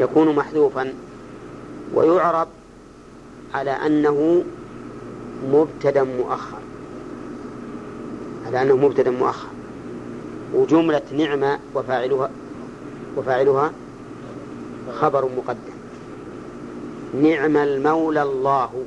يكون 0.00 0.34
محذوفا. 0.36 0.94
ويعرب 1.94 2.48
على 3.54 3.70
أنه 3.70 4.44
مبتدا 5.52 6.02
مؤخر. 6.02 6.58
على 8.46 8.62
أنه 8.62 8.76
مبتدا 8.76 9.10
مؤخر. 9.10 9.48
وجملة 10.54 11.02
نعمة 11.12 11.58
وفاعلها 11.74 12.30
وفاعلها 13.16 13.72
خبر 14.92 15.28
مقدم. 15.36 15.76
نعم 17.22 17.56
المولى 17.56 18.22
الله. 18.22 18.84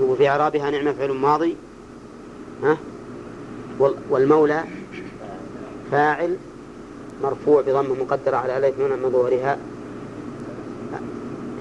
وفي 0.00 0.28
إعرابها 0.28 0.70
نعمة 0.70 0.92
فعل 0.92 1.12
ماضي. 1.12 1.56
ها؟ 2.62 2.76
والمولى 4.10 4.64
فاعل 5.90 6.36
مرفوع 7.22 7.60
بضم 7.60 8.00
مقدرة 8.00 8.36
على 8.36 8.56
ألف 8.56 8.78
من 8.78 9.10
ظهورها. 9.10 9.58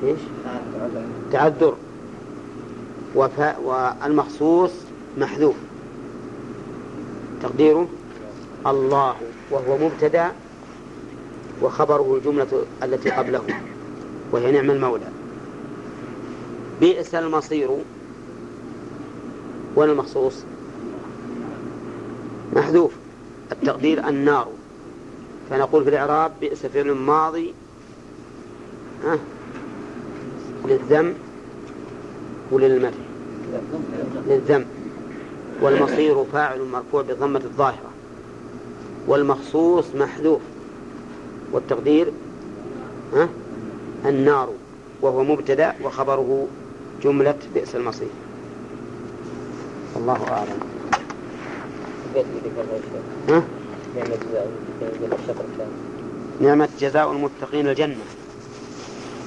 إيش؟ 0.04 0.20
تعذر. 1.32 1.76
وفاء 3.16 3.62
والمخصوص 3.62 4.72
محذوف. 5.18 5.56
تقديره 7.42 7.88
الله 8.68 9.16
وهو 9.52 9.78
مبتدأ 9.78 10.32
وخبره 11.62 12.16
الجملة 12.16 12.66
التي 12.84 13.10
قبله 13.10 13.42
وهي 14.32 14.52
نعم 14.52 14.72
المولى. 14.72 15.08
بئس 16.82 17.16
المصير 17.16 17.70
وين 19.76 19.90
المخصوص 19.90 20.44
محذوف. 22.54 22.92
التقدير 23.52 24.08
النار. 24.08 24.48
فنقول 25.50 25.84
في 25.84 25.90
الإعراب 25.90 26.32
بئس 26.42 26.66
فعل 26.66 26.92
ماضي 26.92 27.54
ها 29.04 29.18
للذم. 30.66 31.14
وللمدح 32.52 32.98
للذم. 34.28 34.66
والمصير 35.62 36.26
فاعل 36.34 36.62
مرفوع 36.62 37.02
بالضمة 37.02 37.42
الظاهرة. 37.44 37.92
والمخصوص 39.08 39.86
محذوف. 39.96 40.42
والتقدير؟ 41.52 42.12
ها؟ 43.14 43.30
النار 44.06 44.50
وهو 45.02 45.24
مبتدأ 45.24 45.74
وخبره 45.84 46.48
جملة 47.04 47.38
بئس 47.54 47.76
المصير. 47.76 48.08
الله 49.96 50.28
أعلم. 50.32 50.60
ها؟ 53.30 53.44
نعمة 56.42 56.70
جزاء 56.80 57.12
المتقين 57.12 57.68
الجنة. 57.68 57.96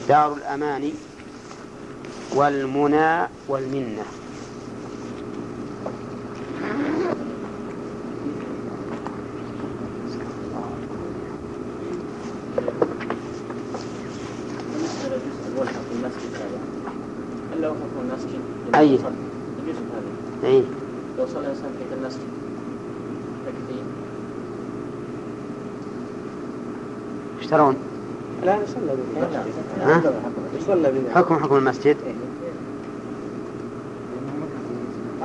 دار 0.08 0.32
الأمان. 0.32 0.92
والمنى 2.32 3.28
والمنة 3.48 4.04
أي 18.74 18.98
أي 20.44 20.62
لو 21.18 21.26
صلى 21.26 21.40
الإنسان 21.40 21.70
في 21.90 21.94
المسجد 21.94 22.20
ركعتين 23.46 23.84
إيش 27.40 27.46
ترون؟ 27.46 27.76
لا 28.44 28.56
يصلى 28.56 28.92
ها؟ 29.80 30.02
يصلى 30.64 30.92
به 30.92 31.14
حكم 31.14 31.38
حكم 31.38 31.56
المسجد. 31.56 31.96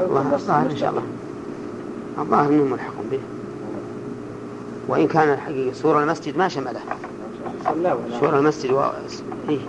الله 0.01 0.33
الظاهر 0.35 0.71
إن 0.71 0.77
شاء 0.77 0.89
الله. 0.89 1.03
الظاهر 2.17 2.51
أنه 2.51 2.63
ملحق 2.63 2.93
به. 3.11 3.19
وإن 4.87 5.07
كان 5.07 5.33
الحقيقة 5.33 5.73
صورة 5.73 6.03
المسجد 6.03 6.37
ما 6.37 6.47
شمله. 6.47 6.79
صورة 8.19 8.39
المسجد 8.39 8.71
و... 8.71 8.81
إيه؟ 9.49 9.59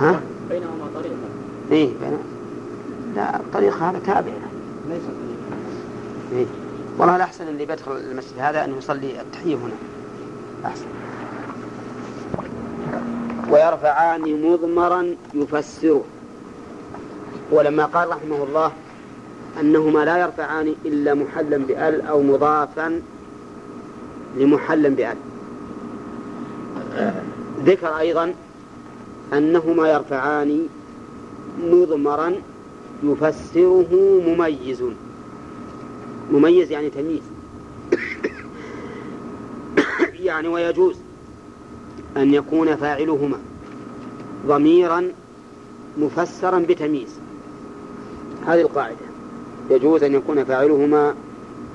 ها؟ 0.00 0.20
بينهما 0.50 0.86
طريقة 0.94 1.14
إيه 1.70 1.88
بين... 2.00 2.18
لا 3.16 3.36
الطريق 3.36 3.76
هذا 3.76 3.98
تابع. 4.06 4.32
ليس 4.88 5.02
إيه؟ 6.32 6.46
والله 6.98 7.16
الأحسن 7.16 7.48
اللي 7.48 7.66
بيدخل 7.66 7.92
المسجد 7.96 8.38
هذا 8.38 8.64
أنه 8.64 8.76
يصلي 8.76 9.20
التحية 9.20 9.54
هنا. 9.54 9.74
أحسن. 10.64 10.84
ويرفعان 13.50 14.42
مضمرا 14.42 15.16
يفسره 15.34 16.04
ولما 17.52 17.84
قال 17.84 18.08
رحمه 18.08 18.44
الله 18.44 18.72
أنهما 19.60 20.04
لا 20.04 20.18
يرفعان 20.18 20.74
إلا 20.84 21.14
محلا 21.14 21.56
بأل 21.56 22.06
أو 22.06 22.22
مضافا 22.22 23.02
لمحلا 24.36 24.88
بأل. 24.88 25.16
ذكر 27.64 27.98
أيضا 27.98 28.34
أنهما 29.32 29.88
يرفعان 29.88 30.66
مضمرا 31.62 32.34
يفسره 33.02 34.20
مميز. 34.26 34.82
مميز 36.32 36.70
يعني 36.70 36.90
تمييز. 36.90 37.22
يعني 40.28 40.48
ويجوز. 40.48 41.03
أن 42.16 42.34
يكون 42.34 42.76
فاعلهما 42.76 43.38
ضميرا 44.46 45.12
مفسرا 45.98 46.58
بتمييز. 46.58 47.18
هذه 48.46 48.60
القاعدة. 48.60 48.96
يجوز 49.70 50.02
أن 50.02 50.14
يكون 50.14 50.44
فاعلهما 50.44 51.14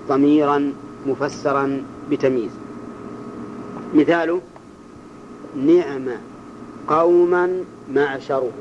ضميرا 0.09 0.73
مفسرا 1.07 1.83
بتمييز. 2.11 2.51
مثاله 3.95 4.41
نعم 5.55 6.09
قوما 6.87 7.63
معشره. 7.93 8.51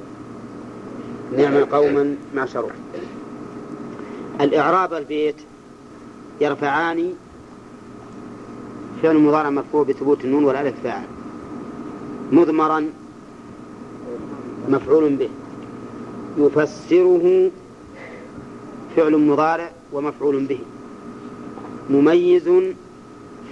نعم 1.38 1.64
قوما 1.64 2.16
معشره. 2.34 2.70
الإعراب 4.40 4.94
البيت 4.94 5.36
يرفعان 6.40 7.12
فعل 9.02 9.18
مضارع 9.18 9.50
مرفوع 9.50 9.82
بثبوت 9.82 10.24
النون 10.24 10.44
والألف 10.44 10.74
فاعل. 10.82 11.17
مضمرا 12.32 12.90
مفعول 14.68 15.16
به. 15.16 15.28
يفسره 16.38 17.50
فعل 18.96 19.16
مضارع 19.16 19.70
ومفعول 19.92 20.44
به. 20.44 20.58
مميز 21.90 22.50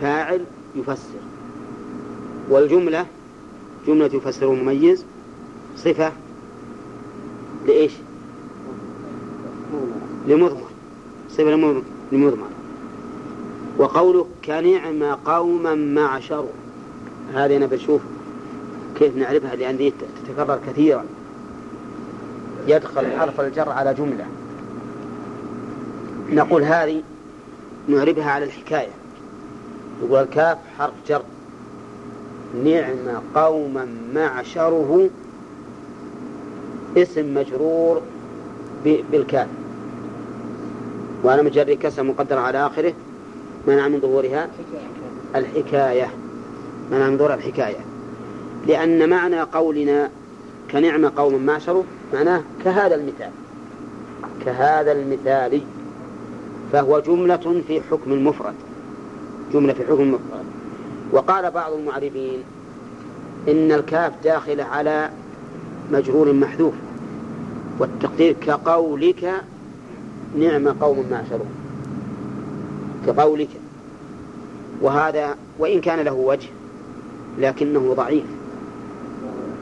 فاعل 0.00 0.44
يفسر. 0.76 1.20
والجملة 2.50 3.06
جملة 3.86 4.10
يفسر 4.14 4.50
مميز 4.50 5.04
صفة 5.76 6.12
لإيش؟ 7.66 7.92
لمضمر. 10.28 10.66
صفة 11.30 11.82
لمضمر. 12.12 12.48
وقوله 13.78 14.26
كنعم 14.44 15.02
قوما 15.02 15.74
معشر. 15.74 16.44
هذه 17.34 17.56
أنا 17.56 17.66
بشوف 17.66 18.00
كيف 18.98 19.16
نعرفها؟ 19.16 19.56
لأن 19.56 19.76
دي 19.76 19.92
تتكرر 20.26 20.58
كثيرا. 20.66 21.04
يدخل 22.66 23.18
حرف 23.18 23.40
الجر 23.40 23.68
على 23.68 23.94
جملة. 23.94 24.26
نقول 26.30 26.62
هذه 26.62 27.02
نعربها 27.88 28.30
على 28.30 28.44
الحكاية. 28.44 28.90
يقول 30.02 30.22
الكاف 30.22 30.58
حرف 30.78 30.94
جر. 31.08 31.22
نعم 32.64 33.22
قوما 33.34 33.86
معشره 34.14 35.10
اسم 36.96 37.34
مجرور 37.34 38.00
بالكاف. 38.84 39.48
وأنا 41.22 41.42
مجري 41.42 41.76
كسر 41.76 42.02
مقدر 42.02 42.38
على 42.38 42.66
آخره. 42.66 42.92
منع 43.68 43.88
من 43.88 44.00
ظهورها؟ 44.00 44.48
الحكاية. 45.34 46.10
منع 46.90 47.10
من 47.10 47.18
ظهور 47.18 47.34
الحكاية. 47.34 47.85
لأن 48.66 49.10
معنى 49.10 49.40
قولنا 49.40 50.10
كنعم 50.70 51.06
قوم 51.06 51.46
معشره 51.46 51.84
معناه 52.14 52.42
كهذا 52.64 52.94
المثال. 52.94 53.30
كهذا 54.44 54.92
المثال 54.92 55.60
فهو 56.72 57.00
جملة 57.00 57.62
في 57.68 57.80
حكم 57.90 58.12
المفرد. 58.12 58.54
جملة 59.52 59.72
في 59.72 59.84
حكم 59.84 60.00
المفرد. 60.00 60.44
وقال 61.12 61.50
بعض 61.50 61.72
المعربين 61.72 62.38
إن 63.48 63.72
الكاف 63.72 64.12
داخلة 64.24 64.64
على 64.64 65.10
مجرور 65.92 66.32
محذوف 66.32 66.74
والتقدير 67.78 68.32
كقولك 68.32 69.32
نعم 70.38 70.68
قوم 70.68 71.04
معشرون 71.10 71.50
كقولك. 73.06 73.48
وهذا 74.82 75.36
وإن 75.58 75.80
كان 75.80 75.98
له 75.98 76.12
وجه 76.12 76.48
لكنه 77.38 77.94
ضعيف. 77.94 78.35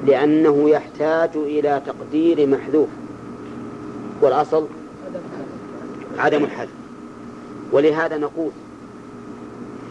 لأنه 0.07 0.71
يحتاج 0.71 1.31
إلى 1.37 1.83
تقدير 1.87 2.47
محذوف. 2.47 2.89
والأصل 4.21 4.67
عدم 6.19 6.45
الحذف. 6.45 6.71
ولهذا 7.73 8.19
نقول 8.19 8.51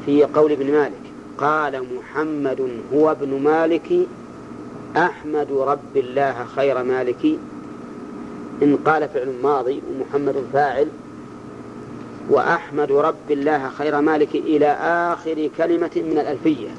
في 0.05 0.23
قول 0.23 0.51
ابن 0.51 0.71
مالك 0.71 1.01
قال 1.37 1.85
محمد 1.95 2.69
هو 2.93 3.11
ابن 3.11 3.41
مالك 3.43 4.07
أحمد 4.97 5.51
رب 5.51 5.95
الله 5.97 6.45
خير 6.55 6.83
مالك. 6.83 7.25
إن 8.63 8.77
قال 8.85 9.09
فعل 9.09 9.33
ماضي 9.43 9.81
ومحمد 9.89 10.43
فاعل 10.53 10.87
وأحمد 12.29 12.91
رب 12.91 13.31
الله 13.31 13.69
خير 13.69 14.01
مالك 14.01 14.35
إلى 14.35 14.67
آخر 14.81 15.49
كلمة 15.57 15.91
من 15.95 16.17
الألفية. 16.21 16.69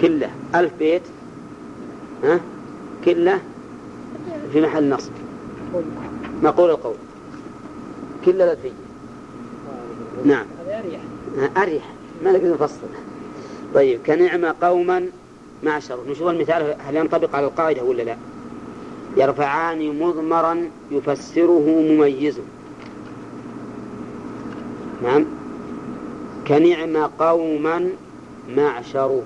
كله 0.00 0.30
ألف 0.54 0.72
بيت 0.78 1.02
ها؟ 2.22 2.40
كلة 3.04 3.40
في 4.52 4.60
محل 4.60 4.90
نصب. 4.90 5.12
مقول 6.42 6.70
القول. 6.70 6.94
كل 8.24 8.42
الألفية 8.42 8.70
نعم. 10.24 10.46
أريح. 11.56 11.82
ما 12.24 12.32
نقدر 12.32 12.54
نفصل 12.54 12.86
طيب 13.74 14.00
كنعم 14.06 14.44
قوما 14.44 15.06
معشر 15.62 15.98
نشوف 16.08 16.28
المثال 16.28 16.76
هل 16.78 16.96
ينطبق 16.96 17.36
على 17.36 17.46
القاعدة 17.46 17.82
ولا 17.82 18.02
لا؟ 18.02 18.16
يرفعان 19.16 19.98
مضمرا 19.98 20.70
يفسره 20.90 21.84
مميز. 21.90 22.38
نعم. 25.02 25.24
كنعم 26.48 26.96
قوما 26.96 27.90
معشره. 28.56 29.24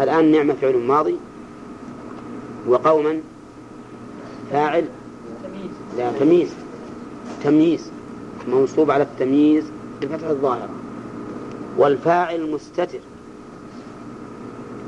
الآن 0.00 0.32
نعمة 0.32 0.54
فعل 0.54 0.76
ماضي 0.76 1.16
وقوما 2.68 3.20
فاعل 4.52 4.84
لا 5.98 6.12
تمييز. 6.12 6.48
تمييز. 7.44 7.90
منصوب 8.48 8.90
على 8.90 9.02
التمييز 9.02 9.64
بفتح 10.02 10.28
الظاهرة. 10.28 10.68
والفاعل 11.78 12.50
مستتر. 12.50 12.98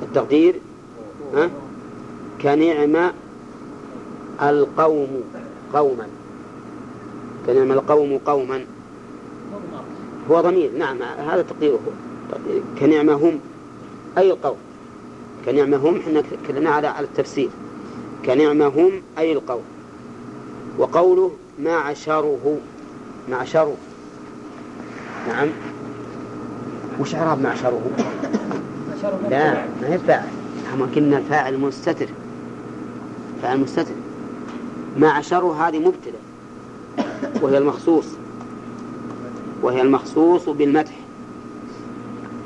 التقدير 0.03 0.55
ها؟ 1.35 1.51
كنعم 2.43 3.13
القوم 4.43 5.23
قوما. 5.75 6.07
كنعم 7.47 7.73
القوم 7.73 8.19
قوما. 8.27 8.65
هو 10.31 10.41
ضمير. 10.41 10.71
نعم 10.79 11.03
هذا 11.03 11.43
تقديره. 11.43 11.81
كنعمة 12.81 13.13
هم 13.13 13.41
أي 14.19 14.31
القوم. 14.31 14.57
كنعمة 15.49 15.77
هم 15.77 16.01
إحنا 16.01 16.23
كلنا 16.49 16.71
على 16.71 16.87
على 16.87 17.07
التفسير. 17.07 17.49
كنعمة 18.25 18.67
هم 18.67 18.91
أي 19.19 19.33
القوم 19.33 19.63
وقوله 20.79 21.31
معشره 21.63 22.59
معشره 23.31 23.77
نعم. 25.29 25.49
وش 27.01 27.15
إعراب 27.15 27.41
معشره؟ 27.41 27.81
لا 29.31 29.55
ما 29.83 29.89
هي 29.89 29.99
فاعل. 29.99 30.29
لكن 30.81 31.15
الفاعل 31.15 31.59
مستتر. 31.59 32.09
فاعل 33.43 33.61
مستتر. 33.61 33.95
معشره 34.99 35.69
هذه 35.69 35.79
مبتدأ. 35.79 36.19
وهي 37.43 37.59
المخصوص. 37.59 38.07
وهي 39.63 39.83
المخصوص 39.83 40.49
بالمدح. 40.49 40.98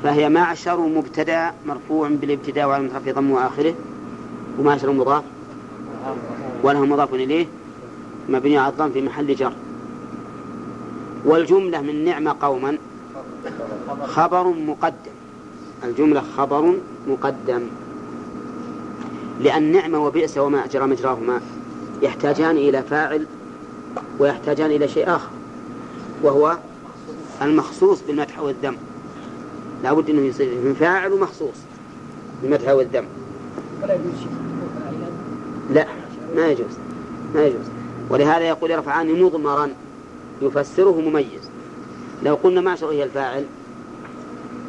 فهي 0.03 0.29
معشر 0.29 0.79
مبتدأ 0.79 1.51
مرفوع 1.67 2.09
بالابتداء 2.09 2.67
وعلى 2.67 2.89
في 3.05 3.11
ضم 3.11 3.31
وآخره 3.31 3.73
ومعشر 4.59 4.91
مضاف. 4.91 5.23
وله 6.63 6.85
مضاف 6.85 7.13
إليه 7.13 7.45
مبني 8.29 8.57
على 8.57 8.71
الضم 8.71 8.89
في 8.89 9.01
محل 9.01 9.35
جر. 9.35 9.53
والجملة 11.25 11.81
من 11.81 12.05
نعمة 12.05 12.35
قوما 12.41 12.77
خبر 14.03 14.47
مقدم. 14.47 15.11
الجملة 15.83 16.23
خبر 16.37 16.73
مقدم. 17.07 17.61
لأن 19.41 19.71
نعمة 19.71 20.05
وبئس 20.05 20.37
وما 20.37 20.65
أجرى 20.65 20.87
مجراهما 20.87 21.41
يحتاجان 22.01 22.57
إلى 22.57 22.83
فاعل 22.83 23.25
ويحتاجان 24.19 24.71
إلى 24.71 24.87
شيء 24.87 25.15
آخر 25.15 25.29
وهو 26.23 26.57
المخصوص 27.41 28.01
بالمدح 28.07 28.39
والذم. 28.39 28.75
لا 29.83 29.93
بد 29.93 30.09
أنه 30.09 30.21
يصير 30.21 30.47
من 30.47 30.75
فاعل 30.79 31.13
ومخصوص 31.13 31.55
بالمدح 32.41 32.69
والذم. 32.69 33.05
لا 35.71 35.87
ما 36.35 36.47
يجوز 36.47 36.77
ما 37.35 37.43
يجوز. 37.45 37.65
ولهذا 38.09 38.43
يقول 38.43 38.71
يرفعان 38.71 39.23
مضمرا 39.23 39.69
يفسره 40.41 41.01
مميز. 41.01 41.49
لو 42.23 42.35
قلنا 42.35 42.61
ما 42.61 42.75
شرعه 42.75 42.91
هي 42.91 43.03
الفاعل 43.03 43.45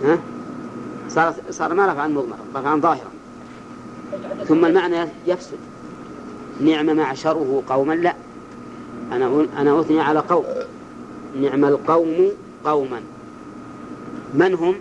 ها؟ 0.04 0.18
صار 1.08 1.34
صار 1.50 1.74
ما 1.74 1.92
رفعا 1.92 2.08
مضمرا 2.08 2.38
رفعا 2.54 2.76
ظاهرا. 2.76 3.10
ثم 4.48 4.64
المعنى 4.64 5.08
يفسد. 5.26 5.58
نعم 6.60 6.96
معشره 6.96 7.62
قوما 7.68 7.92
لا. 7.94 8.14
أنا 9.12 9.46
أنا 9.58 9.80
أثني 9.80 10.00
على 10.00 10.18
قوم. 10.18 10.44
نعم 11.40 11.64
القوم 11.64 12.30
قوما. 12.64 13.00
من 14.34 14.54
هم؟ 14.54 14.74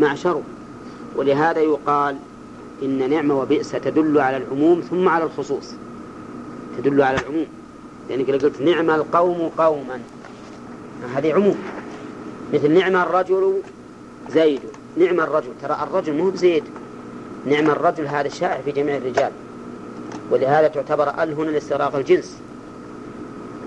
معشر 0.00 0.42
ولهذا 1.16 1.60
يقال 1.60 2.16
إن 2.82 3.10
نعمة 3.10 3.40
وبئس 3.40 3.72
تدل 3.72 4.20
على 4.20 4.36
العموم 4.36 4.80
ثم 4.80 5.08
على 5.08 5.24
الخصوص. 5.24 5.74
تدل 6.78 7.02
على 7.02 7.18
العموم. 7.18 7.46
لأنك 8.08 8.28
يعني 8.28 8.40
قلت 8.40 8.60
نعم 8.60 8.90
القوم 8.90 9.50
قوما. 9.58 10.00
هذه 11.16 11.32
عموم. 11.32 11.56
مثل 12.54 12.72
نعم 12.72 12.96
الرجل 12.96 13.62
زيد. 14.30 14.60
نعم 14.96 15.20
الرجل. 15.20 15.48
ترى 15.62 15.78
الرجل 15.82 16.12
مو 16.12 16.30
بزيد. 16.30 16.64
نعم 17.46 17.70
الرجل 17.70 18.06
هذا 18.06 18.26
الشائع 18.26 18.60
في 18.60 18.72
جميع 18.72 18.96
الرجال. 18.96 19.32
ولهذا 20.30 20.68
تعتبر 20.68 21.22
ال 21.22 21.32
هنا 21.32 21.50
لاستغراق 21.50 21.96
الجنس. 21.96 22.38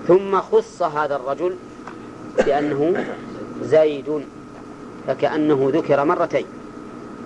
ثم 0.08 0.40
خص 0.40 0.82
هذا 0.82 1.16
الرجل 1.16 1.54
بأنه 2.46 3.04
زيد. 3.62 4.24
فكأنه 5.06 5.70
ذكر 5.74 6.04
مرتين. 6.04 6.44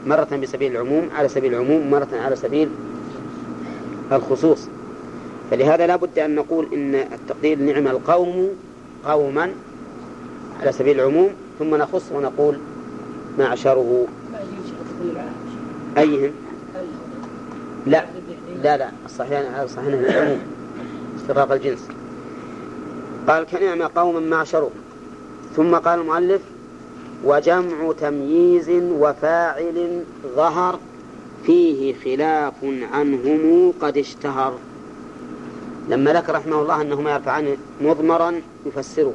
مرة 0.06 0.28
بسبيل 0.42 0.72
العموم 0.72 1.08
على 1.16 1.28
سبيل 1.28 1.54
العموم 1.54 1.90
مرة 1.90 2.08
على 2.12 2.36
سبيل 2.36 2.68
الخصوص. 4.12 4.68
فلهذا 5.50 5.86
لا 5.86 5.96
بد 5.96 6.18
أن 6.18 6.34
نقول 6.34 6.68
إن 6.72 6.94
التقدير 6.94 7.58
نعم 7.58 7.86
القوم 7.88 8.48
قوما 9.04 9.50
على 10.60 10.72
سبيل 10.72 11.00
العموم 11.00 11.30
ثم 11.58 11.74
نخص 11.74 12.12
ونقول 12.14 12.58
معشره 13.38 14.06
أيهم؟ 15.98 16.30
لا 17.86 18.04
لا 18.62 18.76
لا 18.76 18.88
الصحيح 19.06 19.58
الصحيح 19.58 19.86
العموم 19.86 20.38
استغراق 21.16 21.52
الجنس. 21.52 21.88
قال 23.28 23.44
كنعم 23.44 23.82
قوم 23.82 24.22
معشره 24.22 24.70
ثم 25.56 25.74
قال 25.74 26.00
المؤلف 26.00 26.40
وجمع 27.24 27.92
تمييز 28.00 28.70
وفاعل 28.70 30.04
ظهر 30.36 30.78
فيه 31.46 31.94
خلاف 32.04 32.54
عنهم 32.92 33.72
قد 33.80 33.98
اشتهر. 33.98 34.54
لما 35.88 36.12
ذكر 36.12 36.34
رحمه 36.34 36.62
الله 36.62 36.82
أنهما 36.82 37.12
يرفعان 37.12 37.56
مضمرا 37.80 38.40
يفسره. 38.66 39.14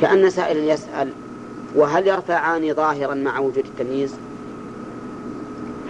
كأن 0.00 0.30
سائل 0.30 0.70
يسأل 0.70 1.08
وهل 1.74 2.08
يرفعان 2.08 2.74
ظاهرا 2.74 3.14
مع 3.14 3.38
وجود 3.38 3.64
التمييز؟ 3.66 4.14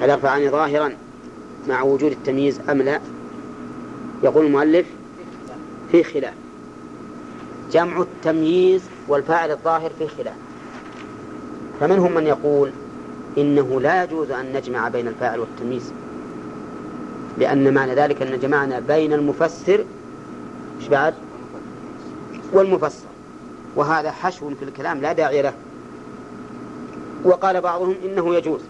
هل 0.00 0.10
يرفعان 0.10 0.50
ظاهرا 0.50 0.92
مع 1.68 1.82
وجود 1.82 2.10
التمييز 2.12 2.60
أم 2.70 2.82
لا؟ 2.82 3.00
يقول 4.22 4.46
المؤلف 4.46 4.86
في 5.92 6.02
خلاف. 6.02 6.34
جمع 7.72 8.00
التمييز 8.00 8.82
والفاعل 9.08 9.50
الظاهر 9.50 9.90
في 9.98 10.08
خلاف. 10.08 10.34
فمنهم 11.80 12.14
من 12.14 12.26
يقول 12.26 12.70
إنه 13.38 13.80
لا 13.80 14.04
يجوز 14.04 14.30
أن 14.30 14.52
نجمع 14.52 14.88
بين 14.88 15.08
الفاعل 15.08 15.40
والتمييز 15.40 15.92
لأن 17.38 17.74
معنى 17.74 17.94
ذلك 17.94 18.22
أن 18.22 18.40
جمعنا 18.40 18.80
بين 18.80 19.12
المفسر 19.12 19.84
مش 20.80 20.88
بعد؟ 20.88 21.14
والمفسر. 22.52 23.06
وهذا 23.76 24.10
حشو 24.10 24.50
في 24.54 24.64
الكلام 24.64 25.00
لا 25.00 25.12
داعي 25.12 25.42
له. 25.42 25.52
وقال 27.24 27.60
بعضهم 27.60 27.94
إنه 28.04 28.34
يجوز. 28.34 28.60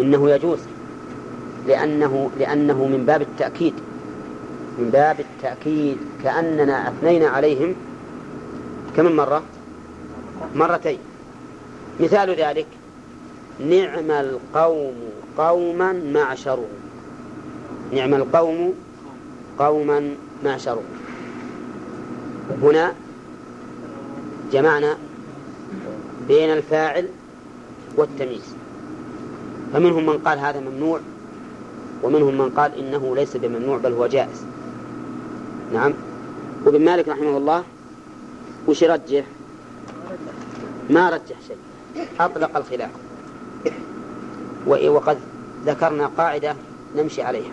إنه 0.00 0.30
يجوز 0.30 0.58
لأنه 1.68 2.30
لأنه 2.38 2.86
من 2.86 3.04
باب 3.06 3.22
التأكيد. 3.22 3.74
من 4.78 4.90
باب 4.90 5.20
التأكيد 5.20 5.96
كأننا 6.24 6.88
أثنينا 6.88 7.28
عليهم 7.28 7.74
كم 8.96 9.16
مرة؟ 9.16 9.42
مرتين. 10.54 10.98
مثال 12.00 12.30
ذلك 12.30 12.66
نعم 13.60 14.10
القوم 14.10 14.94
قوما 15.38 15.92
معشرون 15.92 16.68
نعم 17.92 18.14
القوم 18.14 18.74
قوما 19.58 20.14
معشرون 20.44 20.84
هنا 22.62 22.94
جمعنا 24.52 24.96
بين 26.28 26.50
الفاعل 26.50 27.08
والتمييز. 27.96 28.54
فمنهم 29.72 30.06
من 30.06 30.18
قال 30.18 30.38
هذا 30.38 30.60
ممنوع 30.60 31.00
ومنهم 32.02 32.38
من 32.38 32.50
قال 32.50 32.78
إنه 32.78 33.16
ليس 33.16 33.36
بممنوع 33.36 33.78
بل 33.78 33.92
هو 33.92 34.06
جائز. 34.06 34.44
نعم. 35.72 35.92
وابن 36.64 36.84
مالك 36.84 37.08
رحمه 37.08 37.36
الله 37.36 37.64
وش 38.70 38.82
يرجح 38.82 39.24
ما 40.90 41.10
رجح 41.10 41.36
شيء. 41.48 41.56
أطلق 42.20 42.56
الخلاف. 42.56 42.90
وقد 44.66 45.18
ذكرنا 45.66 46.10
قاعدة 46.18 46.54
نمشي 46.96 47.22
عليها. 47.22 47.50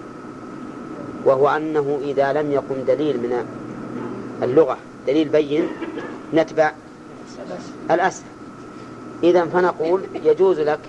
وهو 1.25 1.49
أنه 1.49 1.99
إذا 2.03 2.33
لم 2.33 2.51
يكن 2.51 2.85
دليل 2.87 3.17
من 3.17 3.45
اللغة 4.43 4.77
دليل 5.07 5.29
بين 5.29 5.67
نتبع 6.33 6.71
الأسهل 7.91 8.27
إذا 9.23 9.45
فنقول 9.45 10.01
يجوز 10.23 10.59
لك 10.59 10.79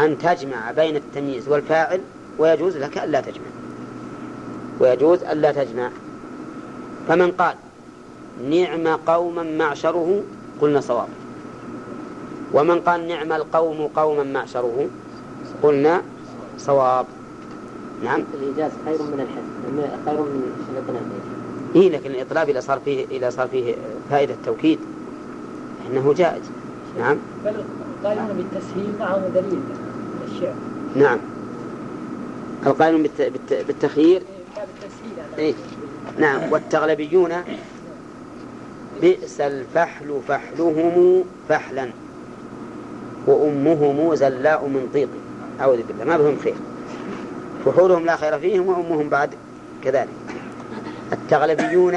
أن 0.00 0.18
تجمع 0.18 0.70
بين 0.70 0.96
التمييز 0.96 1.48
والفاعل 1.48 2.00
ويجوز 2.38 2.76
لك 2.76 2.98
ألا 2.98 3.20
تجمع. 3.20 3.46
ويجوز 4.80 5.22
ألا 5.22 5.52
تجمع. 5.52 5.90
فمن 7.08 7.32
قال 7.32 7.54
نعم 8.50 8.96
قوما 9.06 9.42
معشره 9.42 10.22
قلنا 10.60 10.80
صواب. 10.80 11.08
ومن 12.54 12.80
قال 12.80 13.08
نعم 13.08 13.32
القوم 13.32 13.90
قوما 13.96 14.22
معشره 14.22 14.86
قلنا 15.62 16.02
صواب. 16.58 17.06
نعم. 18.04 18.22
الإيجاز 18.34 18.70
خير 18.84 19.02
من 19.02 19.20
الحد 19.20 19.48
خير 20.06 20.20
من 20.20 20.52
الإطناب 20.72 21.02
إيه 21.76 21.90
لكن 21.90 22.10
الإطلاب 22.10 22.48
إذا 22.48 22.60
صار 22.60 22.80
فيه 22.84 23.06
إذا 23.10 23.30
صار 23.30 23.48
فيه 23.48 23.74
فائدة 24.10 24.34
توكيد 24.46 24.78
إنه 25.90 26.14
جائز. 26.16 26.42
نعم. 26.98 27.16
بل 27.44 27.54
قائلون 28.04 28.26
بالتسهيل 28.26 28.92
معهم 29.00 29.22
دليل 29.34 29.60
الشعر. 30.28 30.54
نعم. 30.96 31.18
القائل 32.66 33.02
بالت... 33.02 33.22
بالت... 33.22 33.66
بالتخيير. 33.66 34.22
التسهيل. 34.56 35.38
إيه؟ 35.38 35.54
نعم. 36.18 36.52
والتغلبيون 36.52 37.32
بئس 39.00 39.40
الفحل 39.40 40.20
فحلهم 40.28 41.24
فحلا. 41.48 41.90
وأمهم 43.26 44.14
زلاء 44.14 44.64
من 44.66 44.90
طيط 44.94 45.08
أعوذ 45.60 45.82
بالله. 45.82 46.04
ما 46.04 46.16
بهم 46.16 46.36
خير. 46.44 46.54
فحولهم 47.64 48.06
لا 48.06 48.16
خير 48.16 48.38
فيهم 48.38 48.66
وأمهم 48.66 49.08
بعد. 49.08 49.30
كذلك. 49.84 50.08
التغلبيون 51.12 51.96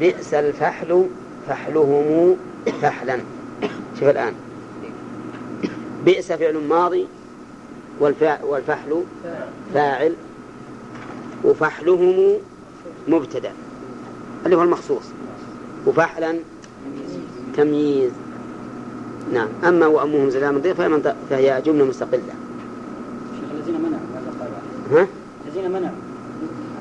بئس 0.00 0.34
الفحل 0.34 1.06
فحلهم 1.48 2.36
فحلا. 2.82 3.18
شوف 4.00 4.08
الآن. 4.08 4.34
بئس 6.04 6.32
فعل 6.32 6.58
ماضي 6.58 7.06
والفحل 8.00 9.04
فاعل. 9.74 10.14
وفحلهم 11.44 12.36
مبتدأ. 13.08 13.52
اللي 14.44 14.56
هو 14.56 14.62
المخصوص. 14.62 15.04
وفحلا 15.86 16.36
تمييز. 17.56 18.12
نعم. 19.32 19.48
أما 19.64 19.86
وأمهم 19.86 20.30
زلام 20.30 20.58
ضيف 20.58 20.80
فهي 21.30 21.62
جملة 21.66 21.84
مستقلة. 21.84 22.34
شيخ 23.40 23.50
الذين 23.54 23.80
منعوا 23.80 24.00
هذا 24.90 25.00
ها؟ 25.00 25.06
الذين 25.46 25.70
منعوا. 25.70 25.96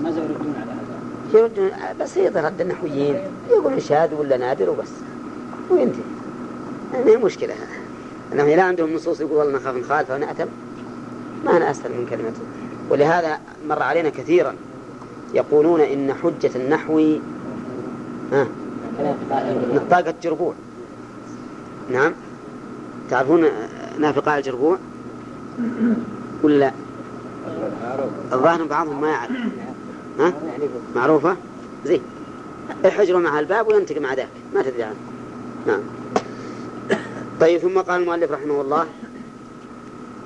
ماذا 0.03 0.17
يردون 0.17 0.55
على 0.61 0.71
هذا؟ 0.71 1.39
يردون 1.39 1.69
بسيط 2.01 2.37
رد 2.37 2.61
النحويين. 2.61 3.15
يقول 3.49 3.81
شاذ 3.81 4.13
ولا 4.13 4.37
نادر 4.37 4.69
وبس. 4.69 4.91
وينتهي. 5.69 6.01
يعني 6.93 7.13
المشكلة 7.13 7.53
أنهم 8.33 8.47
لا 8.49 8.63
عندهم 8.63 8.93
نصوص 8.93 9.21
يقول 9.21 9.37
والله 9.37 9.59
نخاف 9.59 9.75
نخالفه 9.75 10.15
ونأتم 10.15 10.47
ما 11.45 11.57
أنا 11.57 11.71
أسهل 11.71 11.91
من 11.91 12.07
كلمة. 12.09 12.33
ولهذا 12.89 13.39
مر 13.67 13.83
علينا 13.83 14.09
كثيرا 14.09 14.55
يقولون 15.33 15.81
إن 15.81 16.13
حجة 16.13 16.51
النحو 16.55 17.17
ها؟ 18.31 18.47
نطاقة 19.73 20.13
جربوع 20.23 20.53
نعم. 21.91 22.13
تعرفون 23.09 23.45
نافقاء 23.99 24.37
الجربوع؟ 24.37 24.77
ولا 26.43 26.57
لا؟ 26.57 26.71
الظاهر 28.33 28.63
بعضهم 28.63 29.01
ما 29.01 29.09
يعرف. 29.09 29.31
ها؟ 30.19 30.33
معروفة؟ 30.95 31.35
زين. 31.85 32.01
احجروا 32.85 33.21
مع 33.21 33.39
الباب 33.39 33.67
وينتقل 33.67 34.01
مع 34.01 34.13
ذاك. 34.13 34.27
ما 34.55 34.61
تدري 34.61 34.83
عنه. 34.83 34.95
نعم. 35.67 35.79
طيب 37.41 37.59
ثم 37.59 37.79
قال 37.79 38.01
المؤلف 38.01 38.31
رحمه 38.31 38.61
الله 38.61 38.85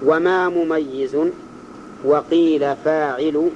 وما 0.06 0.50
مميز 0.50 1.18
وقيل 2.06 2.76
فاعل 2.76 3.50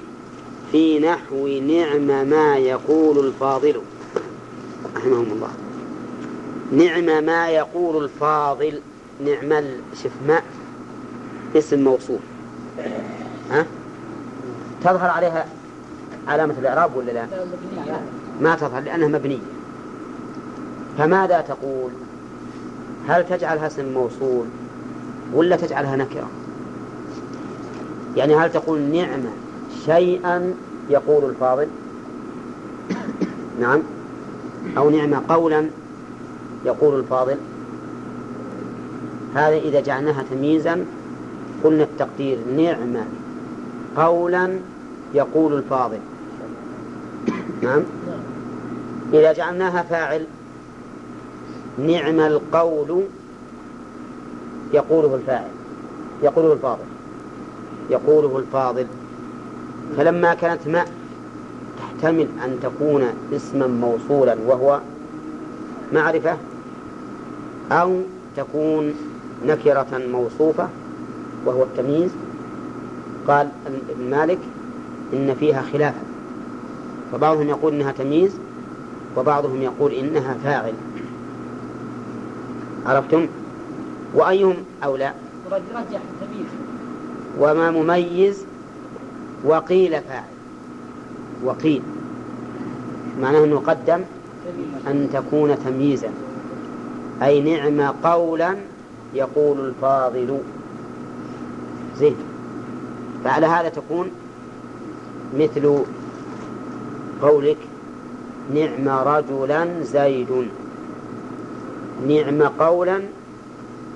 في 0.71 0.99
نحو 0.99 1.47
نعم 1.47 2.29
ما 2.29 2.57
يقول 2.57 3.27
الفاضل. 3.27 3.81
رحمهم 4.95 5.25
الله 5.31 5.49
نعم 6.71 7.23
ما 7.25 7.49
يقول 7.49 8.03
الفاضل 8.03 8.81
نعم 9.25 9.63
شف 10.03 10.11
ما 10.27 10.41
اسم 11.55 11.83
موصول 11.83 12.19
ها 13.51 13.65
تظهر 14.83 15.09
عليها 15.09 15.45
علامة 16.27 16.55
الإعراب 16.59 16.95
ولا 16.95 17.11
لا؟ 17.11 17.27
ما 18.41 18.55
تظهر 18.55 18.81
لأنها 18.81 19.07
مبنية 19.07 19.37
فماذا 20.97 21.41
تقول؟ 21.41 21.91
هل 23.07 23.25
تجعلها 23.29 23.67
اسم 23.67 23.93
موصول 23.93 24.45
ولا 25.33 25.55
تجعلها 25.55 25.95
نكرة؟ 25.95 26.29
يعني 28.15 28.35
هل 28.35 28.51
تقول 28.51 28.81
نعم 28.81 29.19
شيئا 29.85 30.53
يقول 30.89 31.29
الفاضل 31.29 31.67
نعم 33.59 33.81
أو 34.77 34.89
نعم 34.89 35.13
قولا 35.15 35.69
يقول 36.65 36.99
الفاضل. 36.99 37.37
هذا 39.35 39.55
إذا 39.55 39.79
جعلناها 39.79 40.23
تمييزا 40.31 40.85
قلنا 41.63 41.83
التقدير 41.83 42.37
نعم 42.57 42.95
قولا 43.97 44.59
يقول 45.13 45.53
الفاضل. 45.53 45.99
نعم. 47.61 47.81
إذا 49.13 49.33
جعلناها 49.33 49.83
فاعل 49.83 50.25
نعم 51.87 52.19
القول 52.19 53.03
يقوله 54.73 55.15
الفاعل 55.15 55.49
يقوله 56.23 56.53
الفاضل 56.53 56.85
يقوله 57.89 58.37
الفاضل. 58.37 58.85
فلما 59.97 60.33
كانت 60.33 60.67
ما 60.67 60.85
تحتمل 62.01 62.27
أن 62.45 62.59
تكون 62.63 63.03
اسما 63.35 63.67
موصولا 63.67 64.35
وهو 64.47 64.79
معرفة 65.93 66.37
أو 67.71 68.01
تكون 68.37 68.93
نكرة 69.45 70.01
موصوفة 70.11 70.69
وهو 71.45 71.63
التمييز. 71.63 72.11
قال 73.27 73.49
ابن 73.89 74.09
مالك 74.09 74.37
إن 75.13 75.35
فيها 75.39 75.61
خلافا 75.73 76.01
فبعضهم 77.11 77.49
يقول 77.49 77.73
إنها 77.73 77.91
تمييز 77.91 78.31
وبعضهم 79.17 79.61
يقول 79.61 79.91
إنها 79.91 80.35
فاعل. 80.43 80.73
عرفتم؟ 82.85 83.27
وأيهم 84.15 84.55
أولى؟ 84.83 85.13
وما 87.39 87.71
مميز 87.71 88.45
وقيل 89.45 90.01
فاعل. 90.01 90.38
وقيل. 91.43 91.81
معناه 93.21 93.43
أنه 93.43 93.59
قدم 93.59 94.01
أن 94.87 95.09
تكون 95.13 95.55
تمييزا. 95.65 96.09
أي 97.23 97.41
نعم 97.41 97.93
قولا 98.03 98.55
يقول 99.13 99.59
الفاضل. 99.59 100.39
زين. 101.97 102.15
فعلى 103.23 103.45
هذا 103.45 103.69
تكون 103.69 104.11
مثل 105.39 105.83
قولك 107.21 107.57
نعم 108.53 108.89
رجلا 108.89 109.83
زيد. 109.83 110.47
نعم 112.07 112.41
قولا 112.41 113.01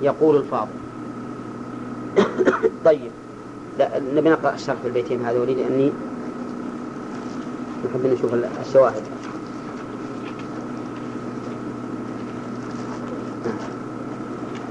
يقول 0.02 0.36
الفاضل. 0.36 0.70
طيب. 2.86 3.12
لا 3.80 4.00
نبي 4.16 4.30
نقرأ 4.30 4.54
الشرح 4.54 4.76
في 4.82 4.88
البيتين 4.88 5.26
هذول 5.26 5.48
لأني 5.48 5.92
نحب 7.86 8.06
نشوف 8.06 8.34
الشواهد. 8.62 9.04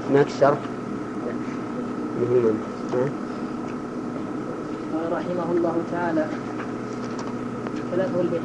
هناك 0.09 0.27
الشرح 0.27 0.57
قال 4.93 5.11
رحمه 5.11 5.51
الله 5.51 5.75
تعالى 5.91 6.25
والبيت 8.17 8.41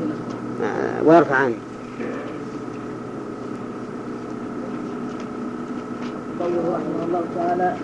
آه، 0.62 1.02
ويرفع 1.02 1.34
عنه. 1.34 1.54
قوله 6.40 6.64
رحمه 6.74 7.04
الله 7.06 7.22
تعالى 7.36 7.76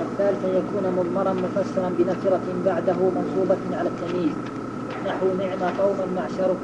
الثالث 0.00 0.44
يكون 0.44 0.92
مضمرا 0.98 1.32
مفسرا 1.32 1.90
بنكرة 1.98 2.40
بعده 2.66 2.96
منصوبة 2.96 3.78
على 3.78 3.88
التمييز. 3.88 4.57
نحو 5.08 5.26
نعم 5.38 5.62
قوما 5.78 6.06
معشره 6.16 6.56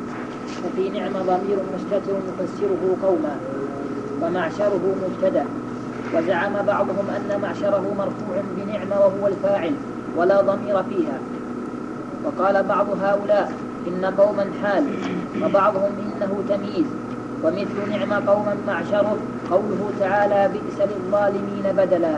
وفي 0.65 0.91
نعم 0.91 1.13
ضمير 1.13 1.59
مستتر 1.75 2.17
مفسره 2.29 2.97
قوما 3.03 3.37
ومعشره 4.23 4.95
مبتدأ. 5.05 5.45
وزعم 6.15 6.53
بعضهم 6.67 7.07
أن 7.17 7.41
معشره 7.43 7.85
مرفوع 7.99 8.37
بنعم 8.57 8.91
وهو 8.91 9.27
الفاعل 9.27 9.73
ولا 10.17 10.41
ضمير 10.41 10.83
فيها. 10.83 11.19
وقال 12.25 12.63
بعض 12.63 12.87
هؤلاء 13.03 13.53
إن 13.89 14.05
قوما 14.19 14.47
حال 14.63 14.85
وبعضهم 15.43 15.93
إنه 16.05 16.45
تمييز. 16.49 16.87
ومثل 17.45 17.91
نعم 17.91 18.29
قوما 18.29 18.57
معشره 18.67 19.17
قوله 19.51 19.91
تعالى 20.01 20.51
بئس 20.53 20.89
للظالمين 20.89 21.77
بدلا. 21.77 22.17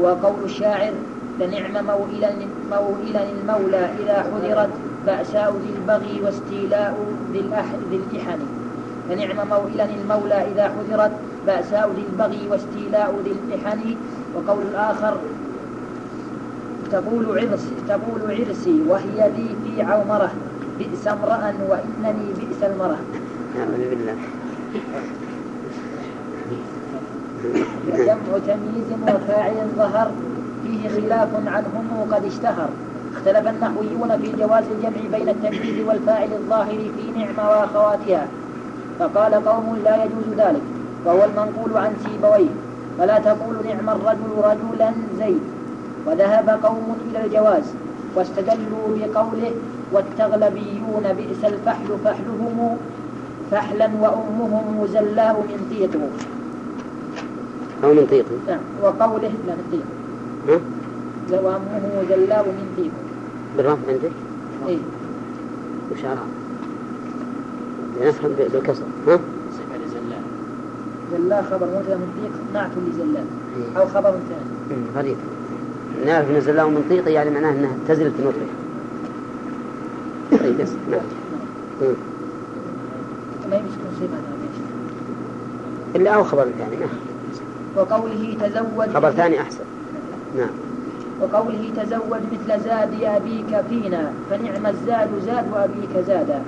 وقول 0.00 0.44
الشاعر 0.44 0.92
لنعم 1.40 1.86
موئلا 1.86 2.30
موئلا 2.70 3.22
المولى 3.30 3.88
إذا 4.00 4.22
حذرت 4.22 4.70
بأساء 5.06 5.50
ذي 5.62 5.70
البغي 5.78 6.20
واستيلاء 6.24 6.96
ذي 7.32 7.40
الإحن 7.40 8.40
لنعم 9.10 9.48
موئلا 9.48 9.84
المولى 9.84 10.52
إذا 10.52 10.64
حذرت 10.74 11.12
بأساء 11.46 11.90
ذي 11.96 12.04
البغي 12.12 12.48
واستيلاء 12.50 13.14
ذي 13.24 13.32
الإحن 13.32 13.96
وقول 14.34 14.62
الآخر 14.72 15.16
تقول 16.92 17.38
عرسي 17.38 17.74
تقول 17.88 18.20
عرسي 18.30 18.82
وهي 18.88 19.30
ذي 19.36 19.48
في 19.64 19.82
عومرة. 19.82 20.30
بئس 20.78 21.08
امرأ 21.08 21.54
وإنني 21.68 22.26
بئس 22.38 22.62
المرأة. 22.62 22.98
نعوذ 23.56 23.90
بالله. 23.90 24.16
جمع 27.96 28.38
تمييز 28.46 28.90
وفاعل 29.02 29.68
ظهر. 29.76 30.10
فيه 30.62 30.88
خلاف 30.88 31.28
عنهم 31.46 32.06
قد 32.12 32.24
اشتهر. 32.24 32.68
اختلف 33.26 33.48
النحويون 33.48 34.18
في 34.22 34.32
جواز 34.32 34.64
الجمع 34.70 35.18
بين 35.18 35.28
التمييز 35.28 35.86
والفاعل 35.86 36.28
الظاهر 36.32 36.78
في 36.96 37.18
نعمة 37.18 37.50
وأخواتها. 37.50 38.26
فقال 38.98 39.34
قوم 39.34 39.76
لا 39.84 40.04
يجوز 40.04 40.38
ذلك 40.38 40.62
وهو 41.04 41.24
المنقول 41.24 41.76
عن 41.76 41.92
سيبويه. 42.04 42.54
فلا 42.98 43.18
تقول 43.18 43.56
نعم 43.64 43.88
الرجل 43.88 44.30
رجلا 44.38 44.92
زيد. 45.18 45.40
وذهب 46.06 46.48
قوم 46.62 46.96
إلى 47.10 47.24
الجواز 47.24 47.64
واستدلوا 48.14 48.86
بقوله 48.88 49.52
والتغلبيون 49.92 51.04
بئس 51.16 51.44
الفحل 51.44 51.88
فحلهم 52.04 52.76
فحلا 53.50 53.90
وأمهم 54.00 54.86
زلاء 54.86 55.44
من 55.48 55.66
طيق 55.70 56.00
أو 57.84 57.94
من 57.94 58.06
طيق 58.10 58.26
نعم 58.48 58.60
وقوله 58.82 59.32
لا 59.46 59.54
من 59.54 59.66
طيق 59.72 59.86
ها؟ 60.48 60.60
وأمه 61.32 62.04
زلاء 62.08 62.44
من 62.44 62.66
طيق 62.76 63.05
بالرفع 63.56 63.88
عندك؟ 63.88 64.10
إيه. 64.68 64.78
وش 65.92 66.04
أرى؟ 66.04 66.26
نفهم 68.02 68.30
بالكسر 68.38 68.82
ها؟ 69.08 69.18
صفة 69.52 69.76
لزلال. 69.86 70.22
زلاء 71.12 71.42
خبر 71.42 71.66
مبتدا 71.66 71.96
من 71.96 72.08
طيق 72.22 72.32
نعت 72.54 72.70
لزلاء 72.88 73.26
أو 73.76 73.86
خبر 73.86 74.10
ثاني. 74.10 74.80
مم، 74.80 74.98
غريب. 74.98 75.16
نعرف 76.06 76.30
إن 76.30 76.40
زلاه 76.40 76.64
من 76.68 76.86
طيق 76.90 77.08
يعني 77.08 77.30
معناه 77.30 77.50
إنها 77.50 77.76
تزل 77.88 78.10
في 78.10 78.22
نطقه 78.22 78.46
طيب 80.44 80.58
بس 80.58 80.68
نعم. 80.90 81.00
مم. 81.82 81.94
ما 83.50 83.56
يمسكون 83.56 83.90
صفة 84.00 84.18
إلا 85.96 86.10
أو 86.10 86.24
خبر 86.24 86.44
ثاني 86.58 86.76
نعم. 86.76 86.88
وقوله 87.76 88.36
تزود 88.40 88.94
خبر 88.94 89.10
ثاني 89.10 89.40
أحسن. 89.40 89.64
نعم. 90.36 90.48
وقوله 91.20 91.72
تزود 91.76 92.22
مثل 92.32 92.60
زاد 92.64 93.02
أبيك 93.02 93.60
فينا 93.68 94.12
فنعم 94.30 94.66
الزاد 94.66 95.08
زاد 95.26 95.44
أبيك 95.54 96.04
زادا 96.06 96.40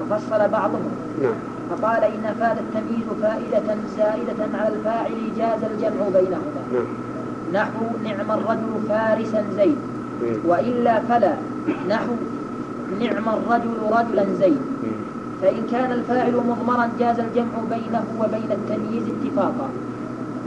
وفصل 0.00 0.48
بعضهم. 0.48 0.90
نعم. 1.22 1.34
فقال 1.70 2.04
إن 2.04 2.34
فاد 2.40 2.58
التمييز 2.58 3.06
فائدة 3.22 3.76
زائدة 3.96 4.58
على 4.58 4.74
الفاعل 4.74 5.12
جاز 5.38 5.64
الجمع 5.64 6.08
بينهما. 6.14 6.62
نعم. 6.72 6.86
نحو 7.52 7.84
نعم 8.04 8.38
الرجل 8.38 8.72
فارسا 8.88 9.44
زيد. 9.56 9.78
وإلا 10.44 11.00
فلا. 11.00 11.34
نحو 11.88 12.12
نعم 13.00 13.28
الرجل 13.28 13.76
رجلا 13.90 14.24
زيد. 14.40 14.60
فإن 15.42 15.66
كان 15.70 15.92
الفاعل 15.92 16.32
مضمرا 16.32 16.90
جاز 16.98 17.18
الجمع 17.20 17.54
بينه 17.70 18.04
وبين 18.20 18.50
التمييز 18.50 19.04
اتفاقا. 19.08 19.68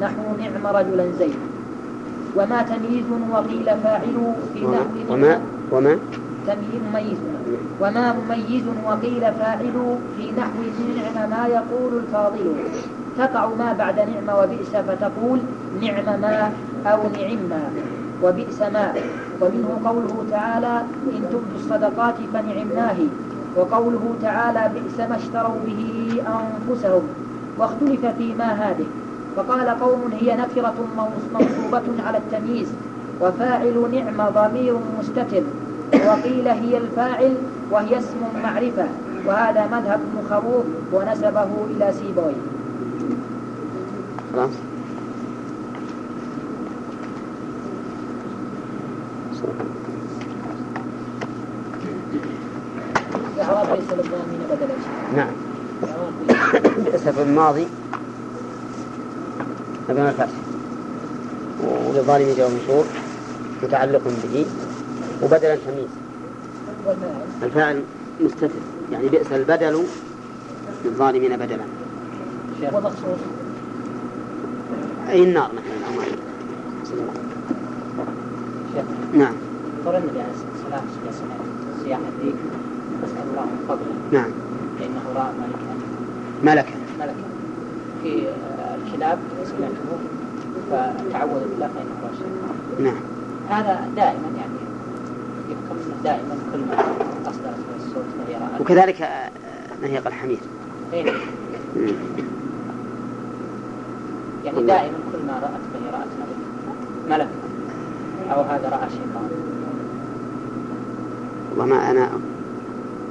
نحو 0.01 0.21
نعم 0.39 0.75
رجلا 0.75 1.05
زيد. 1.19 1.52
وما 2.35 2.61
تمييز 2.61 3.05
وقيل 3.31 3.65
فاعل 3.84 4.34
في 4.53 4.61
نحو 4.61 5.14
وما 5.14 5.41
وما؟ 5.72 5.97
تمييز 6.47 6.81
مميز. 6.89 7.18
وما 7.81 8.14
مميز 8.14 8.64
وقيل 8.85 9.22
فاعل 9.22 9.97
في 10.18 10.31
نحو 10.38 10.60
نعم 10.97 11.30
ما 11.30 11.47
يقول 11.47 11.97
الفاضل. 11.97 12.55
تقع 13.18 13.47
ما 13.47 13.73
بعد 13.73 13.99
نعم 13.99 14.38
وبئس 14.39 14.76
فتقول 14.88 15.39
نعم 15.81 16.22
ما 16.22 16.51
أو 16.85 16.97
نعم 16.97 17.39
ما. 17.49 17.61
وبئس 18.23 18.61
ما. 18.61 18.93
ومنه 19.41 19.81
قوله 19.85 20.26
تعالى 20.31 20.81
إن 21.15 21.22
تبدوا 21.31 21.57
الصدقات 21.60 22.15
فنعمناه. 22.34 22.97
وقوله 23.57 24.15
تعالى 24.22 24.72
بئس 24.73 25.10
ما 25.10 25.15
اشتروا 25.15 25.60
به 25.65 25.81
أنفسهم. 26.27 27.03
واختلف 27.57 28.05
في 28.05 28.34
ما 28.34 28.51
هذه. 28.53 28.85
فقال 29.35 29.69
قوم 29.69 30.11
هي 30.19 30.35
نكرة 30.38 30.73
منصوبة 31.34 32.03
على 32.07 32.18
التمييز 32.18 32.68
وفاعل 33.22 33.77
نعم 33.91 34.30
ضمير 34.30 34.76
مستتر 34.99 35.43
وقيل 36.07 36.47
هي 36.47 36.77
الفاعل 36.77 37.34
وهي 37.72 37.97
اسم 37.99 38.18
معرفة 38.43 38.85
وهذا 39.26 39.65
مذهب 39.68 39.99
ابن 40.01 40.27
خروف 40.30 40.65
ونسبه 40.93 41.47
إلى 41.69 41.93
سيبويه 41.99 42.35
خلاص. 44.34 44.49
نعم. 55.15 55.27
في 57.14 57.22
الماضي 57.22 57.68
أمام 59.89 60.07
الفتح 60.07 60.34
وللظالم 61.64 62.34
جواب 62.38 62.51
مشهور 62.51 62.84
متعلق 63.64 64.01
به 64.23 64.45
وبدلا 65.23 65.55
تمييز 65.55 65.89
الفاعل 67.43 67.84
مستتر 68.22 68.49
يعني 68.91 69.07
بئس 69.10 69.31
البدل 69.31 69.84
للظالمين 70.85 71.38
بدلا. 71.38 71.64
ومخصوص 72.73 73.19
أي 75.10 75.23
النار. 75.23 75.51
شيخ. 78.73 78.85
نعم. 79.14 79.34
قول 79.85 79.95
النبي 79.95 80.19
عليه 80.19 80.31
الصلاة 80.55 80.81
والسلام 81.05 81.39
سياح 81.84 81.99
الديك 81.99 82.35
نسأل 83.03 83.27
الله 83.31 83.45
من 83.45 83.65
فضله. 83.68 84.22
نعم. 84.22 84.31
فإنه 84.80 85.03
رأى 85.15 85.34
ملكا 85.41 85.73
ملكا. 86.43 86.76
ملكا. 86.99 87.23
في 88.03 88.27
الكلاب 88.88 89.19
سمعته 89.45 89.97
فتعوذ 90.72 91.39
بالله 91.49 91.68
فإنه 91.68 92.10
رشد 92.11 92.84
نعم. 92.84 93.01
هذا 93.49 93.88
دائما 93.95 94.27
يعني 94.38 94.60
يحكم 95.49 95.77
دائما 96.03 96.35
كل 96.53 96.60
ما 96.60 96.73
أصدرت 97.26 97.57
من 97.57 97.85
الصوت 97.85 98.05
فهي 98.27 98.38
وكذلك 98.60 99.01
آه، 99.01 99.30
نهيق 99.81 100.07
الحمير 100.07 100.39
إيه. 100.93 101.11
مم. 101.76 101.91
يعني 104.45 104.64
دائما 104.64 104.97
كل 105.11 105.26
ما 105.27 105.34
رأت 105.34 105.61
به 105.73 105.97
رأت 105.97 106.07
ملك 107.10 107.30
أو 108.31 108.41
هذا 108.41 108.69
رأى 108.69 108.89
شيطان 108.89 109.30
والله 111.49 111.65
ما 111.65 111.91
أنا 111.91 112.10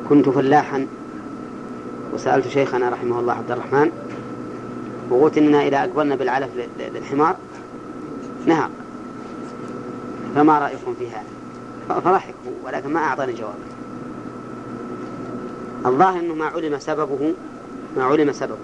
كنت 0.08 0.28
فلاحا 0.28 0.86
وسألت 2.14 2.48
شيخنا 2.48 2.88
رحمه 2.88 3.20
الله 3.20 3.32
عبد 3.32 3.50
الرحمن 3.50 3.90
وقلت 5.10 5.38
إننا 5.38 5.62
إذا 5.66 5.80
أقبلنا 5.80 6.14
بالعلف 6.14 6.48
لل- 6.56 6.94
للحمار 6.94 7.36
نهق 8.46 8.70
فما 10.34 10.58
رأيكم 10.58 10.94
في 10.98 11.08
هذا؟ 11.10 12.00
فضحك 12.00 12.34
هو، 12.46 12.66
ولكن 12.66 12.92
ما 12.92 13.00
أعطاني 13.00 13.32
جواب. 13.32 13.54
الظاهر 15.86 16.20
أنه 16.20 16.34
ما 16.34 16.44
علم 16.44 16.78
سببه 16.78 17.34
ما 17.96 18.04
علم 18.04 18.32
سببه. 18.32 18.56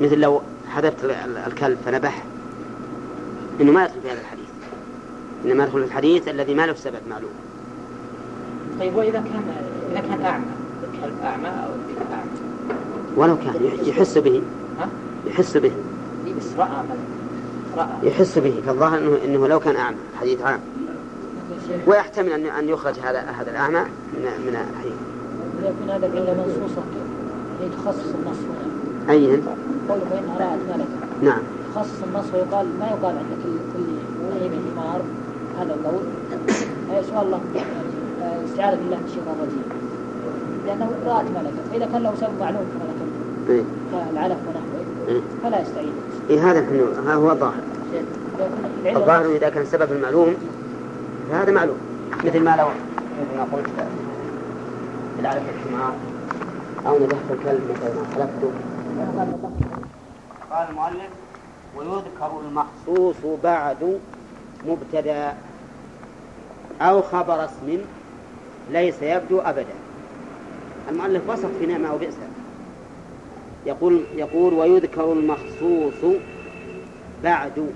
مثل 0.00 0.18
لو 0.20 0.42
حذفت 0.68 1.04
ال- 1.04 1.10
ال- 1.10 1.36
الكلب 1.36 1.78
فنبح. 1.86 2.24
إنه 3.60 3.72
ما 3.72 3.84
يدخل 3.84 4.00
في 4.02 4.10
هذا 4.10 4.20
الحديث. 4.20 4.46
إنما 5.44 5.64
يدخل 5.64 5.78
في 5.78 5.84
الحديث 5.84 6.28
الذي 6.28 6.54
ما 6.54 6.66
له 6.66 6.74
سبب 6.74 7.00
معلوم. 7.10 7.30
طيب 8.80 8.96
وإذا 8.96 9.18
كان 9.18 9.42
إذا 9.92 10.00
كان 10.00 10.22
أعمى 10.22 10.44
الكلب 10.94 11.14
أعمى 11.24 11.48
أو 11.48 11.70
الذئب 11.74 12.06
أعمى؟ 12.12 12.30
ولو 13.16 13.36
كان 13.36 13.64
يح- 13.64 13.88
يحس 13.88 14.18
به؟ 14.18 14.42
يحس 15.26 15.56
به. 15.56 15.72
بس 16.38 16.46
رأى 16.58 16.68
ملك 16.68 16.98
رأى. 17.76 17.88
يحس 18.02 18.38
به. 18.38 18.62
فالظاهر 18.66 18.98
انه 18.98 19.18
إنه 19.24 19.48
لو 19.48 19.60
كان 19.60 19.76
اعمى 19.76 19.96
حديث 20.20 20.42
عام. 20.42 20.60
ويحتمل 21.86 22.32
ان 22.32 22.46
أن 22.46 22.68
يخرج 22.68 22.94
هذا 22.98 23.20
هذا 23.20 23.50
الأعمى 23.50 23.80
من 24.14 24.22
من 24.46 24.56
الحديث. 24.72 24.92
يكون 25.62 25.90
هذا 25.90 26.06
العلة 26.06 26.34
منصوصة. 26.34 26.82
يعني 27.60 27.72
تخصص 27.74 28.14
النص 28.14 28.38
هنا. 28.38 29.12
أي 29.12 29.26
قوله 29.88 30.04
فإنها 30.10 30.38
رأت 30.38 30.58
ملكا. 30.78 30.98
نعم. 31.22 31.42
تخصص 31.74 32.02
النص 32.02 32.24
ويقال 32.34 32.66
ما 32.80 32.86
يقال 32.86 33.14
عند 33.16 33.32
كل 33.44 33.56
كل 33.72 33.86
ولي 34.26 34.58
حمار. 34.76 35.00
هذا 35.60 35.74
القول. 35.74 36.02
سؤال 37.10 37.26
الله. 37.26 37.40
استعاذة 38.44 38.76
بالله 38.76 38.96
من 38.96 39.04
الشيطان 39.04 39.34
الرجيم. 39.38 39.68
لأنه 40.66 40.90
رأت 41.06 41.24
ملكا. 41.24 41.62
فإذا 41.70 41.86
كان 41.92 42.02
له 42.02 42.14
سبب 42.20 42.30
معلوم 42.40 42.64
كما 42.72 42.84
ذكرت 42.90 43.50
إيه. 43.50 43.64
كالعلف 43.92 44.36
ونحوه. 44.48 44.61
فلا 45.42 45.60
يستعيد 45.62 45.92
إيه 46.30 46.50
هذا 46.50 46.60
ها 47.06 47.14
هو 47.14 47.30
الظاهر. 47.30 47.62
الظاهر 48.86 49.36
إذا 49.36 49.48
كان 49.48 49.62
السبب 49.62 49.92
المعلوم 49.92 50.34
فهذا 51.30 51.52
معلوم. 51.52 51.76
مثل 52.24 52.40
ما 52.40 52.56
لو 52.56 52.66
مثل 52.66 53.36
ما 53.38 53.46
قلت 53.52 53.66
بالعلف 55.16 55.42
الحمار 55.48 55.92
أو 56.86 56.98
نجحت 56.98 57.30
الكلب 57.30 57.60
مثل 57.70 57.94
ما 57.98 58.06
حلفته 58.14 58.50
قال 60.50 60.68
المؤلف 60.70 61.10
ويذكر 61.76 62.40
المخصوص 62.48 63.16
بعد 63.44 63.98
مبتدا 64.68 65.34
أو 66.80 67.02
خبر 67.02 67.44
اسم 67.44 67.78
ليس 68.72 69.02
يبدو 69.02 69.40
أبدا. 69.40 69.74
المؤلف 70.90 71.22
وصف 71.28 71.48
في 71.58 71.66
نعمة 71.66 71.94
وبئس 71.94 72.14
يقول 73.66 74.04
يقول 74.16 74.54
ويذكر 74.54 75.12
المخصوص 75.12 76.14
بعد 77.24 77.66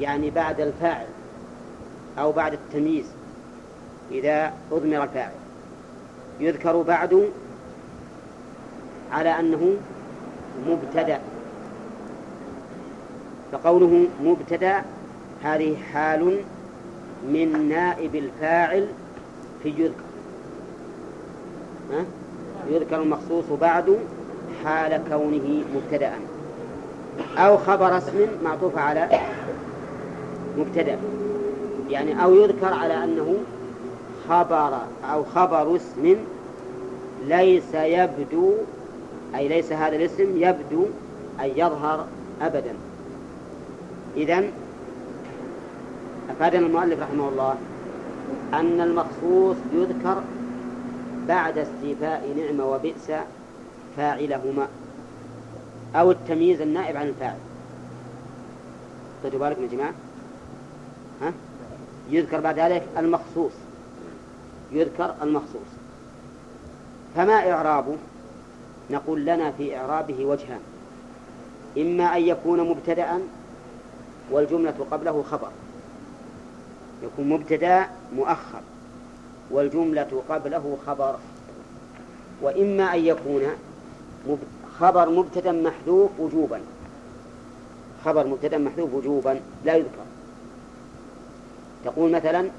يعني 0.00 0.30
بعد 0.30 0.60
الفاعل 0.60 1.06
أو 2.18 2.32
بعد 2.32 2.52
التمييز 2.52 3.06
إذا 4.10 4.52
أضمر 4.72 5.02
الفاعل. 5.02 5.32
يذكر 6.40 6.82
بعد 6.82 7.28
على 9.12 9.28
أنه 9.40 9.76
مبتدأ. 10.66 11.20
فقوله 13.52 14.06
مبتدأ 14.24 14.82
هذه 15.42 15.76
حال 15.92 16.40
من 17.28 17.68
نائب 17.68 18.14
الفاعل 18.14 18.88
في 19.62 19.68
يذكر؟ 19.68 20.10
يذكر 22.70 23.02
المخصوص 23.02 23.44
بعد 23.60 23.98
حال 24.64 25.00
كونه 25.08 25.64
مبتدأ. 25.74 26.12
أو 27.38 27.56
خبر 27.58 27.98
اسم 27.98 28.26
معطوف 28.44 28.78
على 28.78 29.08
مبتدأ. 30.58 30.98
يعني 31.90 32.24
أو 32.24 32.34
يذكر 32.34 32.72
على 32.72 33.04
أنه 33.04 33.34
خبر 34.28 34.78
أو 35.12 35.24
خبر 35.24 35.76
اسم 35.76 36.16
ليس 37.26 37.74
يبدو 37.74 38.52
أي 39.34 39.48
ليس 39.48 39.72
هذا 39.72 39.96
الاسم 39.96 40.36
يبدو 40.36 40.86
أي 41.40 41.52
يظهر 41.56 42.06
أبدا. 42.42 42.74
إذن 44.16 44.50
أفادنا 46.30 46.66
المؤلف 46.66 47.00
رحمه 47.00 47.28
الله 47.28 47.54
أن 48.54 48.80
المخصوص 48.80 49.56
يذكر 49.74 50.22
بعد 51.28 51.58
استيفاء 51.58 52.34
نعمة 52.36 52.64
وبئس 52.72 53.10
فاعلهما 53.96 54.68
أو 55.94 56.10
التمييز 56.10 56.60
النائب 56.60 56.96
عن 56.96 57.06
الفاعل. 57.06 57.38
خذوا 59.22 59.40
بالكم 59.40 59.62
يا 59.62 59.68
جماعة. 59.68 59.94
ها؟ 61.22 61.32
يذكر 62.10 62.40
بعد 62.40 62.58
ذلك 62.58 62.86
المخصوص. 62.98 63.52
يذكر 64.72 65.14
المخصوص. 65.22 65.70
فما 67.16 67.50
إعرابه 67.52 67.96
نقول 68.90 69.24
لنا 69.24 69.50
في 69.50 69.76
إعرابه 69.76 70.24
وجهان. 70.24 70.60
إما 71.78 72.16
أن 72.16 72.22
يكون 72.22 72.70
مبتدأ 72.70 73.18
والجملة 74.30 74.86
قبله 74.90 75.24
خبر. 75.30 75.50
يكون 77.02 77.28
مبتدأ 77.28 77.88
مؤخر 78.16 78.60
والجملة 79.50 80.22
قبله 80.28 80.78
خبر. 80.86 81.16
وإما 82.42 82.94
أن 82.94 83.04
يكون 83.04 83.42
خبر 84.78 85.08
مبتدا 85.08 85.52
محذوف 85.52 86.10
وجوبا. 86.18 86.60
خبر 88.04 88.26
مبتدا 88.26 88.58
محذوف 88.58 88.94
وجوبا 88.94 89.40
لا 89.64 89.74
يذكر. 89.74 90.04
تقول 91.84 92.10
مثلا 92.10 92.50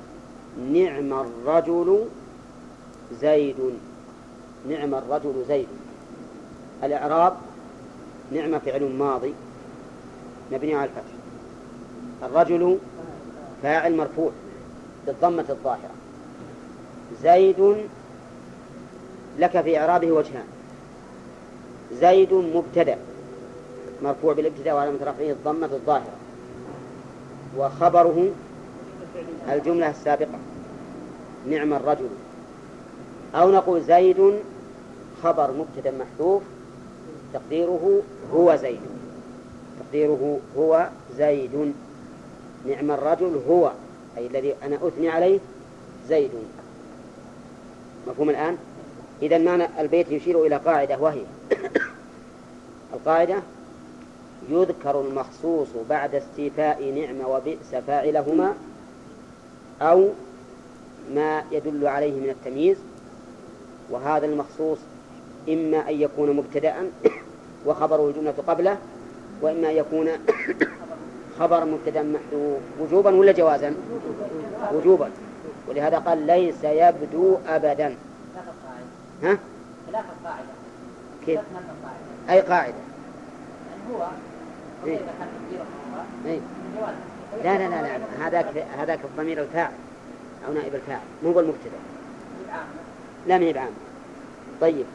نعم 0.72 1.14
الرجل 1.14 2.06
زيد. 3.22 3.56
نعم 4.70 4.96
الرجل 4.96 5.46
زيد. 5.48 5.68
الإعراب 6.84 7.34
نعم 8.32 8.60
فعل 8.60 8.84
ماضي. 8.84 9.34
مبني 10.52 10.76
على 10.76 10.90
الفتح. 10.90 11.14
الرجل 12.24 12.78
فاعل 13.64 13.98
مرفوع 13.98 14.32
بالضمة 15.08 15.46
الظاهرة. 15.50 15.96
زيد 17.24 17.76
لك 19.40 19.62
في 19.62 19.80
إعرابه 19.80 20.12
وجهان. 20.12 20.48
زيد 22.00 22.34
مبتدأ. 22.34 22.98
مرفوع 24.04 24.34
بالابتداء 24.34 24.76
وعلامة 24.76 24.98
رفعه 25.02 25.32
الضمة 25.32 25.70
الظاهرة. 25.74 26.14
وخبره 27.58 28.30
الجملة 29.52 29.90
السابقة. 29.90 30.40
نعم 31.50 31.74
الرجل. 31.74 32.10
أو 33.36 33.52
نقول 33.52 33.82
زيد 33.82 34.34
خبر 35.24 35.52
مبتدأ 35.52 35.92
محذوف. 35.92 36.42
تقديره 37.34 38.02
هو 38.34 38.56
زيد. 38.56 38.82
تقديره 39.80 40.40
هو 40.58 40.90
زيد. 41.18 41.74
نعم 42.68 42.92
الرجل 42.92 43.42
هو. 43.50 43.72
أي 44.18 44.28
الذي 44.28 44.56
أنا 44.64 44.76
أثني 44.88 45.10
عليه 45.10 45.40
زيد. 46.10 46.32
مفهوم 48.08 48.30
الآن؟ 48.30 48.58
إذا 49.22 49.38
معنى 49.38 49.68
البيت 49.80 50.12
يشير 50.12 50.46
إلى 50.46 50.56
قاعدة 50.56 50.98
وهي 50.98 51.22
القاعدة 52.94 53.36
يذكر 54.50 55.02
المخصوص 55.02 55.68
بعد 55.90 56.16
استيفاء 56.16 56.92
نعم 56.92 57.30
وبئس 57.30 57.76
فاعلهما 57.88 58.54
أو 59.82 60.10
ما 61.16 61.44
يدل 61.52 61.88
عليه 61.88 62.12
من 62.12 62.30
التمييز 62.30 62.78
وهذا 63.90 64.26
المخصوص 64.26 64.78
إما 65.50 65.90
أن 65.90 66.02
يكون 66.02 66.32
مبتدأ 66.32 66.76
وخبره 67.66 68.08
الجملة 68.08 68.34
قبله 68.48 68.78
وإما 69.42 69.72
أن 69.72 69.76
يكون 69.76 70.10
خبر 71.40 71.66
مبتدأ 71.66 72.04
محذوف 72.04 72.60
وجوبا 72.82 73.16
ولا 73.16 73.32
جوازا؟ 73.32 73.76
وجوبا. 74.74 75.10
ولهذا 75.70 75.98
قال 75.98 76.28
ليس 76.28 76.64
يبدو 76.64 77.38
أبدا. 77.48 77.96
ها؟ 79.24 79.38
خلاف 79.88 80.06
القاعدة 80.20 80.61
كيف؟ 81.26 81.40
أي 82.30 82.42
قاعدة؟ 82.42 82.74
يعني 83.70 84.00
هو 84.00 84.08
إيه. 84.88 86.40
جواز 86.78 86.96
لا 87.44 87.58
لا 87.58 87.70
لا 87.70 87.98
لا 87.98 88.28
هذاك 88.28 88.58
هذاك 88.78 89.00
الضمير 89.04 89.42
الفاعل 89.42 89.72
أو 90.48 90.54
نائب 90.54 90.76
الفاعل 90.76 91.02
مو 91.24 91.32
هو 91.32 91.40
المبتدأ. 91.40 91.80
لا 93.28 93.38
من 93.38 93.52
بعام 93.52 93.72
طيب. 94.62 94.86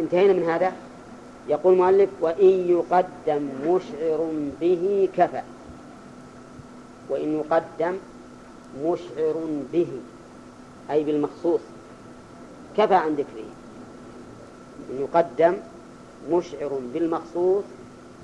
انتهينا 0.00 0.32
من 0.32 0.42
هذا؟ 0.42 0.72
يقول 1.48 1.72
المؤلف 1.72 2.10
وإن 2.20 2.68
يقدم 2.68 3.48
مشعر 3.66 4.30
به 4.60 5.08
كفى. 5.16 5.42
وإن 7.08 7.32
يقدم 7.32 7.96
مشعر 8.84 9.34
به 9.72 9.88
أي 10.90 11.04
بالمخصوص 11.04 11.60
كفى 12.76 12.94
عن 12.94 13.14
ذكره. 13.14 13.55
يقدم 14.90 15.56
مشعر 16.30 16.80
بالمخصوص 16.94 17.64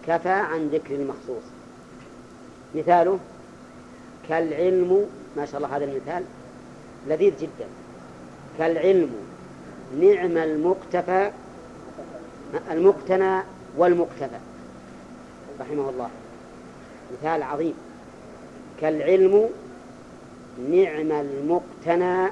كفى 0.07 0.29
عن 0.29 0.69
ذكر 0.69 0.95
المخصوص. 0.95 1.43
مثاله 2.75 3.19
كالعلم 4.29 5.07
ما 5.37 5.47
شاء 5.47 5.57
الله 5.57 5.77
هذا 5.77 5.85
المثال 5.85 6.25
لذيذ 7.09 7.33
جدا. 7.41 7.67
كالعلم 8.59 9.11
نعم 10.01 10.37
المقتفى 10.37 11.31
المقتنى 12.71 13.41
والمقتفى 13.77 14.39
رحمه 15.61 15.91
الله. 15.91 16.11
مثال 17.13 17.43
عظيم. 17.43 17.75
كالعلم 18.81 19.49
نعم 20.71 21.13
المقتنى 21.13 22.31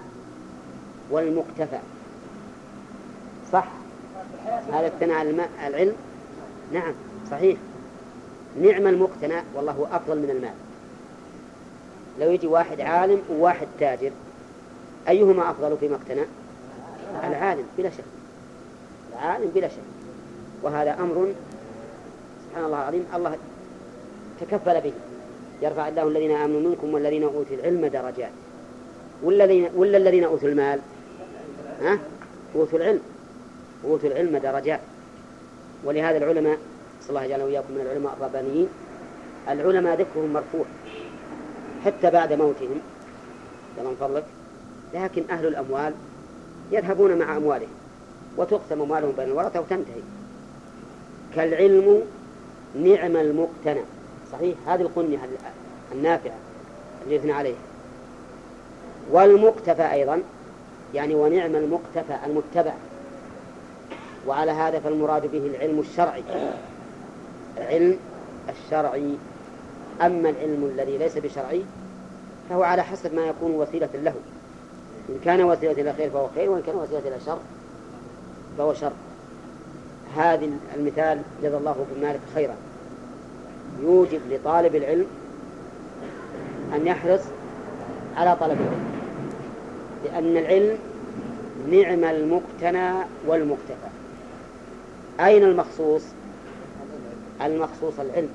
والمقتفى. 1.10 1.78
صح؟ 3.52 3.79
هذا 4.72 4.86
الثناء 4.86 5.22
الماء 5.22 5.48
العلم؟ 5.66 5.94
نعم 6.72 6.94
صحيح. 7.30 7.58
نعم 8.62 8.86
المقتنى 8.86 9.34
والله 9.54 9.72
هو 9.72 9.84
أفضل 9.84 10.16
من 10.16 10.30
المال. 10.30 10.54
لو 12.20 12.30
يجي 12.30 12.46
واحد 12.46 12.80
عالم 12.80 13.22
وواحد 13.30 13.66
تاجر 13.80 14.10
أيهما 15.08 15.50
أفضل 15.50 15.76
فيما 15.80 15.96
اقتنى 15.96 16.22
العالم 17.24 17.64
بلا 17.78 17.90
شك. 17.90 18.04
العالم 19.12 19.50
بلا 19.54 19.68
شك. 19.68 19.76
وهذا 20.62 20.94
أمر 21.00 21.32
سبحان 22.48 22.64
الله 22.64 22.78
العظيم 22.78 23.04
الله 23.14 23.36
تكفل 24.40 24.80
به. 24.80 24.92
يرفع 25.62 25.88
الله 25.88 26.02
الذين 26.02 26.30
آمنوا 26.30 26.60
منكم 26.60 26.94
والذين 26.94 27.22
أوتوا 27.22 27.56
العلم 27.56 27.86
درجات. 27.86 28.30
ولا 29.22 29.44
الذين 29.44 29.70
ولا 29.76 29.96
الذين 29.96 30.24
أوتوا 30.24 30.48
المال؟ 30.48 30.80
ها؟ 31.82 31.98
أوتوا 32.56 32.78
العلم. 32.78 33.00
أوتوا 33.84 34.08
العلم 34.08 34.36
درجات. 34.36 34.80
ولهذا 35.84 36.18
العلماء 36.18 36.58
صلى 37.00 37.10
الله 37.10 37.24
يجعلنا 37.24 37.44
وإياكم 37.44 37.74
من 37.74 37.80
العلماء 37.80 38.16
الربانيين 38.20 38.68
العلماء 39.48 40.00
ذكرهم 40.00 40.32
مرفوع 40.32 40.64
حتى 41.84 42.10
بعد 42.10 42.32
موتهم 42.32 42.80
من 43.78 43.96
فضلك 44.00 44.24
لكن 44.94 45.24
أهل 45.30 45.46
الأموال 45.46 45.94
يذهبون 46.72 47.18
مع 47.18 47.36
أموالهم 47.36 47.68
وتقسم 48.36 48.82
أموالهم 48.82 49.12
بين 49.16 49.26
الورثة 49.26 49.60
وتنتهي. 49.60 50.02
كالعلم 51.34 52.02
نعم 52.74 53.16
المقتنى 53.16 53.80
صحيح؟ 54.32 54.56
هذه 54.66 54.80
القنية 54.80 55.18
النافعة 55.92 56.34
اللي 57.04 57.16
يثنى 57.16 57.32
عليها. 57.32 57.58
والمقتفى 59.10 59.92
أيضا 59.92 60.22
يعني 60.94 61.14
ونعم 61.14 61.56
المقتفى 61.56 62.16
المتبع. 62.26 62.72
وعلى 64.26 64.50
هذا 64.50 64.80
فالمراد 64.80 65.32
به 65.32 65.46
العلم 65.46 65.80
الشرعي. 65.80 66.22
العلم 67.58 67.96
الشرعي. 68.48 69.14
أما 70.02 70.30
العلم 70.30 70.70
الذي 70.74 70.98
ليس 70.98 71.18
بشرعي 71.18 71.62
فهو 72.50 72.62
على 72.62 72.82
حسب 72.82 73.14
ما 73.14 73.26
يكون 73.26 73.50
وسيلة 73.50 73.88
له. 73.94 74.14
إن 75.08 75.18
كان 75.24 75.42
وسيلة 75.42 75.72
إلى 75.72 75.92
خير 75.92 76.10
فهو 76.10 76.28
خير 76.34 76.50
وإن 76.50 76.62
كان 76.62 76.76
وسيلة 76.76 76.98
إلى 76.98 77.20
شر 77.26 77.38
فهو 78.58 78.74
شر. 78.74 78.92
هذا 80.16 80.48
المثال 80.76 81.22
جزا 81.42 81.58
الله 81.58 81.70
ابن 81.90 82.02
مالك 82.06 82.20
خيرا. 82.34 82.54
يوجب 83.82 84.20
لطالب 84.30 84.74
العلم 84.74 85.06
أن 86.74 86.86
يحرص 86.86 87.20
على 88.16 88.36
طلب 88.36 88.58
العلم 88.60 88.90
لأن 90.04 90.36
العلم 90.36 90.78
نعم 91.70 92.04
المقتنى 92.04 93.04
والمقتفى. 93.26 93.89
أين 95.20 95.42
المخصوص؟ 95.42 96.02
المخصوص 97.42 98.00
العلم. 98.00 98.28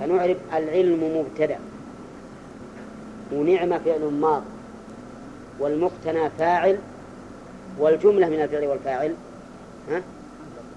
فنعرف 0.00 0.36
العلم 0.54 1.18
مبتدأ 1.18 1.58
ونعم 3.32 3.78
فعل 3.78 4.00
ماض 4.20 4.42
والمقتنى 5.58 6.30
فاعل 6.38 6.78
والجملة 7.78 8.28
من 8.28 8.40
الفعل 8.42 8.66
والفاعل 8.66 9.14
ها؟ 9.90 10.02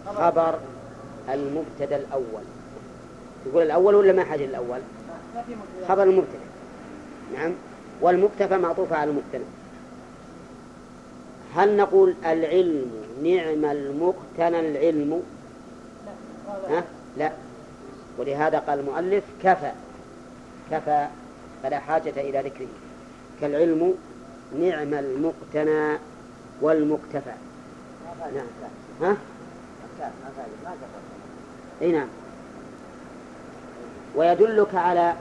خبر 0.06 0.60
المبتدأ 1.34 1.96
الأول. 1.96 2.44
يقول 3.46 3.64
الأول 3.64 3.96
ولا 3.96 4.14
ما 4.14 4.24
حاجة 4.24 4.46
الأول 4.46 4.80
خبر 5.88 6.04
المبتدأ. 6.04 6.48
نعم. 7.34 7.52
والمكتفى 8.02 8.58
معطوفة 8.58 8.96
على 8.96 9.10
المبتدأ. 9.10 9.46
هل 11.56 11.78
نقول 11.78 12.16
العلم 12.26 12.92
نعم 13.24 13.66
المقتنى 13.66 14.60
العلم؟ 14.60 15.24
ها؟ 16.70 16.84
لا. 17.18 17.32
ولهذا 18.18 18.60
قال 18.60 18.80
المؤلف 18.80 19.24
كفى. 19.44 19.72
كفى 20.72 21.08
فلا 21.64 21.80
حاجة 21.80 22.14
إلى 22.18 22.40
ذكره. 22.40 22.68
كالعلم 23.42 23.96
نعم 24.60 24.94
المقتنى 24.94 25.98
والمقتفى 26.62 27.34
نعم. 28.36 28.48
ها؟ 29.02 29.18
إي 31.82 31.92
نعم. 31.92 32.08
ويدلك 34.16 34.76
على 34.76 35.14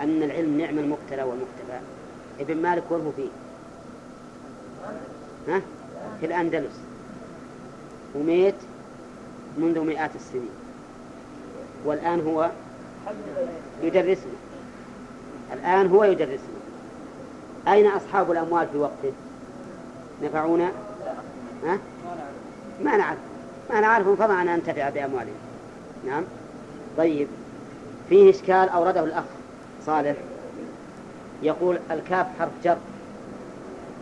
أن 0.00 0.22
العلم 0.22 0.60
نعم 0.60 0.78
المقتلى 0.78 1.22
والمقتفى 1.22 1.80
ابن 2.40 2.56
مالك 2.56 2.82
وله 2.90 3.12
فيه. 3.16 3.28
ها؟ 5.48 5.60
في 6.20 6.26
الأندلس. 6.26 6.80
وميت 8.14 8.54
منذ 9.58 9.80
مئات 9.80 10.10
السنين. 10.14 10.50
والآن 11.84 12.20
هو 12.20 12.50
يدرسنا 13.82 14.32
الآن 15.52 15.86
هو 15.86 16.04
يدرسنا 16.04 16.54
أين 17.68 17.86
أصحاب 17.86 18.30
الأموال 18.30 18.68
في 18.72 18.78
وقته؟ 18.78 19.12
نفعونا؟ 20.22 20.72
ها؟ 21.64 21.78
ما 22.84 22.96
نعرف. 22.96 23.18
ما 23.70 23.80
نعرفهم 23.80 24.16
فضلا 24.16 24.42
أن 24.42 24.46
ننتفع 24.46 24.88
بأموالهم 24.88 25.34
نعم. 26.06 26.24
طيب. 26.96 27.28
فيه 28.08 28.30
إشكال 28.30 28.68
أورده 28.68 29.04
الأخ 29.04 29.24
صالح. 29.86 30.16
يقول 31.42 31.78
الكاف 31.90 32.26
حرف 32.38 32.50
جر. 32.64 32.76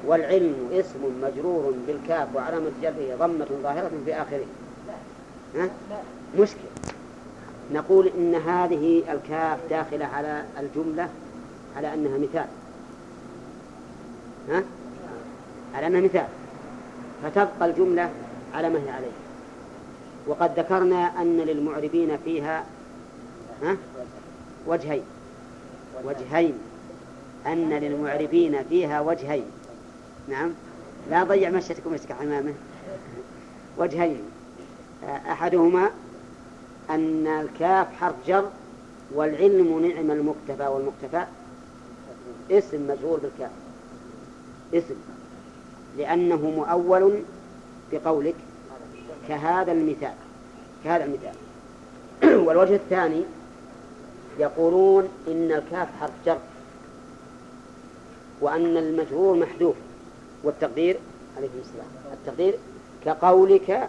والعلم 0.06 0.70
اسم 0.72 1.20
مجرور 1.22 1.74
بالكاف 1.86 2.28
وعلامة 2.34 2.70
جره 2.82 3.16
ضمة 3.18 3.46
ظاهرة 3.62 3.90
في 4.04 4.14
آخره. 4.14 4.46
ها؟ 5.56 5.70
مشكل 6.38 6.58
نقول 7.72 8.10
إن 8.18 8.34
هذه 8.34 9.02
الكاف 9.12 9.58
داخلة 9.70 10.04
على 10.04 10.44
الجملة 10.60 11.08
على 11.76 11.94
أنها 11.94 12.18
مثال. 12.18 12.46
ها؟ 14.48 14.62
على 15.74 15.86
أنها 15.86 16.00
مثال. 16.00 16.26
فتبقى 17.22 17.66
الجملة 17.66 18.10
على 18.54 18.70
ما 18.70 18.78
هي 18.78 18.90
عليه. 18.90 19.12
وقد 20.26 20.58
ذكرنا 20.58 21.22
أن 21.22 21.36
للمعربين 21.36 22.16
فيها 22.24 22.64
ها؟ 23.62 23.76
وجهين. 24.66 25.02
وجهين. 26.04 26.54
أن 27.46 27.70
للمعربين 27.70 28.64
فيها 28.68 29.00
وجهين. 29.00 29.44
نعم. 30.28 30.50
لا 31.10 31.24
ضيع 31.24 31.50
مشيتكم 31.50 31.92
مسك 31.94 32.12
حمامه 32.12 32.54
وجهين. 33.78 34.22
أحدهما 35.04 35.90
أن 36.90 37.26
الكاف 37.26 37.86
حرف 38.00 38.14
جر 38.26 38.50
والعلم 39.14 39.82
نعم 39.82 40.10
المكتفى 40.10 40.66
والمكتفى. 40.66 41.24
اسم 42.50 42.88
مجرور 42.88 43.18
بالكاف. 43.18 43.50
اسم. 44.74 44.94
لأنه 45.98 46.36
مؤول 46.36 47.22
بقولك 47.92 48.34
كهذا 49.28 49.72
المثال. 49.72 50.14
كهذا 50.84 51.04
المثال. 51.04 51.34
والوجه 52.46 52.74
الثاني 52.74 53.22
يقولون 54.38 55.08
إن 55.28 55.52
الكاف 55.52 55.88
حرف 56.00 56.12
جر. 56.26 56.38
وأن 58.40 58.76
المجرور 58.76 59.36
محذوف. 59.36 59.76
والتقدير 60.44 60.98
عليكم 61.36 61.58
السلام. 61.60 61.86
التقدير 62.12 62.54
كقولك 63.04 63.88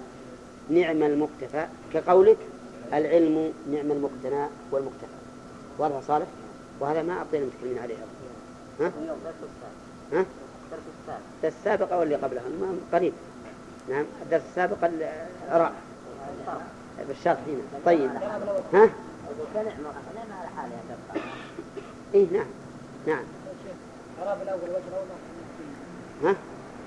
نعم 0.69 1.03
المكتفى 1.03 1.67
كقولك 1.93 2.37
العلم 2.93 3.53
نعم 3.71 3.91
المقتنى 3.91 4.47
والمكتفى 4.71 5.13
واضح 5.77 5.99
صالح؟ 6.07 6.27
وهذا 6.79 7.01
ما 7.01 7.13
أعطينا 7.13 7.43
المتكلمين 7.43 7.79
عليه. 7.79 7.95
ها؟ 8.79 8.91
ها؟ 10.13 10.25
الدرس 11.37 11.53
السابق 11.59 11.93
أو 11.93 12.03
اللي 12.03 12.15
قبله 12.15 12.41
قريب. 12.93 13.13
نعم 13.89 14.05
الدرس 14.21 14.41
السابق 14.49 14.77
الراء 15.51 15.73
بالشرط 17.07 17.37
هنا. 17.47 17.81
طيب. 17.85 18.11
ها؟ 18.73 18.89
إيه 22.13 22.27
نعم. 22.31 22.45
نعم. 23.07 23.23
الأول 24.21 24.41
الأول. 24.41 24.61
ها؟ 26.23 26.35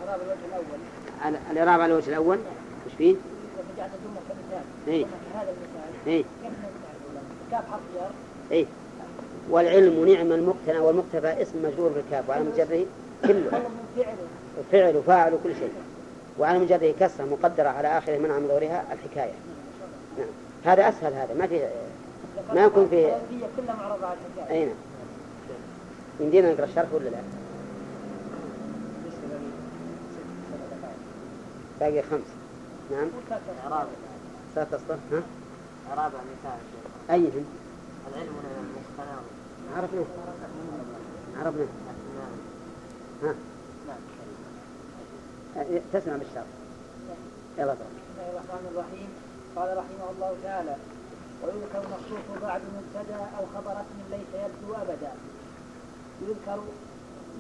إعراب 0.09 0.21
الوجه 0.21 0.39
الأول 0.49 0.65
ال- 1.27 1.41
الإعراب 1.53 1.81
على 1.81 1.93
الوجه 1.93 2.09
الأول 2.09 2.39
وش 2.87 2.93
فيه؟ 2.99 3.15
وجعلنا 3.75 3.95
الجملة 3.95 4.21
كمثال 4.29 4.65
إيه. 4.95 5.05
هذا 5.35 5.43
المثال 5.51 6.07
إيه 6.07 6.23
كيف 6.43 6.53
نعرف 6.63 6.73
كاف 7.51 7.71
حرف 7.73 7.81
جر 7.95 8.11
إيه 8.51 8.67
والعلم 9.51 10.09
نعم 10.09 10.33
المقتنى 10.33 10.79
والمقتفى 10.79 11.43
اسم 11.43 11.63
مجرور 11.65 11.89
بالكاف 11.93 12.29
وعلى 12.29 12.45
مجره 12.45 12.85
كله 13.27 13.63
فعل 14.73 14.97
وفاعل 14.97 15.35
وكل 15.35 15.55
شيء 15.55 15.73
وعلى 16.39 16.59
مجره 16.59 16.95
كسرة 17.01 17.25
مقدرة 17.25 17.69
على 17.69 17.99
آخره 17.99 18.19
منع 18.19 18.39
من 18.39 18.49
ظهورها 18.49 18.85
الحكاية 18.93 19.33
نعم 20.19 20.29
هذا 20.65 20.89
أسهل 20.89 21.13
هذا 21.13 21.35
ما 21.39 21.47
في 21.47 21.61
ما 22.55 22.65
يكون 22.65 22.89
فيه 22.89 23.07
كلها 23.57 23.75
معرضة 23.77 24.07
على 24.07 24.17
الحكاية 24.37 24.59
أي 24.61 24.65
نعم 24.65 24.75
يمدينا 26.21 26.53
نقرأ 26.53 26.65
الشرح 26.65 26.87
ولا 26.95 27.05
لا؟ 27.09 27.19
باقي 31.81 32.03
خمس 32.03 32.31
نعم. 32.90 33.09
ثلاث 34.55 34.74
أسطر 34.74 34.98
ها؟ 35.12 35.23
إعراب 35.90 36.12
مثال 36.12 36.59
أيهم 37.11 37.44
العلم؟ 38.09 38.32
المقتنع 38.61 39.16
عرفنا. 39.77 40.05
عرفنا. 41.36 41.66
ها؟ 43.23 43.35
أه، 45.57 45.81
تسمع 45.93 46.16
بالشرح 46.16 46.44
يلا. 47.59 47.73
بسم 47.73 47.82
الله 48.16 48.31
الرحمن 48.31 48.66
الرحيم. 48.73 49.09
قال 49.57 49.77
رحمه 49.77 50.11
الله 50.11 50.36
تعالى 50.43 50.77
ويذكر 51.43 51.82
مخصوص 51.93 52.43
بعد 52.43 52.61
مبتدأ 52.77 53.16
أو 53.16 53.44
خبر 53.55 53.73
اسم 53.73 53.98
ليس 54.11 54.31
يبدو 54.35 54.74
أبدا. 54.74 55.12
يذكر 56.23 56.61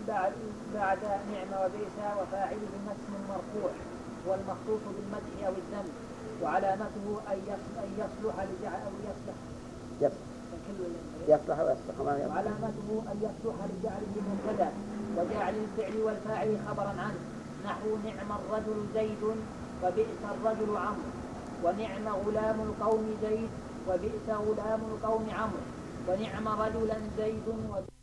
بعد 0.08 0.32
بعد 0.74 0.98
نعم 1.04 1.64
وبئس 1.64 1.96
وفاعله 2.20 2.72
اسم 2.86 3.12
مرفوع. 3.28 3.70
والمخصوص 4.28 4.82
بالمدح 4.94 5.46
أو 5.46 5.52
الذم 5.62 5.88
وعلامته 6.42 7.06
أن 7.32 7.38
يصلح 7.98 8.34
لجعل 8.48 8.80
أو 8.88 8.94
يصلح. 9.08 9.36
يصلح 10.00 10.26
يصلح. 11.28 11.58
ويصلح 11.60 12.00
وما 12.00 12.18
يصلح. 12.18 12.34
وعلامته 12.34 12.88
أن 13.10 13.16
يصلح 13.26 13.56
لجعله 13.70 14.14
مبتدأ 14.30 14.70
وجعل 15.16 15.54
الفعل 15.54 15.96
والفاعل 16.02 16.58
خبرا 16.68 16.88
عنه. 16.88 17.20
نحو 17.64 17.88
نعم 18.04 18.28
الرجل 18.38 18.78
زيد 18.94 19.22
وبئس 19.82 20.20
الرجل 20.34 20.76
عمرو 20.76 21.10
ونعم 21.64 22.08
غلام 22.26 22.60
القوم 22.60 23.04
زيد 23.22 23.48
وبئس 23.88 24.26
غلام 24.28 24.80
القوم 24.92 25.26
عمرو 25.30 25.64
ونعم 26.08 26.48
رجلا 26.48 26.98
زيد 27.18 27.48
وبئس 27.48 27.95